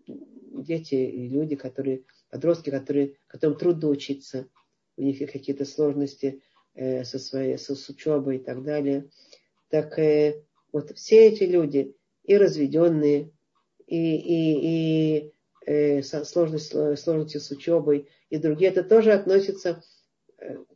дети 0.06 0.94
и 0.94 1.28
люди, 1.28 1.56
которые 1.56 2.04
подростки, 2.30 2.70
которые, 2.70 3.16
которым 3.26 3.58
трудно 3.58 3.88
учиться, 3.88 4.48
у 4.96 5.02
них 5.02 5.18
какие-то 5.18 5.64
сложности 5.64 6.42
э, 6.74 7.04
со 7.04 7.18
своей, 7.18 7.58
со, 7.58 7.74
с 7.74 7.88
учебой 7.88 8.36
и 8.36 8.40
так 8.40 8.62
далее. 8.62 9.08
Так 9.68 9.98
э, 9.98 10.42
вот 10.72 10.90
все 10.96 11.28
эти 11.28 11.44
люди, 11.44 11.94
и 12.24 12.36
разведенные, 12.36 13.30
и, 13.86 14.16
и, 14.16 15.26
и 15.26 15.32
э, 15.66 16.02
сложность, 16.02 16.72
сложности 16.98 17.38
с 17.38 17.50
учебой, 17.50 18.08
и 18.30 18.38
другие, 18.38 18.70
это 18.70 18.84
тоже 18.84 19.12
относится 19.12 19.82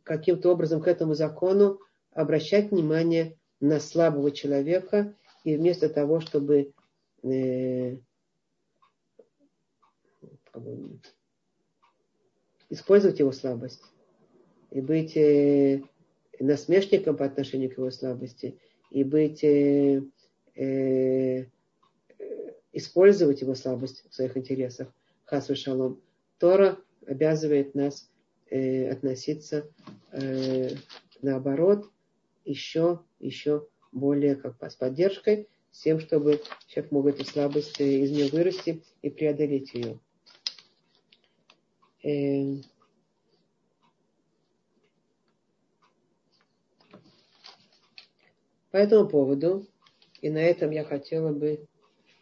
каким-то 0.03 0.51
образом 0.51 0.81
к 0.81 0.87
этому 0.87 1.13
закону, 1.13 1.79
обращать 2.11 2.71
внимание 2.71 3.37
на 3.59 3.79
слабого 3.79 4.31
человека, 4.31 5.13
и 5.43 5.55
вместо 5.55 5.89
того, 5.89 6.19
чтобы 6.19 6.73
э, 7.23 7.97
использовать 12.69 13.19
его 13.19 13.31
слабость 13.31 13.81
и 14.71 14.81
быть 14.81 15.15
э, 15.15 15.83
насмешником 16.39 17.17
по 17.17 17.25
отношению 17.25 17.69
к 17.69 17.77
его 17.77 17.91
слабости 17.91 18.57
и 18.91 19.03
быть 19.03 19.43
э, 19.43 20.03
э, 20.55 21.45
использовать 22.73 23.41
его 23.41 23.55
слабость 23.55 24.03
в 24.09 24.13
своих 24.13 24.37
интересах. 24.37 24.89
Хасу 25.25 25.55
шалом. 25.55 26.01
Тора 26.37 26.77
обязывает 27.05 27.73
нас 27.73 28.09
э, 28.49 28.89
относиться 28.89 29.69
э, 30.11 30.69
наоборот 31.21 31.89
еще, 32.45 33.01
еще 33.19 33.67
более 33.91 34.35
как 34.35 34.61
с 34.61 34.75
поддержкой, 34.75 35.47
с 35.71 35.81
тем, 35.81 35.99
чтобы 35.99 36.41
человек 36.67 36.91
мог 36.91 37.05
эту 37.07 37.25
слабость 37.25 37.79
э, 37.81 37.85
из 37.85 38.11
нее 38.11 38.29
вырасти 38.29 38.83
и 39.01 39.09
преодолеть 39.09 39.73
ее. 39.73 39.99
Э, 42.03 42.61
по 48.71 48.77
этому 48.77 49.09
поводу, 49.09 49.67
и 50.21 50.29
на 50.29 50.39
этом 50.39 50.71
я 50.71 50.83
хотела 50.83 51.31
бы 51.31 51.67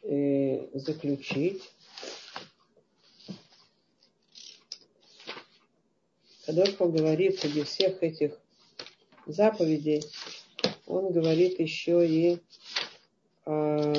э, 0.03 0.77
заключить, 0.77 1.74
Кадошка 6.45 6.85
говорит 6.85 7.39
среди 7.39 7.63
всех 7.63 8.03
этих 8.03 8.37
заповедей, 9.25 10.03
он 10.85 11.11
говорит 11.11 11.59
еще 11.59 12.07
и 12.07 12.39
о 13.45 13.93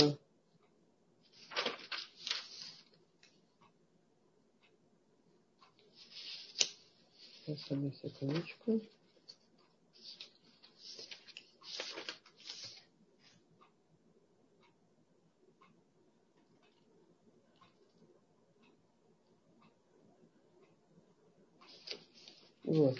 Сейчас, 7.47 7.71
одну 7.71 7.93
секундочку. 7.93 8.81
Вот. 22.77 22.99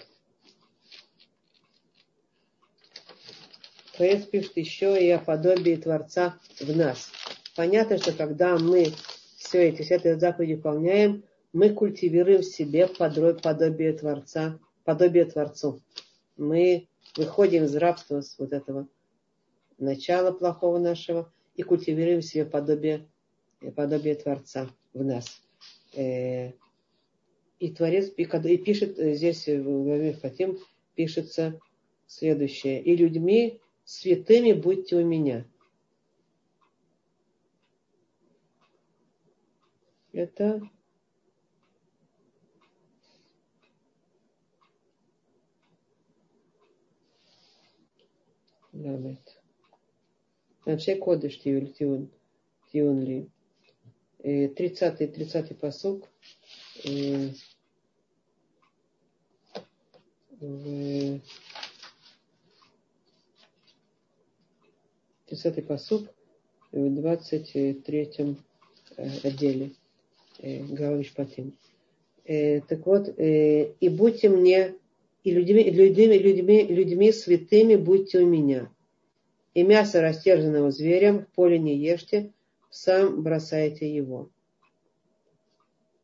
Пишет 3.97 4.57
еще 4.57 5.03
и 5.03 5.09
о 5.11 5.19
подобии 5.19 5.75
Творца 5.75 6.37
в 6.59 6.75
нас. 6.75 7.11
Понятно, 7.55 7.97
что 7.97 8.11
когда 8.11 8.57
мы 8.57 8.91
все 9.37 9.69
эти, 9.69 9.81
все 9.83 9.95
эти 9.95 10.19
заповеди 10.19 10.53
выполняем, 10.53 11.23
мы 11.53 11.69
культивируем 11.69 12.41
в 12.41 12.45
себе 12.45 12.87
подобие 12.87 13.93
Творца, 13.93 14.59
подобие 14.83 15.25
Творцу. 15.25 15.81
Мы 16.37 16.87
выходим 17.15 17.63
из 17.63 17.75
рабства 17.75 18.21
с 18.21 18.37
вот 18.37 18.53
этого 18.53 18.87
начала 19.77 20.31
плохого 20.31 20.79
нашего 20.79 21.31
и 21.55 21.63
культивируем 21.63 22.21
в 22.21 22.25
себе 22.25 22.45
подобие, 22.45 23.07
подобие 23.75 24.15
Творца 24.15 24.69
в 24.93 25.03
нас. 25.03 25.41
Э, 27.59 27.65
и 27.65 27.73
Творец 27.73 28.09
и 28.15 28.57
пишет 28.57 28.99
э, 28.99 29.13
здесь 29.13 29.47
в 29.47 29.63
главе 29.63 30.13
Фатим 30.13 30.57
пишется 30.95 31.59
следующее. 32.05 32.81
И 32.81 32.95
людьми 32.95 33.59
святыми 33.83 34.53
будьте 34.53 34.95
у 34.95 35.05
меня. 35.05 35.45
Это 40.11 40.61
Ламет. 48.73 49.41
Вообще 50.65 50.95
кодыш 50.95 51.39
Тиун 52.71 53.01
Ли. 53.01 53.29
30-й, 54.23 55.05
30-й 55.05 55.55
посук. 56.87 57.33
В 60.39 61.19
30-й 65.29 65.61
посук 65.63 66.07
в 66.71 66.77
23-м 66.77 68.37
э, 68.97 69.09
отделе 69.23 69.71
э, 70.39 70.63
главы 70.63 70.99
Мишпатим. 70.99 71.57
Э, 72.25 72.61
так 72.61 72.85
вот, 72.85 73.13
и 73.17 73.89
будьте 73.89 74.29
мне 74.29 74.75
и 75.23 75.31
людьми, 75.31 75.69
людьми, 75.69 76.17
людьми, 76.17 76.63
людьми 76.67 77.11
святыми 77.11 77.75
будьте 77.75 78.19
у 78.19 78.27
меня. 78.27 78.71
И 79.53 79.63
мясо 79.63 80.01
растерженного 80.01 80.71
зверем 80.71 81.25
в 81.25 81.27
поле 81.29 81.57
не 81.57 81.75
ешьте, 81.75 82.31
сам 82.69 83.23
бросайте 83.23 83.93
его. 83.93 84.29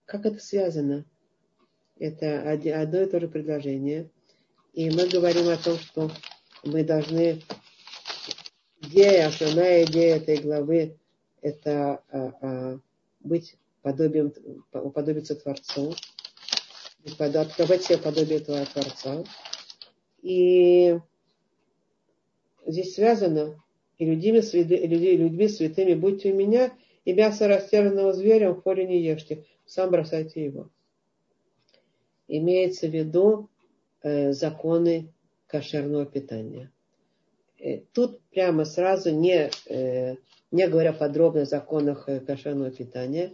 Как 0.06 0.26
это 0.26 0.40
связано? 0.40 1.06
Это 1.98 2.52
одно 2.52 3.02
и 3.02 3.06
то 3.06 3.20
же 3.20 3.28
предложение. 3.28 4.10
И 4.74 4.90
мы 4.90 5.08
говорим 5.08 5.50
о 5.50 5.58
том, 5.58 5.78
что 5.78 6.12
мы 6.64 6.84
должны... 6.84 7.42
Идея, 8.82 9.28
основная 9.28 9.86
идея 9.86 10.18
этой 10.18 10.38
главы– 10.38 10.98
это 11.42 12.04
а, 12.10 12.34
а, 12.42 12.80
быть 13.22 13.56
подобием, 13.82 14.34
уподобиться 14.74 15.36
Творцу, 15.36 15.96
открывать 17.20 17.84
себе 17.84 17.98
подобие 17.98 18.40
этого 18.40 18.66
Творца. 18.66 19.24
И 20.22 21.00
здесь 22.66 22.96
связано, 22.96 23.62
и 23.98 24.06
людьми, 24.06 24.42
людьми, 24.42 25.18
людьми 25.18 25.48
святыми 25.48 25.94
будьте 25.94 26.34
у 26.34 26.36
меня, 26.36 26.74
и 27.06 27.14
мясо 27.14 27.48
растерянного 27.48 28.14
зверя 28.14 28.52
в 28.52 28.62
поле 28.62 28.86
не 28.86 29.02
ешьте, 29.02 29.46
сам 29.66 29.92
бросайте 29.92 30.46
его. 30.46 30.70
Имеется 32.28 32.88
в 32.88 32.92
виду 32.92 33.50
э, 34.02 34.32
законы 34.34 35.14
кошерного 35.48 36.06
питания. 36.06 36.72
Э, 37.60 37.80
тут 37.94 38.22
прямо 38.30 38.66
сразу, 38.66 39.12
не, 39.12 39.50
э, 39.68 40.16
не 40.52 40.68
говоря 40.68 40.94
подробно 40.94 41.42
о 41.42 41.46
законах 41.46 42.08
э, 42.08 42.20
кошерного 42.20 42.72
питания, 42.72 43.34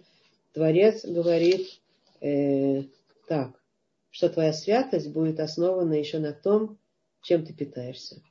Творец 0.54 1.06
говорит 1.06 1.80
э, 2.22 2.84
так 3.28 3.60
что 4.12 4.30
твоя 4.30 4.54
святость 4.54 5.12
будет 5.12 5.40
основана 5.40 5.94
еще 5.94 6.20
на 6.20 6.34
том, 6.34 6.78
чем 7.22 7.46
ты 7.46 7.54
питаешься. 7.54 8.22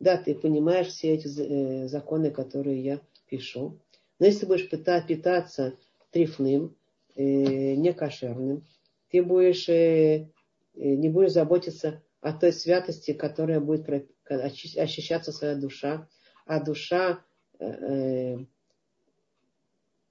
Да, 0.00 0.16
ты 0.16 0.34
понимаешь 0.34 0.88
все 0.88 1.14
эти 1.14 1.28
э, 1.28 1.88
законы, 1.88 2.30
которые 2.30 2.82
я 2.82 3.00
пишу. 3.28 3.78
Но 4.22 4.26
если 4.26 4.46
будешь 4.46 4.70
питаться 4.70 5.76
трифным, 6.12 6.76
э, 7.16 7.74
некошерным, 7.74 8.64
ты 9.10 9.20
будешь, 9.20 9.68
э, 9.68 10.28
не 10.74 11.08
будешь 11.08 11.32
заботиться 11.32 12.04
о 12.20 12.32
той 12.32 12.52
святости, 12.52 13.14
которая 13.14 13.58
будет 13.58 14.08
ощущаться 14.28 15.32
своя 15.32 15.56
душа. 15.56 16.08
А 16.46 16.62
душа 16.62 17.24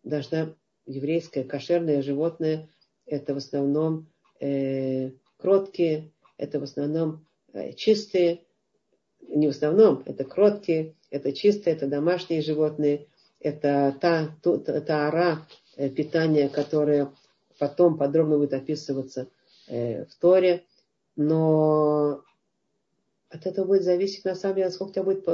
должна, 0.03 0.55
еврейское 0.85 1.45
кошерное 1.45 2.01
животное, 2.01 2.67
это 3.05 3.33
в 3.33 3.37
основном 3.37 4.11
э, 4.41 5.11
кроткие, 5.37 6.11
это 6.35 6.59
в 6.59 6.63
основном 6.63 7.25
э, 7.53 7.71
чистые, 7.71 8.43
не 9.21 9.47
в 9.47 9.51
основном, 9.51 10.03
это 10.05 10.25
кроткие, 10.25 10.95
это 11.09 11.31
чистые, 11.31 11.77
это 11.77 11.87
домашние 11.87 12.41
животные, 12.41 13.07
это 13.41 13.95
та, 13.99 14.35
та, 14.41 14.81
та 14.81 15.07
ора 15.07 15.47
э, 15.75 15.89
питания, 15.89 16.49
которая 16.49 17.11
потом 17.59 17.97
подробно 17.97 18.37
будет 18.37 18.53
описываться 18.53 19.27
э, 19.67 20.05
в 20.05 20.15
Торе, 20.15 20.63
но 21.15 22.23
от 23.29 23.45
этого 23.45 23.65
будет 23.65 23.83
зависеть 23.83 24.25
на 24.25 24.35
самом 24.35 24.55
деле, 24.55 24.67
насколько 24.67 24.89
у 24.89 24.93
тебя 24.93 25.03
будет 25.03 25.25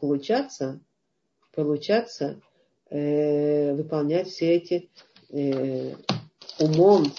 получаться, 0.00 0.80
получаться 1.54 2.40
э, 2.90 3.74
выполнять 3.74 4.28
все 4.28 4.54
эти 4.54 4.90
э, 5.30 5.94
умом 6.58 7.12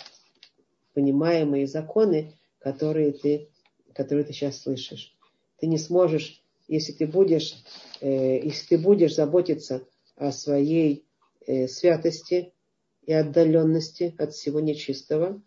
понимаемые 0.94 1.68
законы, 1.68 2.34
которые 2.60 3.12
ты, 3.12 3.50
которые 3.94 4.26
ты 4.26 4.34
сейчас 4.34 4.62
слышишь. 4.62 5.16
Ты 5.60 5.68
не 5.68 5.78
сможешь, 5.78 6.42
если 6.68 6.92
ты 6.92 7.08
будешь, 7.08 7.56
э, 8.02 8.40
если 8.44 8.68
ты 8.76 8.78
будешь 8.78 9.16
заботиться 9.16 9.84
о 10.18 10.32
своей 10.32 11.06
э, 11.46 11.68
святости 11.68 12.54
и 13.06 13.14
отдаленности 13.14 14.14
от 14.18 14.34
всего 14.34 14.60
нечистого, 14.60 15.42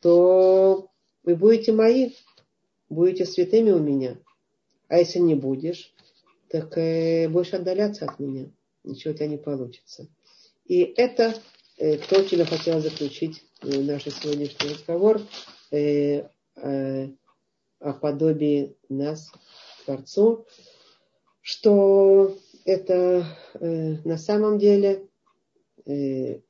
то 0.00 0.88
вы 1.24 1.36
будете 1.36 1.72
мои, 1.72 2.12
будете 2.88 3.26
святыми 3.26 3.70
у 3.70 3.78
меня. 3.78 4.18
А 4.88 4.98
если 4.98 5.18
не 5.18 5.34
будешь, 5.34 5.94
так 6.48 6.76
э, 6.78 7.28
будешь 7.28 7.52
отдаляться 7.52 8.06
от 8.06 8.18
меня. 8.18 8.50
Ничего 8.84 9.12
у 9.12 9.16
тебя 9.16 9.26
не 9.26 9.38
получится. 9.38 10.08
И 10.64 10.80
это 10.96 11.34
э, 11.78 11.98
то, 11.98 12.22
чем 12.24 12.40
я 12.40 12.46
хотела 12.46 12.80
заключить 12.80 13.42
э, 13.62 13.80
наш 13.80 14.04
сегодняшний 14.04 14.70
разговор 14.70 15.20
э, 15.70 16.28
э, 16.56 17.08
о 17.78 17.92
подобии 17.94 18.76
нас 18.88 19.32
Творцу, 19.84 20.46
что 21.40 22.36
это 22.64 23.26
э, 23.54 23.96
на 24.04 24.16
самом 24.16 24.58
деле 24.58 25.08
э, 25.86 26.40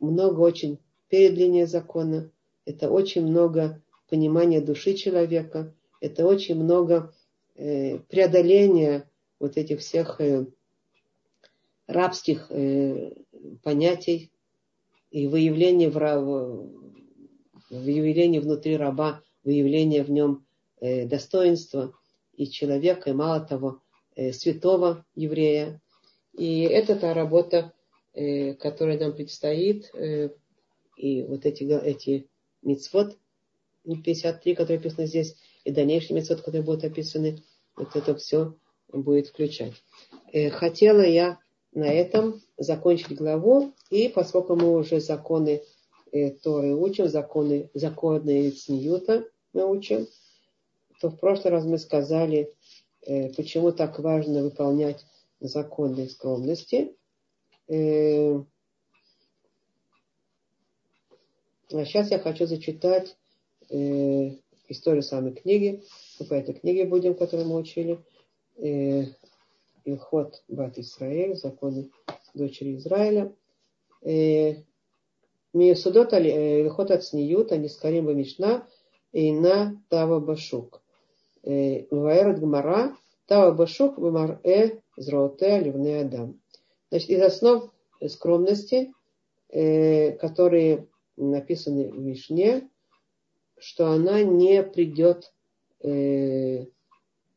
много 0.00 0.40
очень 0.40 0.78
перед 1.08 1.32
линией 1.32 1.66
закона, 1.66 2.30
это 2.64 2.90
очень 2.90 3.26
много 3.26 3.82
понимания 4.08 4.60
души 4.60 4.94
человека, 4.94 5.74
это 6.00 6.26
очень 6.26 6.56
много 6.56 7.14
э, 7.54 7.98
преодоления 7.98 9.08
вот 9.38 9.56
этих 9.56 9.80
всех 9.80 10.20
э, 10.20 10.46
рабских 11.86 12.46
э, 12.50 13.12
понятий 13.62 14.30
и 15.10 15.26
выявления, 15.26 15.88
в, 15.88 16.70
выявления 17.70 18.40
внутри 18.40 18.76
раба, 18.76 19.22
выявления 19.44 20.04
в 20.04 20.10
нем 20.10 20.46
э, 20.80 21.06
достоинства 21.06 21.94
и 22.34 22.46
человека, 22.46 23.10
и 23.10 23.14
мало 23.14 23.40
того, 23.40 23.82
святого 24.32 25.04
еврея. 25.14 25.80
И 26.36 26.62
это 26.62 26.96
та 26.96 27.14
работа, 27.14 27.72
э, 28.14 28.54
которая 28.54 28.98
нам 28.98 29.12
предстоит, 29.12 29.90
э, 29.94 30.30
и 30.96 31.22
вот 31.22 31.46
эти, 31.46 31.64
эти 31.64 32.28
мицвод, 32.62 33.16
53, 33.84 34.54
которые 34.54 34.78
описаны 34.78 35.06
здесь, 35.06 35.36
и 35.64 35.70
дальнейшие 35.70 36.16
мецод, 36.16 36.40
которые 36.40 36.62
будут 36.62 36.84
описаны, 36.84 37.42
вот 37.76 37.94
это 37.96 38.14
все 38.16 38.54
будет 38.92 39.28
включать. 39.28 39.74
Э, 40.32 40.50
хотела 40.50 41.02
я 41.02 41.38
на 41.72 41.86
этом 41.86 42.40
закончить 42.56 43.16
главу, 43.16 43.72
и 43.90 44.08
поскольку 44.08 44.56
мы 44.56 44.76
уже 44.76 45.00
законы 45.00 45.62
э, 46.12 46.30
Торы 46.30 46.74
учим, 46.74 47.08
законы, 47.08 47.70
законы 47.74 48.50
Цниюта 48.50 49.26
мы 49.52 49.68
учим, 49.70 50.06
то 51.00 51.10
в 51.10 51.18
прошлый 51.18 51.52
раз 51.52 51.64
мы 51.64 51.78
сказали, 51.78 52.38
э, 52.40 52.87
почему 53.04 53.72
так 53.72 53.98
важно 53.98 54.42
выполнять 54.42 55.04
законы 55.40 56.08
скромности. 56.08 56.94
А 61.70 61.84
сейчас 61.84 62.10
я 62.10 62.18
хочу 62.18 62.46
зачитать 62.46 63.16
э, 63.68 64.30
историю 64.68 65.02
самой 65.02 65.32
книги. 65.34 65.82
Мы 66.18 66.26
по 66.26 66.34
этой 66.34 66.54
книге 66.54 66.86
будем, 66.86 67.14
которую 67.14 67.48
мы 67.48 67.56
учили. 67.56 68.02
Э, 68.56 69.04
Бат 70.48 70.78
Исраэль, 70.78 71.36
законы 71.36 71.90
дочери 72.34 72.76
Израиля. 72.76 73.34
Э, 74.02 74.56
Миесудот 75.52 76.12
э, 76.12 76.62
Илхот 76.62 76.90
Ацниют, 76.90 77.52
Анискарим 77.52 78.06
Бамишна, 78.06 78.66
Эйна 79.12 79.82
Тава 79.88 80.20
Башук. 80.20 80.82
Э, 81.42 81.86
Ваэрат 81.90 82.40
Гмара, 82.40 82.96
Тава 83.26 83.52
Башук, 83.52 83.98
Бамар-э, 83.98 84.80
Зроте, 84.96 85.60
Ливне 85.60 86.00
Адам. 86.00 86.40
Значит, 86.90 87.10
из 87.10 87.22
основ 87.22 87.72
скромности, 88.06 88.92
э, 89.50 90.12
которые 90.12 90.86
написаны 91.16 91.90
в 91.90 91.98
Мишне, 91.98 92.68
что 93.58 93.90
она 93.90 94.22
не 94.22 94.62
придет 94.62 95.32
э, 95.82 96.66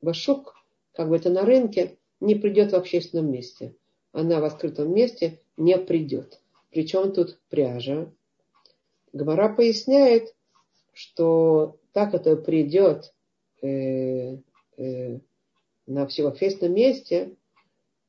башук, 0.02 0.56
как 0.94 1.10
бы 1.10 1.16
это 1.16 1.30
на 1.30 1.44
рынке, 1.44 1.98
не 2.20 2.36
придет 2.36 2.72
в 2.72 2.76
общественном 2.76 3.32
месте. 3.32 3.76
Она 4.12 4.40
в 4.40 4.46
открытом 4.46 4.94
месте 4.94 5.40
не 5.58 5.78
придет. 5.78 6.42
Причем 6.70 7.12
тут 7.12 7.40
пряжа. 7.50 8.12
Гмара 9.14 9.54
поясняет, 9.54 10.36
что 10.94 11.78
так 11.92 12.14
это 12.14 12.36
придет 12.36 13.14
э, 13.62 14.38
э, 14.78 15.20
на 15.88 16.08
всем 16.08 16.28
общественном 16.28 16.76
месте, 16.76 17.36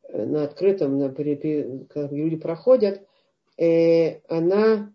э, 0.09 0.25
на 0.25 0.45
открытом, 0.45 0.99
на, 0.99 1.09
когда 1.11 2.09
люди 2.15 2.37
проходят, 2.37 3.07
э, 3.59 4.21
она 4.29 4.93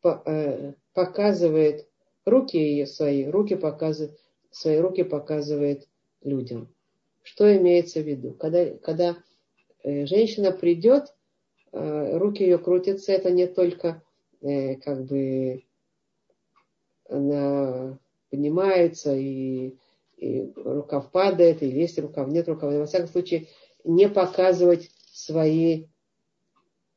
по, 0.00 0.22
э, 0.26 0.74
показывает 0.94 1.88
руки 2.24 2.84
свои, 2.86 3.26
руки 3.26 3.54
показывает, 3.54 4.18
свои 4.50 4.78
руки 4.78 5.02
показывает 5.04 5.88
людям. 6.22 6.74
Что 7.22 7.56
имеется 7.56 8.00
в 8.00 8.06
виду? 8.06 8.32
Когда, 8.32 8.66
когда 8.78 9.16
э, 9.82 10.06
женщина 10.06 10.52
придет, 10.52 11.14
э, 11.72 12.18
руки 12.18 12.42
ее 12.42 12.58
крутятся, 12.58 13.12
это 13.12 13.30
не 13.30 13.46
только 13.46 14.02
э, 14.40 14.76
как 14.76 15.04
бы 15.04 15.62
она 17.08 17.98
поднимается 18.32 19.14
и, 19.14 19.76
и 20.16 20.50
рукав 20.56 21.10
падает, 21.12 21.62
или 21.62 21.80
есть 21.80 21.98
рукав, 21.98 22.28
нет 22.28 22.48
рукава. 22.48 22.78
Во 22.78 22.86
всяком 22.86 23.08
случае, 23.08 23.48
не 23.84 24.08
показывать 24.08 24.90
свои 25.12 25.88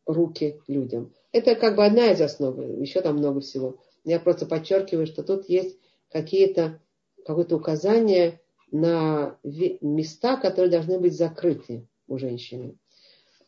руки 0.05 0.61
людям. 0.67 1.13
Это 1.33 1.55
как 1.55 1.75
бы 1.75 1.85
одна 1.85 2.11
из 2.11 2.21
основ, 2.21 2.57
еще 2.79 3.01
там 3.01 3.17
много 3.17 3.41
всего. 3.41 3.77
Я 4.05 4.19
просто 4.21 4.45
подчеркиваю, 4.45 5.07
что 5.07 5.23
тут 5.23 5.49
есть 5.49 5.77
какие-то, 6.09 6.79
какое-то 7.25 7.57
указание 7.57 8.39
на 8.71 9.37
места, 9.43 10.37
которые 10.37 10.71
должны 10.71 10.99
быть 10.99 11.17
закрыты 11.17 11.85
у 12.07 12.17
женщины. 12.17 12.77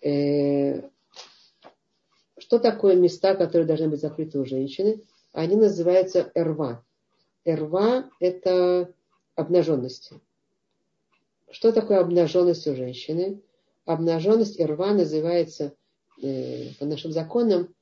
Э, 0.02 0.82
что 2.38 2.60
такое 2.60 2.96
места, 2.96 3.34
которые 3.36 3.66
должны 3.66 3.88
быть 3.88 4.02
закрыты 4.02 4.40
у 4.40 4.46
женщины? 4.46 5.04
Они 5.32 5.56
называются 5.56 6.32
эрва. 6.36 6.84
Эрва– 7.48 8.10
это 8.20 8.94
обнаженности. 9.36 10.20
Что 11.50 11.72
такое 11.72 12.00
обнаженность 12.02 12.68
у 12.68 12.76
женщины? 12.76 13.42
Обнаженность 13.86 14.60
эрва 14.60 14.92
называется 14.92 15.74
э, 16.22 16.74
по 16.78 16.86
нашим 16.86 17.14
законам 17.14 17.74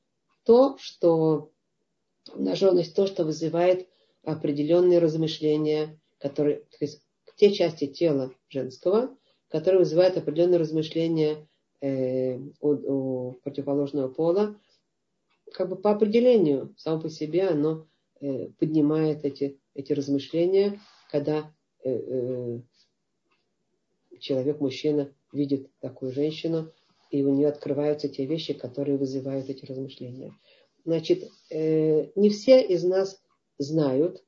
то, 0.44 0.78
что 0.78 1.50
обнаженность 2.32 2.96
то, 2.96 3.08
что 3.08 3.24
вызывает 3.24 3.88
определенные 4.24 5.00
размышления, 5.00 6.00
которые, 6.20 6.58
то 6.58 6.78
есть 6.82 7.02
те 7.36 7.52
части 7.52 7.88
тела 7.88 8.32
женского, 8.50 9.18
которые 9.50 9.80
вызывают 9.80 10.16
определенные 10.16 10.60
размышления 10.60 11.48
э, 11.82 12.38
у, 12.62 12.70
у 12.70 13.32
противоположного 13.44 14.10
пола, 14.10 14.60
как 15.54 15.70
бы 15.70 15.76
по 15.76 15.90
определению, 15.90 16.76
само 16.78 17.02
по 17.02 17.10
себе 17.10 17.48
оно 17.48 17.88
поднимает 18.20 19.26
эти, 19.26 19.60
эти 19.74 19.94
размышления, 19.94 20.80
когда 21.12 21.54
э, 21.84 21.92
э, 21.92 22.60
человек, 24.20 24.60
мужчина, 24.60 25.14
видит 25.32 25.70
такую 25.80 26.12
женщину, 26.12 26.72
и 27.12 27.24
у 27.24 27.34
нее 27.34 27.48
открываются 27.48 28.10
те 28.10 28.26
вещи, 28.26 28.54
которые 28.54 28.98
вызывают 28.98 29.50
эти 29.50 29.66
размышления. 29.66 30.34
Значит, 30.84 31.30
э, 31.50 32.12
не 32.16 32.30
все 32.30 32.62
из 32.62 32.84
нас 32.84 33.22
знают 33.58 34.24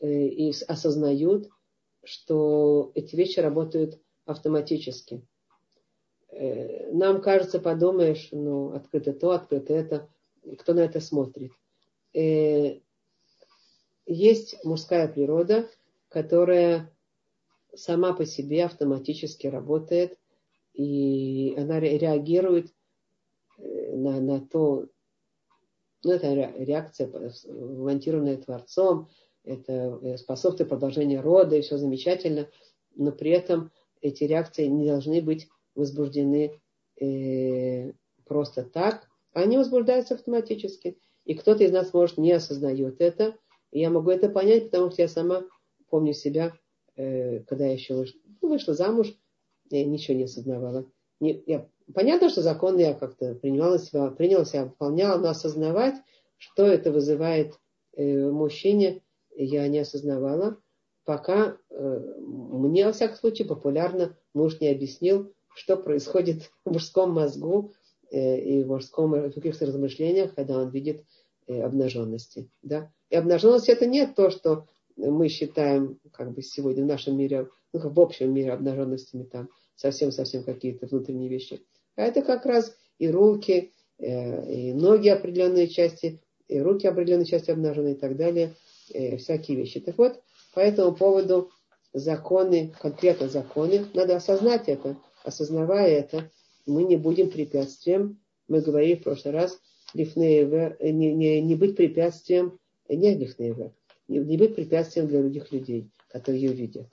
э, 0.00 0.08
и 0.08 0.52
осознают, 0.66 1.48
что 2.04 2.92
эти 2.94 3.16
вещи 3.16 3.40
работают 3.40 4.00
автоматически. 4.24 5.26
Э, 6.30 6.92
нам 6.92 7.20
кажется, 7.20 7.58
подумаешь, 7.58 8.28
ну, 8.32 8.72
открыто 8.72 9.12
то, 9.12 9.30
открыто 9.30 9.74
это, 9.74 10.08
кто 10.58 10.74
на 10.74 10.80
это 10.80 11.00
смотрит. 11.00 11.52
Есть 14.06 14.64
мужская 14.64 15.08
природа, 15.08 15.68
которая 16.08 16.92
сама 17.74 18.12
по 18.14 18.24
себе 18.24 18.64
автоматически 18.64 19.46
работает, 19.48 20.18
и 20.72 21.54
она 21.56 21.80
реагирует 21.80 22.72
на, 23.58 24.20
на 24.20 24.40
то, 24.40 24.86
ну, 26.04 26.12
это 26.12 26.32
реакция, 26.34 27.10
монтированная 27.48 28.36
Творцом, 28.36 29.08
это 29.44 29.98
э, 30.02 30.16
способствует 30.18 30.68
продолжению 30.68 31.22
рода, 31.22 31.56
и 31.56 31.62
все 31.62 31.78
замечательно, 31.78 32.48
но 32.94 33.12
при 33.12 33.30
этом 33.30 33.70
эти 34.00 34.24
реакции 34.24 34.66
не 34.66 34.86
должны 34.86 35.22
быть 35.22 35.48
возбуждены 35.74 36.60
э, 37.00 37.92
просто 38.24 38.64
так, 38.64 39.08
они 39.32 39.58
возбуждаются 39.58 40.14
автоматически. 40.14 40.98
И 41.24 41.34
кто-то 41.34 41.64
из 41.64 41.72
нас, 41.72 41.92
может, 41.92 42.18
не 42.18 42.32
осознает 42.32 43.00
это. 43.00 43.36
Я 43.76 43.90
могу 43.90 44.10
это 44.10 44.30
понять, 44.30 44.70
потому 44.70 44.90
что 44.90 45.02
я 45.02 45.08
сама 45.08 45.44
помню 45.90 46.14
себя, 46.14 46.54
э, 46.96 47.40
когда 47.40 47.66
я 47.66 47.72
еще 47.74 47.94
вышла, 47.94 48.20
ну, 48.40 48.48
вышла 48.48 48.72
замуж, 48.72 49.14
я 49.68 49.84
ничего 49.84 50.16
не 50.16 50.24
осознавала. 50.24 50.86
Не, 51.20 51.42
я, 51.46 51.68
понятно, 51.92 52.30
что 52.30 52.40
закон 52.40 52.78
я 52.78 52.94
как-то 52.94 53.34
принимала 53.34 53.78
себя, 53.78 54.10
приняла 54.10 54.46
себя, 54.46 54.64
выполняла, 54.64 55.18
но 55.18 55.28
осознавать, 55.28 55.96
что 56.38 56.66
это 56.66 56.90
вызывает 56.90 57.58
э, 57.96 58.30
мужчине, 58.30 59.02
я 59.36 59.68
не 59.68 59.80
осознавала, 59.80 60.56
пока 61.04 61.58
э, 61.68 62.00
мне, 62.18 62.86
во 62.86 62.92
всяком 62.92 63.16
случае, 63.16 63.46
популярно 63.46 64.16
муж 64.32 64.58
не 64.60 64.68
объяснил, 64.68 65.34
что 65.54 65.76
происходит 65.76 66.50
в 66.64 66.70
мужском 66.72 67.12
мозгу 67.12 67.74
э, 68.10 68.40
и 68.40 68.64
в 68.64 68.68
мужском 68.68 69.10
в 69.10 69.32
каких-то 69.32 69.66
размышлениях, 69.66 70.34
когда 70.34 70.60
он 70.60 70.70
видит 70.70 71.04
э, 71.46 71.60
обнаженности. 71.60 72.50
Да? 72.62 72.90
И 73.10 73.16
обнаженность 73.16 73.68
это 73.68 73.86
не 73.86 74.06
то, 74.06 74.30
что 74.30 74.66
мы 74.96 75.28
считаем 75.28 75.98
как 76.12 76.32
бы 76.32 76.42
сегодня 76.42 76.84
в 76.84 76.86
нашем 76.86 77.16
мире, 77.16 77.48
ну, 77.72 77.80
в 77.80 78.00
общем 78.00 78.32
мире 78.32 78.52
обнаженностями 78.52 79.24
там 79.24 79.48
совсем-совсем 79.74 80.42
какие-то 80.42 80.86
внутренние 80.86 81.28
вещи. 81.28 81.62
А 81.96 82.02
это 82.02 82.22
как 82.22 82.46
раз 82.46 82.74
и 82.98 83.08
руки, 83.10 83.72
э, 83.98 84.52
и 84.52 84.72
ноги 84.72 85.08
определенные 85.08 85.68
части, 85.68 86.20
и 86.48 86.60
руки 86.60 86.86
определенные 86.86 87.26
части 87.26 87.50
обнажены 87.50 87.92
и 87.92 87.94
так 87.94 88.16
далее, 88.16 88.54
и 88.88 89.16
всякие 89.16 89.56
вещи. 89.56 89.80
Так 89.80 89.98
вот, 89.98 90.20
по 90.54 90.60
этому 90.60 90.94
поводу 90.94 91.50
законы, 91.92 92.74
конкретно 92.80 93.28
законы, 93.28 93.86
надо 93.94 94.16
осознать 94.16 94.68
это. 94.68 94.96
Осознавая 95.24 95.88
это, 95.88 96.30
мы 96.66 96.84
не 96.84 96.96
будем 96.96 97.30
препятствием, 97.30 98.20
мы 98.48 98.60
говорили 98.60 98.94
в 98.94 99.02
прошлый 99.02 99.34
раз, 99.34 99.58
не, 99.94 100.04
не, 101.12 101.40
не 101.40 101.54
быть 101.54 101.76
препятствием, 101.76 102.58
не 102.94 103.14
лифнеева, 103.14 103.72
не, 104.08 104.18
не 104.18 104.36
быть 104.36 104.54
препятствием 104.54 105.08
для 105.08 105.20
других 105.20 105.52
людей, 105.52 105.90
которые 106.08 106.42
ее 106.42 106.52
видят. 106.52 106.88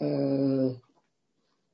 Э, 0.00 0.70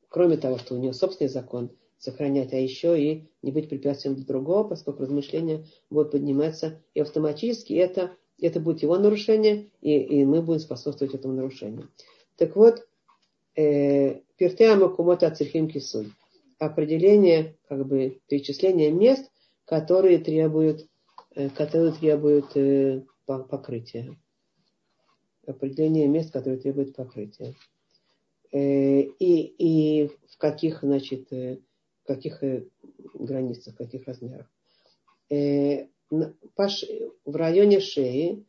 кроме 0.09 0.37
того, 0.37 0.59
что 0.59 0.75
у 0.75 0.79
нее 0.79 0.93
собственный 0.93 1.29
закон 1.29 1.71
сохранять, 1.99 2.53
а 2.53 2.57
еще 2.57 3.01
и 3.01 3.29
не 3.43 3.51
быть 3.51 3.69
препятствием 3.69 4.15
для 4.15 4.25
другого, 4.25 4.69
поскольку 4.69 5.03
размышления 5.03 5.65
будут 5.91 6.12
подниматься, 6.12 6.83
и 6.93 7.01
автоматически 7.01 7.73
это, 7.73 8.16
это 8.41 8.61
будет 8.61 8.83
его 8.83 8.99
нарушение, 8.99 9.71
и, 9.81 9.99
и 9.99 10.25
мы 10.25 10.43
будем 10.43 10.61
способствовать 10.61 11.15
этому 11.15 11.35
нарушению. 11.35 11.91
Так 12.37 12.57
вот, 12.57 12.87
э, 13.57 14.21
Пертеама 14.37 14.89
кумота 14.89 15.31
цирхим 15.31 15.69
кисуй. 15.69 16.12
Определение, 16.59 17.57
как 17.69 17.87
бы, 17.87 18.21
перечисление 18.29 18.91
мест, 18.91 19.31
которые 19.65 20.19
требуют, 20.19 20.87
которые 21.56 21.93
требуют 21.93 22.56
э, 22.56 23.02
покрытия. 23.27 24.16
Определение 25.47 26.09
мест, 26.09 26.32
которые 26.32 26.61
требуют 26.61 26.94
покрытия. 26.94 27.55
Э, 28.52 29.01
и, 29.01 29.43
и 29.59 30.09
в 30.28 30.39
каких, 30.39 30.82
значит, 30.82 31.31
в 31.31 31.59
каких 32.06 32.43
границах, 33.15 33.74
в 33.74 33.77
каких 33.77 34.06
размерах. 34.06 34.51
В 35.31 35.89
районе 37.27 37.81
шеи 37.81 38.44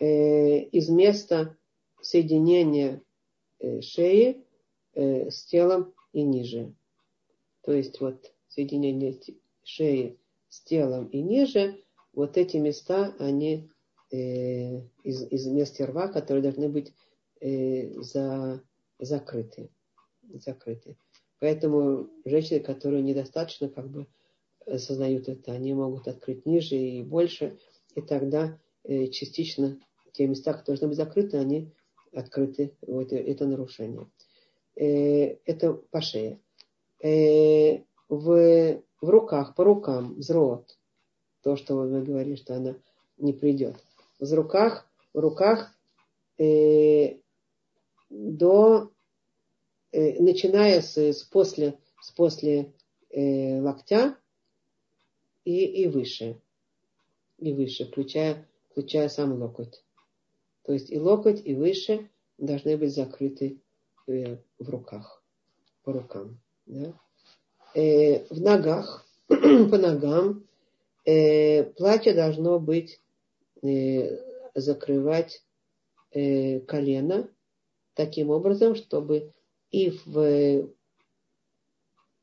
из 0.00 0.88
места 0.88 1.56
соединения 2.00 3.02
шеи 3.80 4.44
с 4.94 5.44
телом 5.44 5.92
и 6.12 6.22
ниже. 6.22 6.72
То 7.62 7.72
есть 7.72 8.00
вот 8.00 8.32
соединение 8.48 9.18
шеи 9.64 10.16
с 10.48 10.60
телом 10.60 11.06
и 11.06 11.20
ниже, 11.20 11.83
вот 12.14 12.36
эти 12.36 12.56
места, 12.56 13.14
они 13.18 13.70
э, 14.10 14.80
из, 15.02 15.22
из 15.30 15.46
мест 15.46 15.80
рва, 15.80 16.08
которые 16.08 16.42
должны 16.42 16.68
быть 16.68 16.92
э, 17.40 17.92
за, 18.00 18.62
закрыты. 18.98 19.70
закрыты. 20.34 20.96
Поэтому 21.40 22.08
женщины, 22.24 22.60
которые 22.60 23.02
недостаточно 23.02 23.68
как 23.68 23.90
бы 23.90 24.06
осознают 24.66 25.28
это, 25.28 25.52
они 25.52 25.74
могут 25.74 26.08
открыть 26.08 26.46
ниже 26.46 26.76
и 26.76 27.02
больше, 27.02 27.58
и 27.94 28.00
тогда 28.00 28.58
э, 28.84 29.08
частично 29.08 29.78
те 30.12 30.26
места, 30.26 30.52
которые 30.52 30.78
должны 30.78 30.88
быть 30.88 30.96
закрыты, 30.96 31.36
они 31.38 31.72
открыты. 32.12 32.76
Вот 32.86 33.12
это 33.12 33.46
нарушение. 33.46 34.08
Э, 34.76 35.36
это 35.44 35.74
по 35.74 36.00
шее. 36.00 36.40
Э, 37.02 37.82
в 38.08 38.82
в 39.04 39.10
руках, 39.10 39.54
по 39.54 39.64
рукам, 39.64 40.14
взрот. 40.14 40.78
То, 41.44 41.56
что 41.56 41.74
мы 41.74 42.02
говорили, 42.02 42.36
что 42.36 42.56
она 42.56 42.74
не 43.18 43.32
придет. 43.32 43.76
В 44.18 44.32
руках, 44.32 44.88
в 45.12 45.18
руках 45.18 45.72
э, 46.38 47.18
до, 48.08 48.90
э, 49.92 50.22
начиная 50.22 50.80
с, 50.80 50.96
с 50.96 51.22
после, 51.22 51.78
с 52.00 52.10
после 52.12 52.72
э, 53.10 53.60
локтя 53.60 54.16
и, 55.44 55.64
и 55.82 55.86
выше. 55.86 56.40
И 57.38 57.52
выше, 57.52 57.84
включая, 57.84 58.48
включая 58.70 59.10
сам 59.10 59.34
локоть. 59.34 59.84
То 60.62 60.72
есть 60.72 60.90
и 60.90 60.98
локоть, 60.98 61.42
и 61.44 61.54
выше 61.54 62.08
должны 62.38 62.78
быть 62.78 62.94
закрыты 62.94 63.60
э, 64.06 64.38
в 64.58 64.70
руках, 64.70 65.22
по 65.82 65.92
рукам. 65.92 66.40
Да? 66.64 66.94
э, 67.74 68.24
в 68.32 68.40
ногах, 68.40 69.06
по 69.28 69.78
ногам, 69.78 70.44
э, 71.04 71.64
платье 71.64 72.14
должно 72.14 72.58
быть, 72.58 73.00
э, 73.62 74.18
закрывать 74.54 75.44
э, 76.10 76.60
колено 76.60 77.28
таким 77.94 78.30
образом, 78.30 78.74
чтобы 78.74 79.32
и 79.70 79.90
в, 79.90 80.68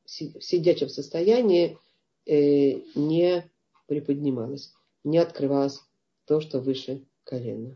в 0.06 0.42
сидячем 0.42 0.90
состоянии 0.90 1.78
э, 2.26 2.82
не 2.96 3.50
приподнималось, 3.88 4.74
не 5.04 5.18
открывалось 5.18 5.82
то, 6.26 6.40
что 6.40 6.60
выше 6.60 7.06
колена. 7.24 7.76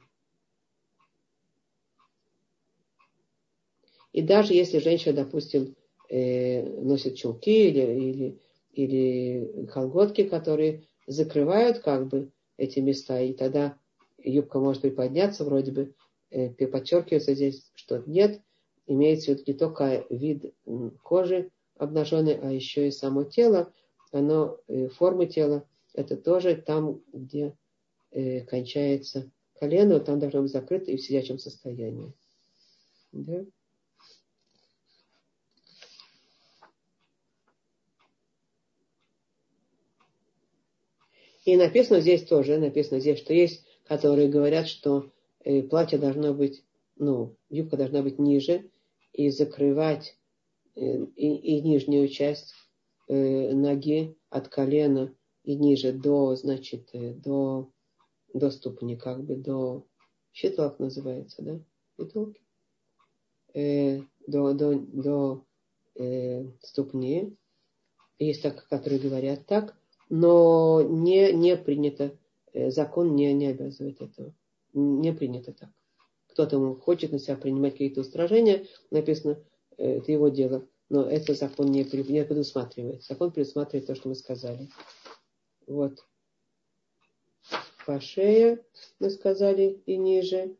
И 4.13 4.21
даже 4.21 4.53
если 4.53 4.79
женщина, 4.79 5.13
допустим, 5.13 5.75
э, 6.09 6.63
носят 6.63 7.17
чулки 7.17 7.67
или, 7.67 7.81
или, 7.81 8.39
или 8.71 9.65
колготки, 9.65 10.23
которые 10.23 10.87
закрывают 11.07 11.79
как 11.79 12.07
бы 12.07 12.31
эти 12.57 12.79
места, 12.79 13.19
и 13.21 13.33
тогда 13.33 13.77
юбка 14.17 14.59
может 14.59 14.81
приподняться, 14.81 15.43
вроде 15.43 15.71
бы 15.71 15.95
э, 16.31 16.49
подчеркивается 16.67 17.33
здесь, 17.33 17.69
что 17.75 18.03
нет, 18.05 18.41
имеется 18.87 19.27
в 19.27 19.35
виду 19.35 19.43
не 19.47 19.53
только 19.53 20.05
вид 20.09 20.53
кожи 21.03 21.51
обнаженной, 21.77 22.35
а 22.35 22.51
еще 22.51 22.87
и 22.87 22.91
само 22.91 23.23
тело, 23.23 23.73
оно, 24.11 24.59
э, 24.67 24.87
формы 24.89 25.27
тела, 25.27 25.67
это 25.93 26.17
тоже 26.17 26.55
там, 26.55 27.01
где 27.11 27.57
э, 28.11 28.41
кончается 28.41 29.29
колено, 29.59 29.99
там 29.99 30.19
должно 30.19 30.41
быть 30.41 30.51
закрыто 30.51 30.91
и 30.91 30.97
в 30.97 31.01
сидячем 31.01 31.39
состоянии. 31.39 32.13
Да? 33.11 33.45
И 41.45 41.55
написано 41.57 42.01
здесь 42.01 42.23
тоже, 42.23 42.57
написано 42.57 42.99
здесь, 42.99 43.19
что 43.19 43.33
есть, 43.33 43.63
которые 43.85 44.27
говорят, 44.27 44.67
что 44.67 45.11
э, 45.43 45.61
платье 45.61 45.99
должно 45.99 46.33
быть, 46.33 46.63
ну, 46.97 47.35
юбка 47.49 47.77
должна 47.77 48.01
быть 48.01 48.17
ниже 48.17 48.71
и 49.13 49.29
закрывать 49.29 50.17
э, 50.75 50.81
и, 50.81 51.35
и 51.35 51.61
нижнюю 51.61 52.07
часть 52.07 52.53
э, 53.07 53.53
ноги 53.53 54.17
от 54.29 54.47
колена 54.47 55.13
и 55.43 55.55
ниже 55.55 55.93
до, 55.93 56.35
значит, 56.35 56.89
до, 56.93 57.69
до 58.33 58.49
ступни, 58.49 58.95
как 58.95 59.23
бы 59.23 59.35
до 59.35 59.85
щиток 60.33 60.79
называется, 60.79 61.43
да? 61.43 61.59
Щитолки. 61.95 62.41
Э, 63.53 64.01
до, 64.25 64.53
до, 64.53 64.79
до 64.79 65.45
э, 65.93 66.45
ступни. 66.61 67.37
Есть 68.17 68.41
так, 68.41 68.67
которые 68.67 68.99
говорят 68.99 69.45
так 69.45 69.77
но 70.09 70.81
не, 70.81 71.31
не 71.33 71.57
принято, 71.57 72.17
э, 72.53 72.69
закон 72.71 73.15
не, 73.15 73.33
не 73.33 73.47
обязывает 73.47 74.01
этого. 74.01 74.33
Не 74.73 75.13
принято 75.13 75.53
так. 75.53 75.69
Кто-то 76.27 76.75
хочет 76.75 77.11
на 77.11 77.19
себя 77.19 77.37
принимать 77.37 77.73
какие-то 77.73 78.01
устражения, 78.01 78.65
написано, 78.91 79.39
э, 79.77 79.97
это 79.97 80.11
его 80.11 80.29
дело, 80.29 80.67
но 80.89 81.03
это 81.03 81.33
закон 81.33 81.67
не, 81.71 81.83
не 81.83 82.25
предусматривает. 82.25 83.03
Закон 83.03 83.31
предусматривает 83.31 83.87
то, 83.87 83.95
что 83.95 84.09
мы 84.09 84.15
сказали. 84.15 84.69
Вот. 85.65 86.05
По 87.85 87.99
шее 87.99 88.63
мы 88.99 89.09
сказали 89.09 89.81
и 89.85 89.97
ниже, 89.97 90.55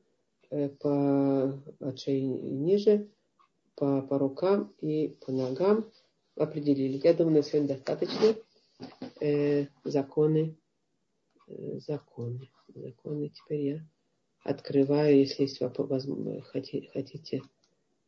э, 0.50 0.70
по, 0.70 1.60
от 1.80 2.00
шеи 2.00 2.22
ниже, 2.22 3.10
по, 3.76 4.02
по 4.02 4.18
рукам 4.18 4.74
и 4.80 5.18
по 5.26 5.32
ногам 5.32 5.92
определили. 6.36 7.02
Я 7.04 7.14
думаю, 7.14 7.38
на 7.38 7.44
сегодня 7.44 7.70
достаточно 7.76 8.36
э, 9.22 9.68
законы 9.84 10.58
э, 11.48 11.80
законы. 11.80 12.50
Законы 12.68 13.30
теперь 13.30 13.62
я 13.62 13.88
открываю, 14.44 15.18
если 15.18 15.44
есть 15.44 15.60
вопрос, 15.60 16.08
хотите 16.52 17.42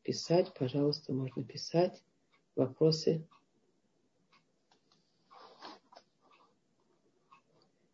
писать, 0.04 0.54
пожалуйста, 0.54 1.14
можно 1.14 1.44
писать. 1.44 2.04
Вопросы. 2.56 3.28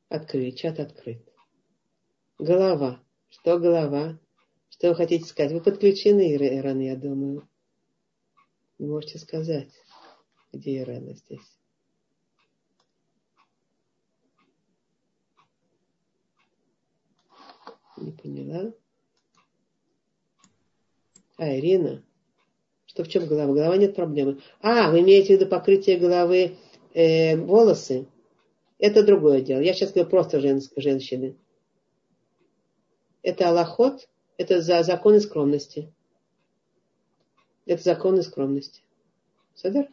Открыть, 0.09 0.59
чат 0.59 0.79
открыт. 0.79 1.27
Голова. 2.39 3.03
Что 3.29 3.57
голова? 3.59 4.19
Что 4.69 4.89
вы 4.89 4.95
хотите 4.95 5.25
сказать? 5.25 5.51
Вы 5.51 5.61
подключены, 5.61 6.35
Иран, 6.35 6.79
я 6.79 6.95
думаю. 6.95 7.47
Вы 8.77 8.87
можете 8.87 9.19
сказать, 9.19 9.73
где 10.51 10.79
Ирана 10.81 11.13
здесь. 11.15 11.62
Не 18.03 18.11
поняла. 18.11 18.73
А, 21.37 21.57
Ирина. 21.57 22.03
Что 22.85 23.05
в 23.05 23.07
чем 23.07 23.27
голова? 23.27 23.53
Голова 23.53 23.77
нет 23.77 23.95
проблемы. 23.95 24.41
А, 24.61 24.91
вы 24.91 24.99
имеете 24.99 25.37
в 25.37 25.39
виду 25.39 25.49
покрытие 25.49 25.97
головы 25.97 26.57
э, 26.93 27.37
волосы? 27.37 28.05
Это 28.77 29.03
другое 29.03 29.39
дело. 29.39 29.61
Я 29.61 29.73
сейчас 29.73 29.93
говорю 29.93 30.09
просто 30.09 30.41
женск, 30.41 30.73
женщины. 30.75 31.37
Это 33.21 33.47
аллахот, 33.47 34.09
это 34.35 34.61
за 34.61 34.83
законы 34.83 35.21
скромности. 35.21 35.89
Это 37.65 37.81
законы 37.81 38.21
скромности. 38.21 38.81
Садер? 39.55 39.87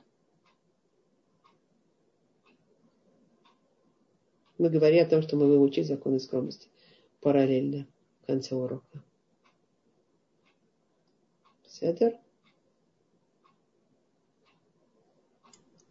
Мы 4.59 4.69
говорим 4.69 5.05
о 5.05 5.09
том, 5.09 5.23
что 5.23 5.37
мы 5.37 5.57
учить 5.61 5.87
законы 5.87 6.19
скромности 6.19 6.69
параллельно 7.21 7.87
конце 8.31 8.55
урока. 8.55 9.03
Седер? 11.67 12.17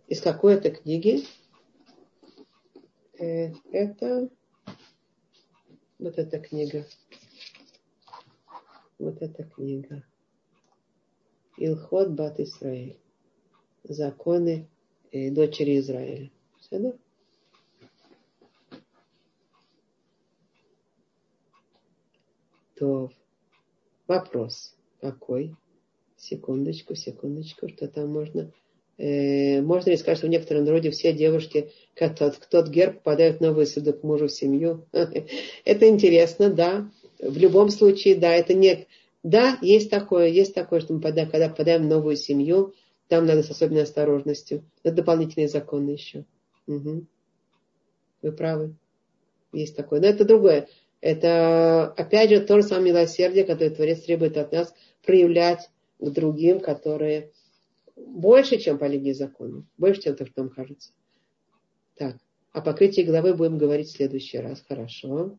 Из 0.07 0.21
какой 0.21 0.53
это 0.53 0.71
книги? 0.71 1.25
Э, 3.19 3.51
это 3.73 4.29
вот 5.99 6.17
эта 6.17 6.39
книга. 6.39 6.85
Вот 8.97 9.21
эта 9.21 9.43
книга. 9.43 10.05
Илхот 11.57 12.11
Бат 12.11 12.39
Исраиль. 12.39 12.97
Законы 13.83 14.69
э, 15.11 15.29
дочери 15.29 15.77
Израиля. 15.79 16.31
Седер? 16.61 16.97
То 22.79 23.11
вопрос 24.07 24.73
какой? 25.01 25.53
Секундочку, 26.15 26.95
секундочку, 26.95 27.67
что 27.69 27.87
там 27.89 28.09
можно... 28.09 28.51
Э, 28.97 29.61
можно 29.61 29.89
ли 29.89 29.97
сказать, 29.97 30.17
что 30.17 30.27
в 30.27 30.29
некотором 30.29 30.67
роде 30.67 30.89
все 30.89 31.13
девушки, 31.13 31.71
как 31.93 32.17
тот, 32.17 32.69
герб, 32.69 32.97
попадают 32.97 33.37
в 33.37 33.41
новый 33.41 33.65
садок 33.65 34.03
мужу 34.03 34.27
в 34.27 34.31
семью? 34.31 34.85
Это 35.65 35.87
интересно, 35.87 36.49
да. 36.49 36.89
В 37.19 37.37
любом 37.37 37.69
случае, 37.69 38.15
да, 38.15 38.33
это 38.33 38.53
не... 38.53 38.87
Да, 39.23 39.57
есть 39.61 39.89
такое, 39.89 40.27
есть 40.27 40.53
такое, 40.53 40.79
что 40.79 40.93
мы 40.93 41.01
подаем, 41.01 41.29
когда 41.29 41.49
попадаем 41.49 41.83
в 41.83 41.87
новую 41.87 42.15
семью, 42.15 42.73
там 43.09 43.25
надо 43.25 43.43
с 43.43 43.49
особенной 43.49 43.83
осторожностью. 43.83 44.63
Это 44.83 44.95
дополнительные 44.95 45.49
законы 45.49 45.89
еще. 45.89 46.23
Угу. 46.67 47.05
Вы 48.21 48.31
правы. 48.31 48.75
Есть 49.51 49.75
такое. 49.75 49.99
Но 49.99 50.07
это 50.07 50.23
другое. 50.23 50.69
Это, 51.01 51.93
опять 51.93 52.29
же, 52.29 52.41
то 52.41 52.57
же 52.57 52.63
самое 52.63 52.91
милосердие, 52.91 53.45
которое 53.45 53.69
Творец 53.69 54.01
требует 54.01 54.35
от 54.37 54.51
нас 54.51 54.73
проявлять 55.05 55.69
к 55.97 56.09
другим, 56.09 56.59
которые 56.59 57.31
больше, 57.95 58.57
чем 58.57 58.77
по 58.77 58.85
лиге 58.85 59.13
законов, 59.13 59.65
больше, 59.77 60.01
чем 60.01 60.15
то, 60.15 60.25
что 60.25 60.41
нам 60.41 60.49
кажется. 60.49 60.91
Так, 61.95 62.17
о 62.51 62.61
покрытии 62.61 63.01
головы 63.01 63.33
будем 63.33 63.57
говорить 63.57 63.87
в 63.87 63.95
следующий 63.95 64.39
раз. 64.39 64.63
Хорошо. 64.67 65.37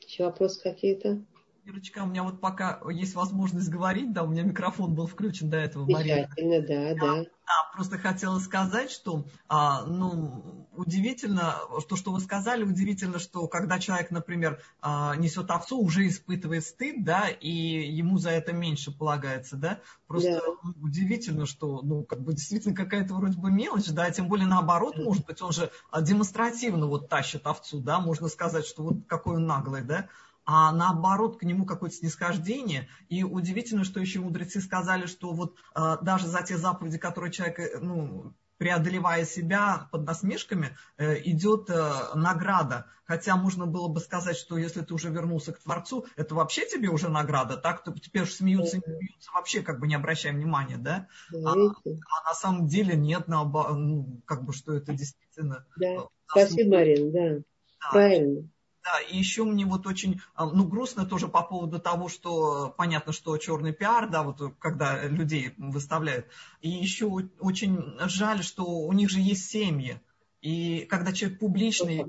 Еще 0.00 0.24
вопросы 0.24 0.60
какие-то? 0.62 1.24
Ирочка, 1.64 2.02
у 2.02 2.06
меня 2.06 2.24
вот 2.24 2.40
пока 2.40 2.80
есть 2.90 3.14
возможность 3.14 3.68
говорить, 3.68 4.12
да, 4.12 4.24
у 4.24 4.26
меня 4.26 4.42
микрофон 4.42 4.94
был 4.96 5.06
включен 5.06 5.48
до 5.48 5.58
этого. 5.58 5.86
Замечательно, 5.86 6.60
да, 6.60 6.94
да. 6.94 7.16
да. 7.22 7.24
Просто 7.72 7.98
хотела 7.98 8.40
сказать, 8.40 8.90
что, 8.90 9.26
а, 9.46 9.84
ну, 9.84 10.66
удивительно, 10.74 11.58
что, 11.78 11.94
что 11.94 12.10
вы 12.10 12.18
сказали, 12.18 12.64
удивительно, 12.64 13.20
что 13.20 13.46
когда 13.46 13.78
человек, 13.78 14.10
например, 14.10 14.60
а, 14.80 15.14
несет 15.14 15.52
овцу, 15.52 15.78
уже 15.78 16.08
испытывает 16.08 16.64
стыд, 16.64 17.04
да, 17.04 17.28
и 17.28 17.48
ему 17.48 18.18
за 18.18 18.30
это 18.30 18.52
меньше 18.52 18.90
полагается, 18.90 19.56
да. 19.56 19.78
Просто 20.08 20.42
да. 20.44 20.70
удивительно, 20.82 21.46
что, 21.46 21.80
ну, 21.82 22.02
как 22.02 22.22
бы 22.22 22.32
действительно 22.32 22.74
какая-то 22.74 23.14
вроде 23.14 23.38
бы 23.38 23.52
мелочь, 23.52 23.88
да, 23.88 24.10
тем 24.10 24.26
более 24.26 24.48
наоборот, 24.48 24.94
да. 24.96 25.04
может 25.04 25.26
быть, 25.26 25.40
он 25.40 25.52
же 25.52 25.70
демонстративно 26.00 26.88
вот 26.88 27.08
тащит 27.08 27.46
овцу, 27.46 27.78
да, 27.78 28.00
можно 28.00 28.26
сказать, 28.26 28.66
что 28.66 28.82
вот 28.82 28.96
какой 29.06 29.36
он 29.36 29.46
наглый, 29.46 29.82
да 29.82 30.08
а 30.44 30.72
наоборот 30.72 31.38
к 31.38 31.42
нему 31.42 31.64
какое-то 31.64 31.96
снисхождение. 31.96 32.88
И 33.08 33.22
удивительно, 33.22 33.84
что 33.84 34.00
еще 34.00 34.20
мудрецы 34.20 34.60
сказали, 34.60 35.06
что 35.06 35.32
вот 35.32 35.56
э, 35.74 35.96
даже 36.02 36.26
за 36.26 36.42
те 36.42 36.56
заповеди, 36.56 36.98
которые 36.98 37.32
человек, 37.32 37.58
э, 37.60 37.78
ну, 37.80 38.34
преодолевая 38.62 39.24
себя 39.24 39.88
под 39.90 40.06
насмешками, 40.06 40.76
э, 40.96 41.20
идет 41.24 41.68
э, 41.68 41.92
награда. 42.14 42.86
Хотя 43.04 43.36
можно 43.36 43.66
было 43.66 43.88
бы 43.88 43.98
сказать, 43.98 44.36
что 44.36 44.56
если 44.56 44.82
ты 44.82 44.94
уже 44.94 45.10
вернулся 45.10 45.52
к 45.52 45.58
Творцу, 45.58 46.06
это 46.16 46.36
вообще 46.36 46.64
тебе 46.66 46.88
уже 46.88 47.08
награда, 47.08 47.56
так? 47.56 47.82
То 47.82 47.92
теперь 47.92 48.24
смеются 48.26 48.76
и 48.76 48.80
не 48.80 48.96
смеются, 48.96 49.30
вообще 49.34 49.62
как 49.62 49.80
бы 49.80 49.88
не 49.88 49.96
обращая 49.96 50.32
внимания, 50.32 50.76
да? 50.76 51.08
А, 51.34 51.52
а 51.52 52.28
на 52.28 52.34
самом 52.34 52.68
деле 52.68 52.94
нет, 52.94 53.26
на, 53.26 53.44
ну, 53.44 54.22
как 54.24 54.44
бы, 54.44 54.52
что 54.52 54.74
это 54.74 54.92
действительно... 54.92 55.66
Да. 55.76 55.86
Э, 55.86 55.98
Спасибо, 56.28 56.76
Марин, 56.76 57.12
да. 57.12 57.34
да. 57.38 57.90
Правильно. 57.90 58.48
Да, 58.84 59.00
и 59.00 59.16
еще 59.16 59.44
мне 59.44 59.64
вот 59.64 59.86
очень, 59.86 60.20
а, 60.34 60.46
ну, 60.46 60.66
грустно 60.66 61.06
тоже 61.06 61.28
по 61.28 61.42
поводу 61.42 61.78
того, 61.78 62.08
что 62.08 62.74
понятно, 62.76 63.12
что 63.12 63.36
черный 63.38 63.72
пиар, 63.72 64.10
да, 64.10 64.24
вот 64.24 64.56
когда 64.58 65.04
людей 65.04 65.54
выставляют. 65.56 66.26
И 66.62 66.68
еще 66.68 67.06
очень 67.38 67.96
жаль, 68.08 68.42
что 68.42 68.64
у 68.64 68.92
них 68.92 69.08
же 69.08 69.20
есть 69.20 69.48
семьи. 69.48 70.00
И 70.40 70.86
когда 70.90 71.12
человек 71.12 71.38
публичный, 71.38 72.04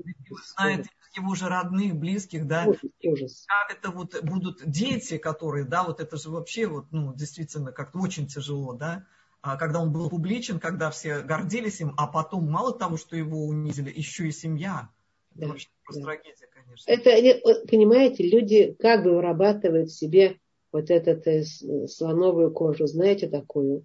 знает 0.56 0.86
его 1.16 1.36
же 1.36 1.48
родных, 1.48 1.94
близких, 1.94 2.46
да, 2.46 2.66
ужас. 3.04 3.46
как 3.46 3.78
это 3.78 3.90
вот 3.90 4.20
будут 4.24 4.68
дети, 4.68 5.18
которые, 5.18 5.64
да, 5.64 5.84
вот 5.84 6.00
это 6.00 6.16
же 6.16 6.30
вообще 6.30 6.66
вот, 6.66 6.90
ну, 6.90 7.14
действительно 7.14 7.70
как-то 7.70 8.00
очень 8.00 8.26
тяжело, 8.26 8.72
да, 8.72 9.06
а 9.40 9.56
когда 9.56 9.80
он 9.80 9.92
был 9.92 10.08
публичен, 10.08 10.58
когда 10.58 10.90
все 10.90 11.20
гордились 11.20 11.80
им, 11.80 11.94
а 11.96 12.06
потом 12.06 12.50
мало 12.50 12.76
того, 12.76 12.96
что 12.96 13.14
его 13.14 13.46
унизили, 13.46 13.92
еще 13.94 14.26
и 14.26 14.32
семья. 14.32 14.88
Это 15.32 15.40
да, 15.40 15.48
вообще 15.48 15.68
просто 15.84 16.02
да. 16.02 16.06
трагедия 16.06 16.46
конечно. 16.84 17.10
Это, 17.10 17.66
понимаете, 17.66 18.28
люди 18.28 18.76
как 18.78 19.04
бы 19.04 19.14
вырабатывают 19.14 19.90
в 19.90 19.96
себе 19.96 20.36
вот 20.72 20.90
эту 20.90 21.30
э, 21.30 21.44
слоновую 21.86 22.52
кожу, 22.52 22.86
знаете 22.86 23.28
такую, 23.28 23.84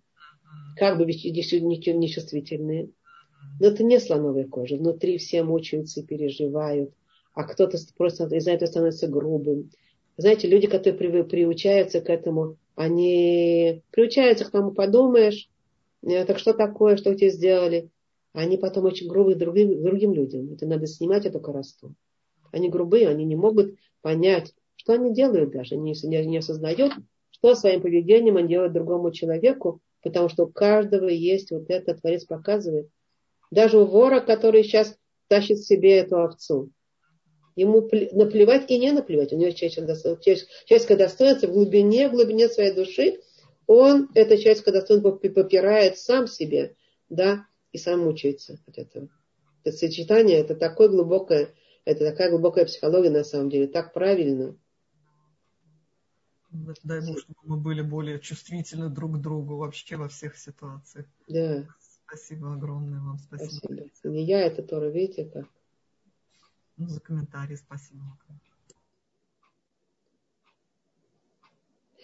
как 0.76 0.98
бы 0.98 1.06
нечувствительные. 1.06 2.90
Но 3.60 3.68
это 3.68 3.84
не 3.84 4.00
слоновая 4.00 4.46
кожа. 4.46 4.76
Внутри 4.76 5.18
все 5.18 5.44
мучаются 5.44 6.00
и 6.00 6.06
переживают. 6.06 6.92
А 7.34 7.44
кто-то 7.44 7.78
просто 7.96 8.26
из 8.36 8.44
за 8.44 8.52
этого 8.52 8.68
становится 8.68 9.08
грубым. 9.08 9.70
Знаете, 10.18 10.48
люди, 10.48 10.68
которые 10.68 11.24
приучаются 11.24 12.02
к 12.02 12.10
этому, 12.10 12.58
они 12.76 13.84
приучаются 13.92 14.46
к 14.46 14.52
тому, 14.52 14.72
подумаешь, 14.72 15.50
«Э, 16.02 16.26
так 16.26 16.40
что 16.40 16.54
такое, 16.54 16.98
что 16.98 17.14
тебе 17.14 17.30
сделали. 17.30 17.90
Они 18.34 18.58
потом 18.58 18.86
очень 18.86 19.08
грубые 19.08 19.36
другим, 19.36 19.82
другим 19.82 20.14
людям. 20.14 20.54
Это 20.54 20.66
надо 20.66 20.88
снимать 20.88 21.26
эту 21.26 21.40
коросту. 21.40 21.96
Они 22.52 22.70
грубые, 22.70 23.08
они 23.08 23.26
не 23.26 23.36
могут 23.36 23.76
понять, 24.02 24.54
что 24.76 24.94
они 24.94 25.14
делают 25.14 25.52
даже. 25.52 25.76
Они 25.76 25.94
не 26.04 26.38
осознают, 26.38 26.94
что 27.32 27.56
своим 27.56 27.82
поведением 27.82 28.38
они 28.38 28.50
делают 28.50 28.74
другому 28.74 29.12
человеку, 29.12 29.82
потому 30.02 30.30
что 30.30 30.46
у 30.46 30.48
каждого 30.48 31.08
есть 31.08 31.52
вот 31.52 31.70
это, 31.70 31.96
Творец 31.96 32.26
показывает. 32.26 32.90
Даже 33.52 33.80
у 33.80 33.86
вора, 33.86 34.20
который 34.20 34.64
сейчас 34.64 34.96
тащит 35.28 35.60
себе 35.60 35.98
эту 35.98 36.22
овцу, 36.22 36.72
ему 37.56 37.88
наплевать 38.12 38.70
и 38.72 38.78
не 38.78 38.92
наплевать. 38.92 39.34
У 39.34 39.38
него 39.38 39.52
человеческое 39.52 40.98
достоинство 40.98 41.48
в 41.48 41.54
глубине, 41.54 42.10
в 42.10 42.14
глубине 42.14 42.48
своей 42.48 42.74
души, 42.74 43.20
он 43.68 44.10
это 44.16 44.38
человеческое 44.38 44.72
достоинство 44.72 45.12
попирает 45.12 45.98
сам 45.98 46.28
себе, 46.28 46.76
да, 47.10 47.46
и 47.72 47.78
сам 47.78 48.02
мучается 48.02 48.58
от 48.66 48.78
этого. 48.78 49.10
Это 49.64 49.78
сочетание, 49.78 50.40
это 50.40 50.56
такое 50.56 50.88
глубокое 50.90 51.50
это 51.90 52.06
такая 52.06 52.30
глубокая 52.30 52.66
психология 52.66 53.10
на 53.10 53.24
самом 53.24 53.50
деле, 53.50 53.68
так 53.68 53.94
правильно. 53.94 54.56
Дай 56.84 57.02
Бог, 57.02 57.20
чтобы 57.20 57.40
мы 57.44 57.58
были 57.58 57.82
более 57.82 58.20
чувствительны 58.20 58.90
друг 58.90 59.16
к 59.16 59.22
другу 59.22 59.58
вообще 59.58 59.98
во 59.98 60.08
всех 60.08 60.38
ситуациях. 60.38 61.08
Да. 61.28 61.68
Спасибо 62.06 62.54
огромное 62.54 63.00
вам. 63.00 63.18
Спасибо. 63.18 63.74
спасибо. 63.74 64.14
Не 64.14 64.24
я, 64.24 64.42
это 64.42 64.62
Тора, 64.62 64.90
видите 64.90 65.26
как? 65.26 65.46
Ну, 66.78 66.88
за 66.88 67.00
комментарий 67.00 67.58
спасибо. 67.58 68.04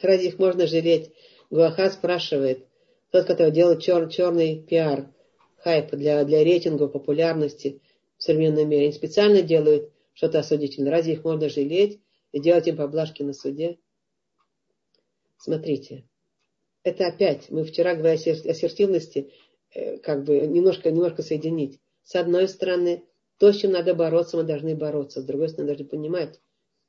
Ради 0.02 0.26
их 0.26 0.40
можно 0.40 0.66
жалеть. 0.66 1.14
Гуаха 1.52 1.92
спрашивает, 1.92 2.68
тот, 3.12 3.28
который 3.28 3.52
делает 3.52 3.82
чер, 3.82 4.10
черный 4.10 4.64
пиар, 4.64 5.12
хайп 5.58 5.92
для, 5.92 6.24
для 6.26 6.44
рейтинга, 6.44 6.88
популярности 6.88 7.82
в 8.18 8.24
современном 8.24 8.70
мире, 8.70 8.84
они 8.84 8.94
специально 8.94 9.42
делают 9.42 9.92
что-то 10.14 10.40
осудительное. 10.40 10.92
Разве 10.92 11.14
их 11.14 11.24
можно 11.24 11.50
жалеть 11.50 12.02
и 12.32 12.40
делать 12.40 12.68
им 12.68 12.78
поблажки 12.78 13.24
на 13.24 13.34
суде? 13.34 13.78
Смотрите, 15.38 16.06
это 16.84 17.08
опять, 17.08 17.50
мы 17.50 17.64
вчера 17.64 17.96
говорили 17.96 18.30
о 18.30 18.52
ассертивности, 18.52 19.32
э, 19.74 19.98
как 19.98 20.24
бы 20.24 20.40
немножко, 20.40 20.92
немножко 20.92 21.24
соединить. 21.24 21.80
С 22.04 22.16
одной 22.16 22.48
стороны, 22.48 23.04
то, 23.38 23.52
с 23.52 23.58
чем 23.58 23.72
надо 23.72 23.94
бороться, 23.94 24.38
мы 24.38 24.44
должны 24.44 24.76
бороться. 24.76 25.22
С 25.22 25.26
другой 25.26 25.50
стороны, 25.50 25.68
должны 25.70 25.86
понимать, 25.86 26.40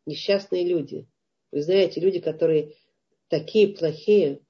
несчастные 0.05 0.65
люди. 0.65 1.09
Вы 1.51 1.63
знаете, 1.63 2.01
люди, 2.01 2.21
которые 2.21 2.75
такие 3.29 3.69
плохие, 3.69 4.41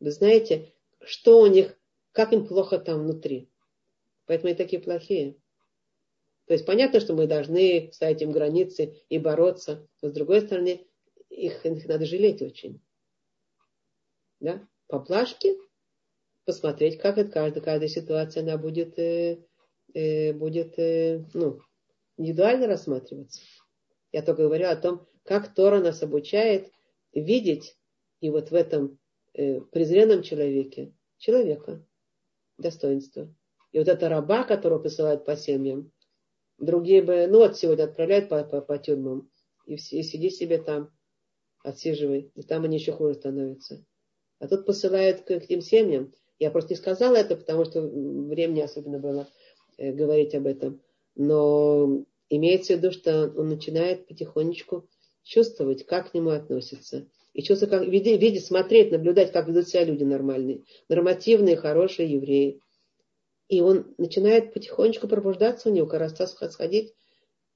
вы 0.00 0.10
знаете, 0.10 0.72
что 1.00 1.40
у 1.40 1.46
них, 1.46 1.78
как 2.12 2.32
им 2.32 2.46
плохо 2.46 2.78
там 2.78 3.04
внутри. 3.04 3.48
Поэтому 4.26 4.48
они 4.48 4.56
такие 4.56 4.82
плохие. 4.82 5.36
То 6.46 6.52
есть 6.52 6.64
понятно, 6.64 7.00
что 7.00 7.14
мы 7.14 7.26
должны 7.26 7.90
ставить 7.92 8.22
им 8.22 8.30
границы 8.30 9.02
и 9.08 9.18
бороться, 9.18 9.86
но 10.00 10.10
с 10.10 10.12
другой 10.12 10.42
стороны, 10.42 10.86
их, 11.28 11.66
их 11.66 11.86
надо 11.86 12.06
жалеть 12.06 12.40
очень. 12.40 12.80
Да? 14.38 14.66
Поплашки, 14.86 15.56
посмотреть, 16.44 16.98
как 16.98 17.18
это 17.18 17.30
каждая, 17.30 17.64
каждая 17.64 17.88
ситуация 17.88 18.42
она 18.44 18.58
будет, 18.58 18.96
э, 18.98 19.44
э, 19.92 20.32
будет 20.32 20.78
э, 20.78 21.24
ну, 21.34 21.60
индивидуально 22.16 22.68
рассматриваться. 22.68 23.42
Я 24.12 24.22
только 24.22 24.42
говорю 24.42 24.68
о 24.68 24.76
том, 24.76 25.06
как 25.24 25.52
Тора 25.52 25.80
нас 25.80 26.02
обучает 26.02 26.70
видеть 27.12 27.76
и 28.20 28.30
вот 28.30 28.50
в 28.50 28.54
этом 28.54 29.00
э, 29.34 29.60
презренном 29.60 30.22
человеке 30.22 30.94
человека, 31.18 31.84
достоинство. 32.56 33.34
И 33.72 33.78
вот 33.78 33.88
эта 33.88 34.08
раба, 34.08 34.44
которую 34.44 34.80
посылают 34.80 35.24
по 35.24 35.36
семьям, 35.36 35.92
другие 36.58 37.02
бы, 37.02 37.26
ну 37.26 37.38
вот 37.38 37.56
сегодня 37.56 37.84
отправляют 37.84 38.28
по, 38.28 38.42
по, 38.44 38.60
по 38.60 38.78
тюрьмам, 38.78 39.30
и, 39.66 39.74
и 39.74 40.02
сиди 40.02 40.30
себе 40.30 40.58
там, 40.58 40.90
отсиживай, 41.62 42.30
и 42.34 42.42
там 42.42 42.64
они 42.64 42.78
еще 42.78 42.92
хуже 42.92 43.14
становятся. 43.14 43.84
А 44.38 44.48
тут 44.48 44.66
посылают 44.66 45.22
к, 45.22 45.40
к 45.40 45.46
тем 45.46 45.60
семьям. 45.60 46.12
Я 46.38 46.50
просто 46.50 46.74
не 46.74 46.78
сказала 46.78 47.16
это, 47.16 47.36
потому 47.36 47.64
что 47.64 47.80
времени 47.80 48.60
особенно 48.60 48.98
было 48.98 49.28
э, 49.78 49.92
говорить 49.92 50.34
об 50.34 50.46
этом. 50.46 50.82
Но 51.14 52.04
имеется 52.28 52.74
в 52.74 52.76
виду, 52.78 52.92
что 52.92 53.32
он 53.36 53.48
начинает 53.48 54.06
потихонечку 54.06 54.88
чувствовать, 55.22 55.86
как 55.86 56.10
к 56.10 56.14
нему 56.14 56.30
относятся. 56.30 57.08
И 57.32 57.42
чувствовать, 57.42 57.70
как, 57.70 57.88
видеть, 57.88 58.20
видеть, 58.20 58.46
смотреть, 58.46 58.92
наблюдать, 58.92 59.32
как 59.32 59.48
ведут 59.48 59.68
себя 59.68 59.84
люди 59.84 60.04
нормальные, 60.04 60.62
нормативные, 60.88 61.56
хорошие 61.56 62.10
евреи. 62.10 62.60
И 63.48 63.60
он 63.60 63.94
начинает 63.98 64.52
потихонечку 64.52 65.08
пробуждаться 65.08 65.68
у 65.68 65.72
него, 65.72 65.86
кажется, 65.86 66.26
сходить, 66.26 66.94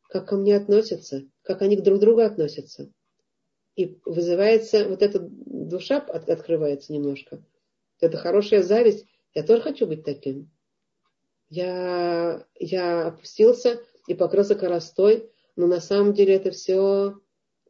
как 0.08 0.28
ко 0.28 0.36
мне 0.36 0.56
относятся, 0.56 1.24
как 1.42 1.62
они 1.62 1.76
друг 1.76 1.98
к 1.98 2.00
другу 2.00 2.20
относятся. 2.20 2.92
И 3.76 3.98
вызывается, 4.04 4.88
вот 4.88 5.02
эта 5.02 5.20
душа 5.20 5.98
от, 5.98 6.28
открывается 6.28 6.92
немножко. 6.92 7.42
Это 8.00 8.16
хорошая 8.16 8.62
зависть. 8.62 9.06
Я 9.34 9.42
тоже 9.42 9.62
хочу 9.62 9.86
быть 9.86 10.04
таким. 10.04 10.50
Я, 11.48 12.46
я 12.58 13.06
опустился 13.08 13.80
и 14.06 14.14
покрылся 14.14 14.54
коростой, 14.54 15.30
но 15.56 15.66
на 15.66 15.80
самом 15.80 16.14
деле 16.14 16.34
это 16.34 16.50
все, 16.50 17.20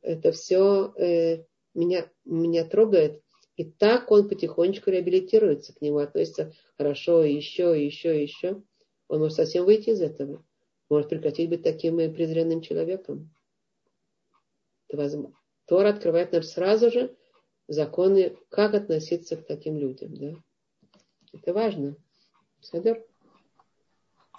это 0.02 0.32
все 0.32 0.92
э, 0.96 1.44
меня, 1.74 2.08
меня 2.24 2.64
трогает. 2.64 3.22
И 3.60 3.64
так 3.64 4.10
он 4.10 4.26
потихонечку 4.26 4.88
реабилитируется, 4.88 5.74
к 5.74 5.82
нему 5.82 5.98
относится 5.98 6.54
хорошо, 6.78 7.22
еще, 7.24 7.78
еще, 7.84 8.22
еще. 8.22 8.62
Он 9.06 9.18
может 9.18 9.36
совсем 9.36 9.66
выйти 9.66 9.90
из 9.90 10.00
этого. 10.00 10.42
Может 10.88 11.10
прекратить 11.10 11.50
быть 11.50 11.62
таким 11.62 11.96
презренным 12.14 12.62
человеком. 12.62 13.30
Это 14.88 14.96
возможно. 14.96 15.38
Тор 15.66 15.84
открывает 15.84 16.32
нам 16.32 16.42
сразу 16.42 16.90
же 16.90 17.14
законы, 17.68 18.34
как 18.48 18.72
относиться 18.72 19.36
к 19.36 19.46
таким 19.46 19.76
людям. 19.76 20.14
Да? 20.14 20.32
Это 21.34 21.52
важно. 21.52 21.96
Садер? 22.62 23.06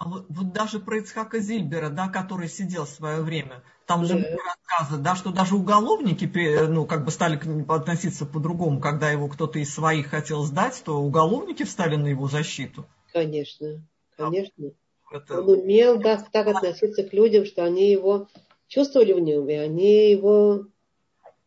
А 0.04 0.08
вот, 0.08 0.24
вот 0.30 0.52
даже 0.52 0.80
про 0.80 0.98
Ицхака 0.98 1.38
Зильбера, 1.38 1.88
да, 1.88 2.08
который 2.08 2.48
сидел 2.48 2.86
в 2.86 2.88
свое 2.88 3.20
время, 3.20 3.62
там 3.86 4.04
же 4.04 4.18
да. 4.18 4.36
рассказы, 4.36 5.00
да, 5.00 5.14
что 5.14 5.30
даже 5.30 5.54
уголовники 5.54 6.28
ну, 6.66 6.86
как 6.86 7.04
бы 7.04 7.12
стали 7.12 7.36
к 7.36 7.46
нему 7.46 7.64
относиться 7.72 8.26
по-другому, 8.26 8.80
когда 8.80 9.12
его 9.12 9.28
кто-то 9.28 9.60
из 9.60 9.72
своих 9.72 10.08
хотел 10.08 10.42
сдать, 10.42 10.82
то 10.84 10.96
уголовники 10.96 11.62
встали 11.62 11.94
на 11.94 12.08
его 12.08 12.26
защиту. 12.26 12.84
Конечно, 13.12 13.80
конечно. 14.16 14.72
Это... 15.12 15.40
Он 15.40 15.60
умел 15.60 16.00
да, 16.00 16.16
так 16.32 16.48
относиться 16.48 17.04
к 17.04 17.12
людям, 17.12 17.44
что 17.44 17.62
они 17.64 17.92
его 17.92 18.26
чувствовали 18.66 19.12
в 19.12 19.20
нем, 19.20 19.48
и 19.48 19.54
они 19.54 20.10
его 20.10 20.66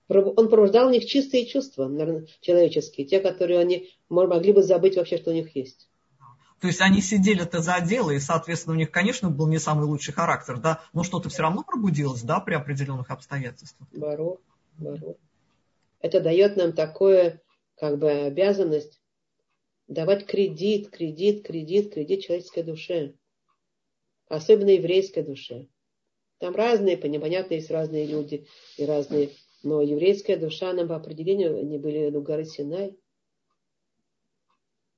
он 0.08 0.50
пробуждал 0.50 0.88
в 0.88 0.92
них 0.92 1.08
чистые 1.08 1.46
чувства 1.46 1.88
наверное, 1.88 2.28
человеческие, 2.40 3.06
те, 3.06 3.20
которые 3.20 3.60
они 3.60 3.90
могли 4.08 4.54
бы 4.54 4.64
забыть 4.64 4.96
вообще, 4.96 5.18
что 5.18 5.32
у 5.32 5.34
них 5.34 5.54
есть. 5.58 5.90
То 6.66 6.70
есть 6.70 6.82
они 6.82 7.00
сидели-то 7.00 7.62
за 7.62 7.80
дело, 7.80 8.10
и, 8.10 8.18
соответственно, 8.18 8.74
у 8.74 8.80
них, 8.80 8.90
конечно, 8.90 9.30
был 9.30 9.46
не 9.46 9.60
самый 9.60 9.86
лучший 9.86 10.16
характер, 10.16 10.58
да, 10.58 10.82
но 10.94 11.04
что-то 11.04 11.30
все 11.30 11.44
равно 11.44 11.62
пробудилось, 11.62 12.24
да, 12.24 12.40
при 12.40 12.56
определенных 12.56 13.12
обстоятельствах. 13.12 13.88
Бару, 13.94 14.42
бару. 14.80 15.16
Это 16.00 16.22
дает 16.22 16.58
нам 16.58 16.74
такое, 16.74 17.40
как 17.78 18.00
бы, 18.00 18.10
обязанность 18.10 19.00
давать 19.88 20.26
кредит, 20.26 20.90
кредит, 20.90 21.46
кредит, 21.46 21.94
кредит 21.94 22.24
человеческой 22.24 22.64
душе. 22.64 23.14
Особенно 24.28 24.72
еврейской 24.72 25.22
душе. 25.22 25.68
Там 26.40 26.56
разные, 26.56 26.98
понятно, 26.98 27.54
есть 27.54 27.70
разные 27.70 28.08
люди 28.08 28.48
и 28.78 28.86
разные 28.88 29.30
но 29.62 29.84
еврейская 29.84 30.38
душа, 30.38 30.74
нам 30.74 30.88
по 30.88 30.96
определению, 30.96 31.60
они 31.60 31.78
были 31.78 32.10
на 32.10 32.22
горы 32.22 32.46
Синай. 32.46 32.96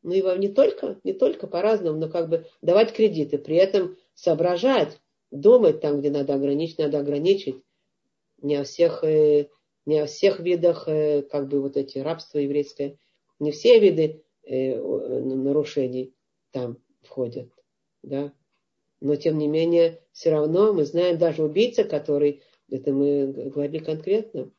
Ну 0.03 0.13
и 0.13 0.21
вам 0.21 0.39
не 0.39 0.47
только, 0.49 0.99
не 1.03 1.13
только 1.13 1.47
по-разному, 1.47 1.99
но 1.99 2.09
как 2.09 2.29
бы 2.29 2.45
давать 2.61 2.93
кредиты, 2.93 3.37
при 3.37 3.55
этом 3.55 3.97
соображать, 4.13 4.99
думать 5.31 5.81
там, 5.81 5.99
где 5.99 6.09
надо 6.09 6.35
ограничить, 6.35 6.77
надо 6.77 6.99
ограничить. 6.99 7.61
Не 8.41 8.55
о 8.55 8.63
всех, 8.63 9.03
э, 9.03 9.49
не 9.85 9.99
о 9.99 10.05
всех 10.05 10.39
видах, 10.39 10.87
э, 10.87 11.23
как 11.23 11.47
бы 11.47 11.61
вот 11.61 11.75
эти 11.75 11.97
рабства 11.97 12.37
еврейское, 12.37 12.97
не 13.39 13.51
все 13.51 13.79
виды 13.79 14.23
э, 14.43 14.79
нарушений 14.79 16.13
там 16.51 16.77
входят, 17.01 17.49
да. 18.03 18.31
Но 18.99 19.15
тем 19.15 19.37
не 19.37 19.47
менее, 19.47 20.01
все 20.11 20.31
равно 20.31 20.73
мы 20.73 20.85
знаем 20.85 21.17
даже 21.17 21.43
убийца, 21.43 21.83
который, 21.83 22.41
это 22.69 22.91
мы 22.91 23.27
говорили 23.27 23.83
конкретно, 23.83 24.51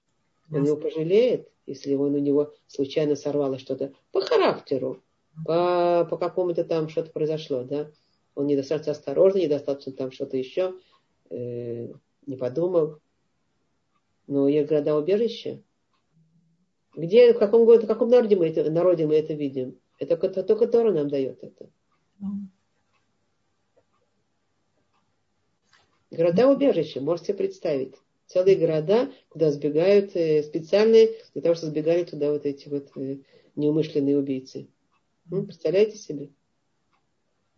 он 0.51 0.65
его 0.65 0.77
пожалеет, 0.77 1.49
если 1.67 1.95
он 1.95 2.15
у 2.15 2.19
него 2.19 2.55
случайно 2.67 3.17
сорвало 3.17 3.59
что-то 3.59 3.93
по 4.13 4.21
характеру, 4.21 5.03
по, 5.45 6.07
по 6.09 6.17
какому-то 6.17 6.65
там 6.65 6.89
что-то 6.89 7.11
произошло, 7.11 7.65
да. 7.65 7.91
Он 8.35 8.47
недостаточно 8.47 8.93
осторожный, 8.93 9.45
недостаточно 9.45 9.93
там 9.93 10.13
что-то 10.13 10.37
еще, 10.37 10.75
э, 11.31 11.89
не 12.27 12.37
подумал. 12.37 12.99
Но 14.27 14.47
есть 14.49 14.69
города 14.69 14.97
убежища. 14.97 15.63
Где, 16.95 17.33
в 17.33 17.39
каком 17.39 17.65
городе, 17.65 17.87
в 17.87 17.89
каком 17.89 18.09
народе 18.09 18.37
мы 18.37 18.49
это, 18.49 18.71
народе 18.71 19.07
мы 19.07 19.17
это 19.17 19.35
видим? 19.35 19.79
Это 19.99 20.17
только, 20.17 20.43
только 20.43 20.67
Тора 20.67 20.93
нам 20.93 21.09
дает 21.09 21.43
это. 21.43 21.71
Города 26.11 26.49
убежища, 26.49 27.01
можете 27.01 27.35
представить 27.35 27.95
целые 28.27 28.57
города, 28.57 29.11
куда 29.29 29.51
сбегают 29.51 30.15
э, 30.15 30.43
специальные, 30.43 31.17
для 31.35 31.43
того, 31.43 31.55
чтобы 31.55 31.73
сбегали 31.73 32.05
туда 32.05 32.31
вот 32.31 32.47
эти 32.47 32.69
вот 32.69 32.91
э, 32.97 33.19
неумышленные 33.57 34.19
убийцы. 34.19 34.69
Ну, 35.31 35.45
представляете 35.45 35.97
себе? 35.97 36.31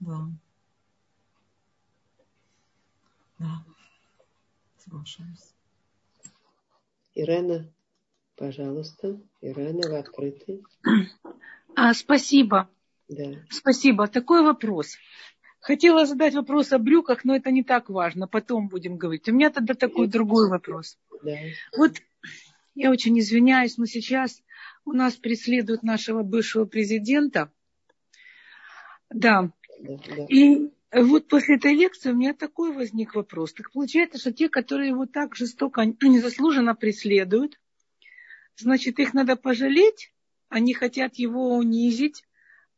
Да. 0.01 0.28
Да. 3.38 3.64
Соглашаюсь. 4.78 5.55
Ирена, 7.14 7.70
пожалуйста. 8.36 9.20
Ирена, 9.40 9.88
вы 9.88 9.98
открыты. 9.98 10.62
А, 11.76 11.94
спасибо. 11.94 12.68
Да. 13.09 13.36
Спасибо. 13.51 14.09
Такой 14.09 14.42
вопрос. 14.42 14.97
Хотела 15.60 16.06
задать 16.06 16.34
вопрос 16.34 16.72
о 16.72 16.78
брюках, 16.78 17.24
но 17.24 17.36
это 17.36 17.51
не 17.51 17.62
так 17.62 17.88
важно. 17.90 18.26
Потом 18.26 18.68
будем 18.68 18.97
говорить. 18.97 19.28
У 19.28 19.32
меня 19.32 19.51
тогда 19.51 19.74
такой 19.74 20.09
другой 20.09 20.48
вопрос. 20.48 20.98
Да. 21.22 21.36
Вот 21.76 21.92
я 22.74 22.90
очень 22.90 23.18
извиняюсь, 23.18 23.76
но 23.76 23.86
сейчас 23.86 24.42
у 24.84 24.92
нас 24.92 25.14
преследуют 25.16 25.82
нашего 25.82 26.22
бывшего 26.22 26.64
президента. 26.64 27.52
Да, 29.10 29.50
да, 29.80 29.96
да. 30.08 30.26
И 30.28 30.70
вот 30.92 31.28
после 31.28 31.56
этой 31.56 31.74
лекции 31.74 32.10
у 32.10 32.16
меня 32.16 32.34
такой 32.34 32.72
возник 32.72 33.14
вопрос. 33.14 33.52
Так 33.52 33.72
получается, 33.72 34.18
что 34.18 34.32
те, 34.32 34.48
которые 34.48 34.88
его 34.90 35.06
так 35.06 35.36
жестоко, 35.36 35.84
незаслуженно 35.84 36.74
преследуют, 36.74 37.60
значит, 38.56 38.98
их 38.98 39.14
надо 39.14 39.36
пожалеть, 39.36 40.12
они 40.48 40.74
хотят 40.74 41.16
его 41.16 41.56
унизить 41.56 42.24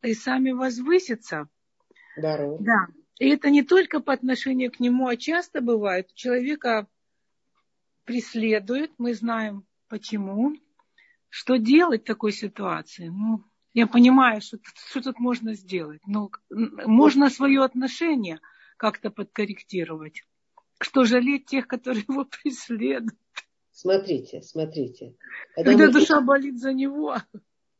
и 0.01 0.13
сами 0.13 0.51
возвыситься. 0.51 1.49
Да. 2.17 2.37
Да. 2.59 2.87
И 3.19 3.29
это 3.29 3.49
не 3.49 3.63
только 3.63 3.99
по 3.99 4.13
отношению 4.13 4.71
к 4.71 4.79
нему, 4.79 5.07
а 5.07 5.17
часто 5.17 5.61
бывает. 5.61 6.13
Человека 6.13 6.87
преследуют, 8.05 8.91
мы 8.97 9.13
знаем 9.13 9.65
почему. 9.87 10.55
Что 11.29 11.57
делать 11.57 12.01
в 12.01 12.05
такой 12.05 12.31
ситуации? 12.31 13.07
Ну, 13.07 13.43
я 13.73 13.87
понимаю, 13.87 14.41
что, 14.41 14.59
что 14.89 15.01
тут 15.01 15.19
можно 15.19 15.55
сделать. 15.55 16.01
Но 16.05 16.29
можно 16.49 17.29
свое 17.29 17.63
отношение 17.63 18.39
как-то 18.77 19.09
подкорректировать. 19.09 20.23
Что 20.79 21.05
жалеть 21.05 21.45
тех, 21.45 21.67
которые 21.67 22.03
его 22.07 22.25
преследуют. 22.25 23.17
Смотрите, 23.71 24.41
смотрите. 24.43 25.15
Когда, 25.55 25.71
когда 25.71 25.87
мы... 25.87 25.93
душа 25.93 26.21
болит 26.21 26.59
за 26.59 26.73
него. 26.73 27.15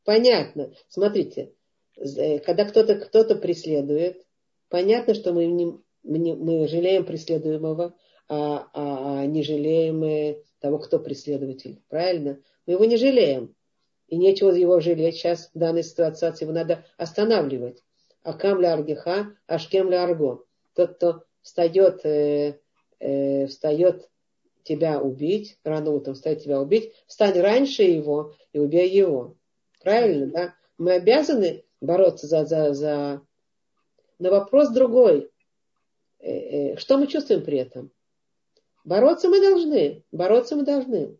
Понятно. 0.03 0.74
Смотрите, 0.88 1.53
э, 1.95 2.40
когда 2.40 2.65
кто-то 2.65 2.95
кто 2.95 3.24
преследует, 3.36 4.26
понятно, 4.70 5.14
что 5.14 5.34
мы, 5.34 5.45
не, 5.45 5.78
не, 6.03 6.34
мы 6.34 6.68
жалеем 6.68 7.06
преследуемого, 7.06 7.95
а, 8.28 8.70
а, 8.74 9.22
а 9.22 9.26
не 9.28 9.44
жалеем 9.44 10.03
э, 10.03 10.41
того, 10.60 10.80
кто 10.80 10.98
преследователь. 10.98 11.82
Правильно? 11.90 12.40
Мы 12.65 12.74
его 12.74 12.86
не 12.86 12.98
жалеем. 12.98 13.56
И 14.14 14.15
нечего 14.15 14.52
его 14.52 14.80
жалеть 14.80 15.15
сейчас 15.15 15.49
в 15.56 15.57
данной 15.57 15.81
ситуации, 15.81 16.44
его 16.44 16.53
надо 16.53 16.85
останавливать. 16.98 17.81
Акам 18.22 18.61
ля 18.61 18.73
аргиха, 18.73 19.35
ашкем 19.48 19.90
ля 19.90 20.03
арго. 20.03 20.45
Тот, 20.76 20.98
кто 20.98 21.23
встает, 21.41 22.06
э, 22.06 22.60
э, 22.99 23.48
встает 23.48 24.07
тебя 24.61 25.02
убить, 25.02 25.57
рано 25.64 25.90
утром 25.90 26.14
встает 26.14 26.44
тебя 26.44 26.61
убить, 26.61 26.94
встань 27.07 27.40
раньше 27.40 27.81
его 27.81 28.35
и 28.52 28.60
убей 28.60 28.88
его. 28.88 29.35
Правильно, 29.81 30.27
да? 30.27 30.56
Мы 30.77 30.91
обязаны 30.94 31.64
бороться 31.81 32.27
за... 32.27 32.45
за, 32.45 32.76
за... 32.76 33.22
Но 34.19 34.30
вопрос 34.30 34.69
другой. 34.69 35.31
Э, 36.19 36.30
э, 36.30 36.77
что 36.77 36.99
мы 36.99 37.07
чувствуем 37.07 37.44
при 37.44 37.57
этом? 37.57 37.90
Бороться 38.84 39.27
мы 39.27 39.41
должны. 39.41 40.03
Бороться 40.11 40.56
мы 40.56 40.61
должны. 40.61 41.18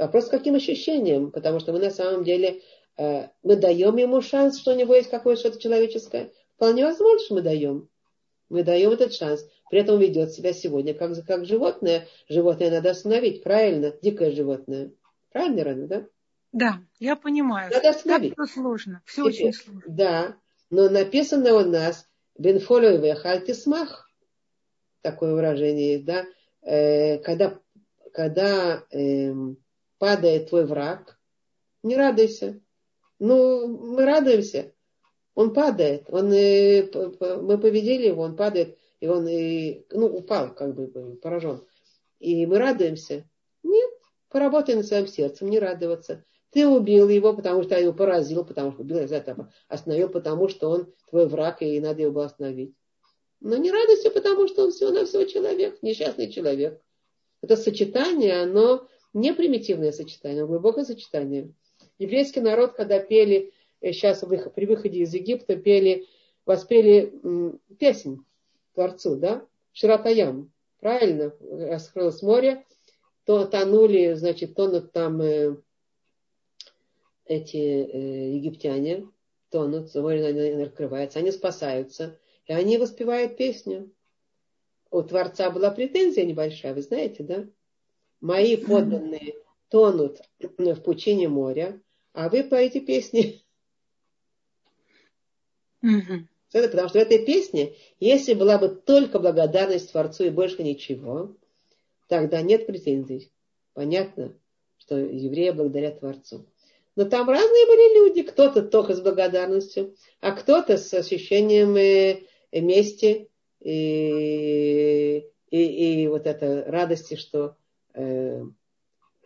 Вопрос, 0.00 0.26
с 0.26 0.28
каким 0.30 0.54
ощущением? 0.54 1.30
Потому 1.30 1.60
что 1.60 1.72
мы 1.72 1.78
на 1.78 1.90
самом 1.90 2.24
деле, 2.24 2.62
э, 2.96 3.28
мы 3.42 3.56
даем 3.56 3.98
ему 3.98 4.22
шанс, 4.22 4.58
что 4.58 4.72
у 4.72 4.74
него 4.74 4.94
есть 4.94 5.10
какое-то 5.10 5.40
что-то 5.40 5.60
человеческое. 5.60 6.32
Вполне 6.56 6.86
возможно, 6.86 7.18
что 7.22 7.34
мы 7.34 7.42
даем. 7.42 7.86
Мы 8.48 8.62
даем 8.64 8.92
этот 8.92 9.12
шанс. 9.12 9.46
При 9.68 9.80
этом 9.80 9.98
ведет 9.98 10.32
себя 10.32 10.54
сегодня 10.54 10.94
как, 10.94 11.12
как 11.26 11.44
животное. 11.44 12.08
Животное 12.30 12.70
надо 12.70 12.92
остановить, 12.92 13.42
правильно? 13.42 13.92
Дикое 14.00 14.30
животное. 14.32 14.90
Правильно, 15.32 15.64
Рана, 15.64 15.86
да? 15.86 16.06
Да, 16.52 16.80
я 16.98 17.14
понимаю. 17.14 17.70
Надо 17.70 17.90
остановить. 17.90 18.34
Так 18.34 18.48
сложно. 18.48 19.02
Все 19.04 19.30
Теперь, 19.30 19.48
очень 19.48 19.52
сложно. 19.52 19.82
Да, 19.86 20.36
но 20.70 20.88
написано 20.88 21.54
у 21.56 21.60
нас 21.60 22.08
Бенфолю 22.38 22.98
Вехальтисмах. 23.02 24.10
Такое 25.02 25.34
выражение 25.34 25.92
есть, 25.92 26.04
да? 26.06 26.24
Э, 26.62 27.18
когда 27.18 27.58
когда 28.12 28.82
э, 28.90 29.32
падает 30.00 30.48
твой 30.48 30.64
враг, 30.64 31.20
не 31.82 31.94
радуйся. 31.94 32.58
Ну, 33.18 33.68
мы 33.68 34.06
радуемся. 34.06 34.72
Он 35.34 35.52
падает. 35.52 36.06
Он, 36.08 36.32
э, 36.32 36.90
мы 37.42 37.58
победили 37.58 38.08
его, 38.08 38.22
он 38.22 38.34
падает, 38.34 38.78
и 39.00 39.06
он 39.06 39.28
и, 39.28 39.84
ну, 39.90 40.06
упал, 40.06 40.54
как 40.54 40.74
бы 40.74 41.16
поражен. 41.22 41.62
И 42.18 42.46
мы 42.46 42.58
радуемся. 42.58 43.28
Нет, 43.62 43.90
поработай 44.30 44.74
над 44.74 44.86
своим 44.86 45.06
сердцем, 45.06 45.50
не 45.50 45.58
радоваться. 45.58 46.24
Ты 46.50 46.66
убил 46.66 47.10
его, 47.10 47.34
потому 47.34 47.62
что 47.62 47.78
его 47.78 47.92
поразил, 47.92 48.44
потому 48.44 48.72
что 48.72 48.80
убил 48.80 48.98
этого, 48.98 49.52
остановил, 49.68 50.08
потому 50.08 50.48
что 50.48 50.70
он 50.70 50.92
твой 51.10 51.28
враг, 51.28 51.60
и 51.60 51.78
надо 51.78 52.02
его 52.02 52.22
остановить. 52.22 52.74
Но 53.40 53.56
не 53.56 53.70
радуйся, 53.70 54.10
потому 54.10 54.48
что 54.48 54.64
он 54.64 54.72
всего 54.72 54.90
на 54.90 55.04
всего 55.04 55.24
человек, 55.24 55.82
несчастный 55.82 56.32
человек. 56.32 56.80
Это 57.42 57.56
сочетание, 57.56 58.42
оно 58.42 58.86
не 59.12 59.32
примитивное 59.32 59.92
сочетание, 59.92 60.44
а 60.44 60.46
глубокое 60.46 60.84
сочетание. 60.84 61.52
Еврейский 61.98 62.40
народ, 62.40 62.72
когда 62.72 62.98
пели, 62.98 63.52
сейчас 63.82 64.22
э, 64.22 64.50
при 64.54 64.66
выходе 64.66 65.00
из 65.00 65.14
Египта 65.14 65.56
пели, 65.56 66.06
воспели 66.46 67.12
песнь 67.78 68.24
Творцу, 68.74 69.16
да? 69.16 69.46
Ширатаям, 69.72 70.52
правильно? 70.80 71.34
Раскрылось 71.40 72.22
море, 72.22 72.64
то 73.24 73.46
тонули, 73.46 74.14
значит, 74.14 74.54
тонут 74.54 74.92
там 74.92 75.20
э, 75.20 75.56
эти 77.26 77.56
э, 77.56 78.34
египтяне, 78.34 79.08
тонут, 79.50 79.94
море 79.94 80.56
накрывается, 80.56 81.18
они 81.18 81.30
спасаются, 81.30 82.18
и 82.46 82.52
они 82.52 82.78
воспевают 82.78 83.36
песню. 83.36 83.92
У 84.90 85.02
Творца 85.02 85.50
была 85.50 85.70
претензия 85.70 86.24
небольшая, 86.24 86.74
вы 86.74 86.82
знаете, 86.82 87.22
да? 87.22 87.46
Мои 88.20 88.56
подданные 88.56 89.34
тонут 89.68 90.20
в 90.38 90.80
пучине 90.80 91.28
моря, 91.28 91.80
а 92.12 92.28
вы 92.28 92.44
поете 92.44 92.80
песни. 92.80 93.42
Mm-hmm. 95.82 96.24
Это 96.52 96.68
потому 96.68 96.88
что 96.88 96.98
в 96.98 97.02
этой 97.02 97.24
песне, 97.24 97.76
если 98.00 98.34
была 98.34 98.58
бы 98.58 98.68
только 98.68 99.18
благодарность 99.18 99.92
Творцу 99.92 100.24
и 100.24 100.30
больше 100.30 100.62
ничего, 100.62 101.34
тогда 102.08 102.42
нет 102.42 102.66
претензий. 102.66 103.30
Понятно, 103.72 104.34
что 104.76 104.98
евреи 104.98 105.50
благодарят 105.50 106.00
Творцу. 106.00 106.46
Но 106.96 107.04
там 107.04 107.28
разные 107.30 107.66
были 107.66 107.94
люди. 107.94 108.22
Кто-то 108.22 108.62
только 108.62 108.94
с 108.94 109.00
благодарностью, 109.00 109.94
а 110.20 110.32
кто-то 110.32 110.76
с 110.76 110.92
ощущением 110.92 111.74
мести 112.52 113.30
и, 113.60 115.24
и, 115.50 116.02
и 116.02 116.08
вот 116.08 116.26
этой 116.26 116.64
радости, 116.64 117.14
что 117.14 117.56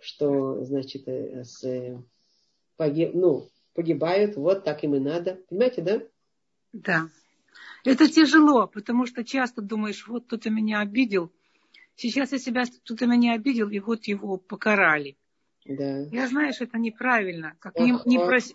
что, 0.05 0.65
значит, 0.65 1.09
э, 1.09 1.45
с, 1.45 1.65
погиб, 2.77 3.11
ну, 3.15 3.51
погибают, 3.75 4.37
вот 4.37 4.65
так 4.65 4.85
им 4.85 4.95
и 4.95 5.01
надо. 5.01 5.41
Понимаете, 5.49 5.83
да? 5.83 6.03
Да. 6.73 7.09
Это 7.85 8.09
тяжело, 8.09 8.67
потому 8.67 9.07
что 9.07 9.25
часто 9.25 9.63
думаешь, 9.63 10.07
вот 10.07 10.27
кто-то 10.27 10.51
меня 10.51 10.81
обидел, 10.81 11.33
сейчас 11.97 12.33
я 12.33 12.39
себя, 12.39 12.65
кто-то 12.65 13.07
меня 13.07 13.35
обидел, 13.35 13.69
и 13.69 13.79
вот 13.79 14.05
его 14.05 14.37
покарали. 14.37 15.17
Да. 15.65 16.01
Я 16.11 16.29
знаю, 16.29 16.53
что 16.53 16.65
это 16.65 16.79
неправильно. 16.79 17.57
Как 17.59 17.79
не, 17.79 17.95
не, 18.05 18.19
проси, 18.19 18.55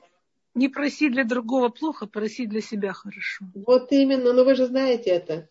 не 0.54 0.70
проси 0.70 1.10
для 1.10 1.24
другого 1.24 1.70
плохо, 1.70 2.06
проси 2.06 2.46
для 2.46 2.62
себя 2.62 2.94
хорошо. 2.94 3.46
Вот 3.54 3.92
именно, 3.92 4.34
но 4.34 4.44
вы 4.44 4.56
же 4.56 4.68
знаете 4.68 5.12
это. 5.12 5.50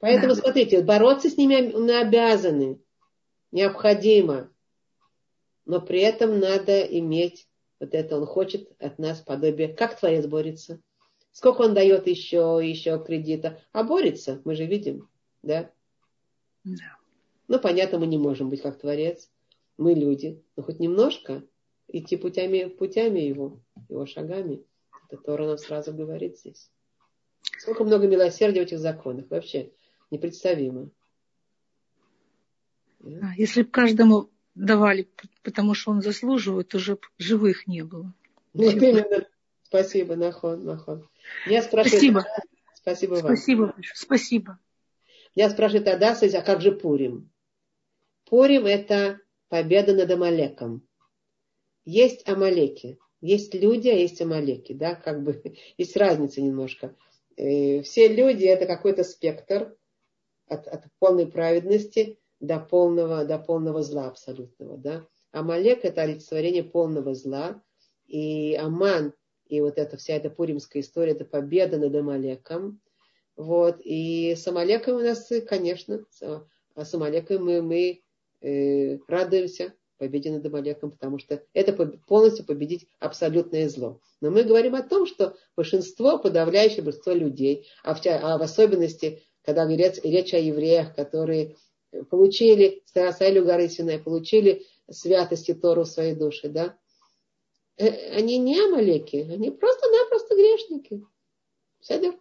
Поэтому 0.00 0.34
да. 0.34 0.40
смотрите, 0.40 0.82
бороться 0.82 1.28
с 1.28 1.36
ними 1.36 1.72
мы 1.76 1.98
обязаны 1.98 2.78
необходимо. 3.50 4.50
Но 5.64 5.80
при 5.80 6.00
этом 6.00 6.38
надо 6.38 6.80
иметь 6.80 7.48
вот 7.80 7.94
это. 7.94 8.16
Он 8.16 8.26
хочет 8.26 8.70
от 8.80 8.98
нас 8.98 9.20
подобие. 9.20 9.68
Как 9.68 9.98
Творец 9.98 10.26
борется? 10.26 10.80
Сколько 11.32 11.62
он 11.62 11.74
дает 11.74 12.06
еще, 12.06 12.60
еще 12.62 13.02
кредита? 13.04 13.60
А 13.72 13.84
борется, 13.84 14.40
мы 14.44 14.54
же 14.56 14.64
видим, 14.64 15.08
да? 15.42 15.70
Да. 16.64 16.96
Ну, 17.46 17.58
понятно, 17.58 17.98
мы 17.98 18.06
не 18.06 18.18
можем 18.18 18.50
быть 18.50 18.62
как 18.62 18.78
Творец. 18.78 19.30
Мы 19.76 19.94
люди. 19.94 20.42
Но 20.56 20.62
хоть 20.62 20.80
немножко 20.80 21.44
идти 21.86 22.16
путями, 22.16 22.64
путями 22.64 23.20
его, 23.20 23.60
его 23.88 24.06
шагами. 24.06 24.64
Это 25.08 25.22
Тора 25.22 25.46
нам 25.46 25.58
сразу 25.58 25.94
говорит 25.94 26.38
здесь. 26.38 26.70
Сколько 27.58 27.84
много 27.84 28.06
милосердия 28.06 28.60
в 28.60 28.64
этих 28.64 28.78
законах. 28.78 29.26
Вообще 29.30 29.72
непредставимо. 30.10 30.90
Если 33.36 33.62
бы 33.62 33.70
каждому 33.70 34.30
давали, 34.54 35.08
потому 35.42 35.74
что 35.74 35.92
он 35.92 36.02
заслуживает, 36.02 36.74
уже 36.74 36.98
живых 37.16 37.66
не 37.66 37.82
было. 37.82 38.12
Вот 38.54 38.76
Все 38.76 38.90
именно. 38.90 39.26
Спасибо, 39.62 40.16
Нахон, 40.16 40.64
Нахон. 40.64 41.08
Я 41.46 41.62
спрашиваю, 41.62 42.00
Спасибо. 42.00 42.26
Спасибо 42.74 43.14
вам. 43.14 43.22
Спасибо. 43.22 43.74
Спасибо. 43.94 44.58
Я 45.34 45.50
спрашиваю 45.50 45.94
Адаса, 45.94 46.26
а 46.26 46.42
как 46.42 46.60
же 46.62 46.72
Пурим? 46.72 47.30
Пурим– 48.24 48.66
это 48.66 49.20
победа 49.48 49.94
над 49.94 50.10
Амалеком. 50.10 50.86
Есть 51.84 52.28
Амалеки, 52.28 52.98
есть 53.20 53.54
люди, 53.54 53.88
а 53.88 53.94
есть 53.94 54.20
Амалеки, 54.20 54.72
да, 54.72 54.94
как 54.94 55.22
бы 55.22 55.42
есть 55.78 55.96
разница 55.96 56.40
немножко. 56.40 56.96
Э, 57.36 57.82
все 57.82 58.08
люди– 58.08 58.44
это 58.46 58.66
какой-то 58.66 59.04
спектр 59.04 59.76
от, 60.46 60.66
от 60.66 60.84
полной 60.98 61.26
праведности 61.26 62.17
до 62.40 62.60
полного, 62.60 63.24
до 63.24 63.38
полного 63.38 63.82
зла 63.82 64.08
абсолютного. 64.08 64.76
Да? 64.78 65.06
Амалек 65.32 65.84
это 65.84 66.02
олицетворение 66.02 66.64
полного 66.64 67.14
зла. 67.14 67.62
И 68.06 68.54
Аман, 68.54 69.12
и 69.46 69.60
вот 69.60 69.78
эта 69.78 69.96
вся 69.96 70.14
эта 70.14 70.30
пуримская 70.30 70.82
история, 70.82 71.12
это 71.12 71.24
победа 71.24 71.78
над 71.78 71.94
Амалеком. 71.94 72.80
Вот. 73.36 73.80
И 73.84 74.34
с 74.34 74.46
Амалеком 74.46 74.96
у 74.96 75.00
нас, 75.00 75.30
конечно, 75.46 76.04
а 76.74 76.84
с 76.84 76.94
Амалеком 76.94 77.44
мы, 77.44 77.62
мы 77.62 78.02
э, 78.40 78.98
радуемся 79.08 79.74
победе 79.98 80.30
над 80.30 80.46
Амалеком, 80.46 80.92
потому 80.92 81.18
что 81.18 81.42
это 81.52 81.72
полностью 82.06 82.46
победить 82.46 82.86
абсолютное 82.98 83.68
зло. 83.68 84.00
Но 84.20 84.30
мы 84.30 84.44
говорим 84.44 84.74
о 84.74 84.82
том, 84.82 85.06
что 85.06 85.36
большинство, 85.56 86.18
подавляющее 86.18 86.82
большинство 86.82 87.12
людей, 87.12 87.68
а 87.84 87.94
в, 87.94 88.06
а 88.06 88.38
в 88.38 88.42
особенности, 88.42 89.22
когда 89.42 89.68
речь, 89.68 90.00
речь 90.02 90.34
о 90.34 90.38
евреях, 90.38 90.94
которые 90.94 91.56
получили 92.10 92.82
Сарасайлю 92.86 93.44
горы 93.44 93.68
Синай, 93.68 93.98
получили 93.98 94.66
святости 94.90 95.54
Тору 95.54 95.82
в 95.82 95.88
своей 95.88 96.14
душе, 96.14 96.48
да, 96.48 96.78
э, 97.76 98.16
они 98.16 98.38
не 98.38 98.60
амалеки, 98.60 99.28
они 99.30 99.50
просто-напросто 99.50 100.34
грешники. 100.34 101.04
Седер. 101.80 102.18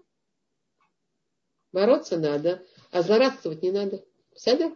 Бороться 1.71 2.17
надо, 2.17 2.65
а 2.91 3.01
злорадствовать 3.01 3.61
не 3.61 3.71
надо. 3.71 4.05
Седер. 4.35 4.75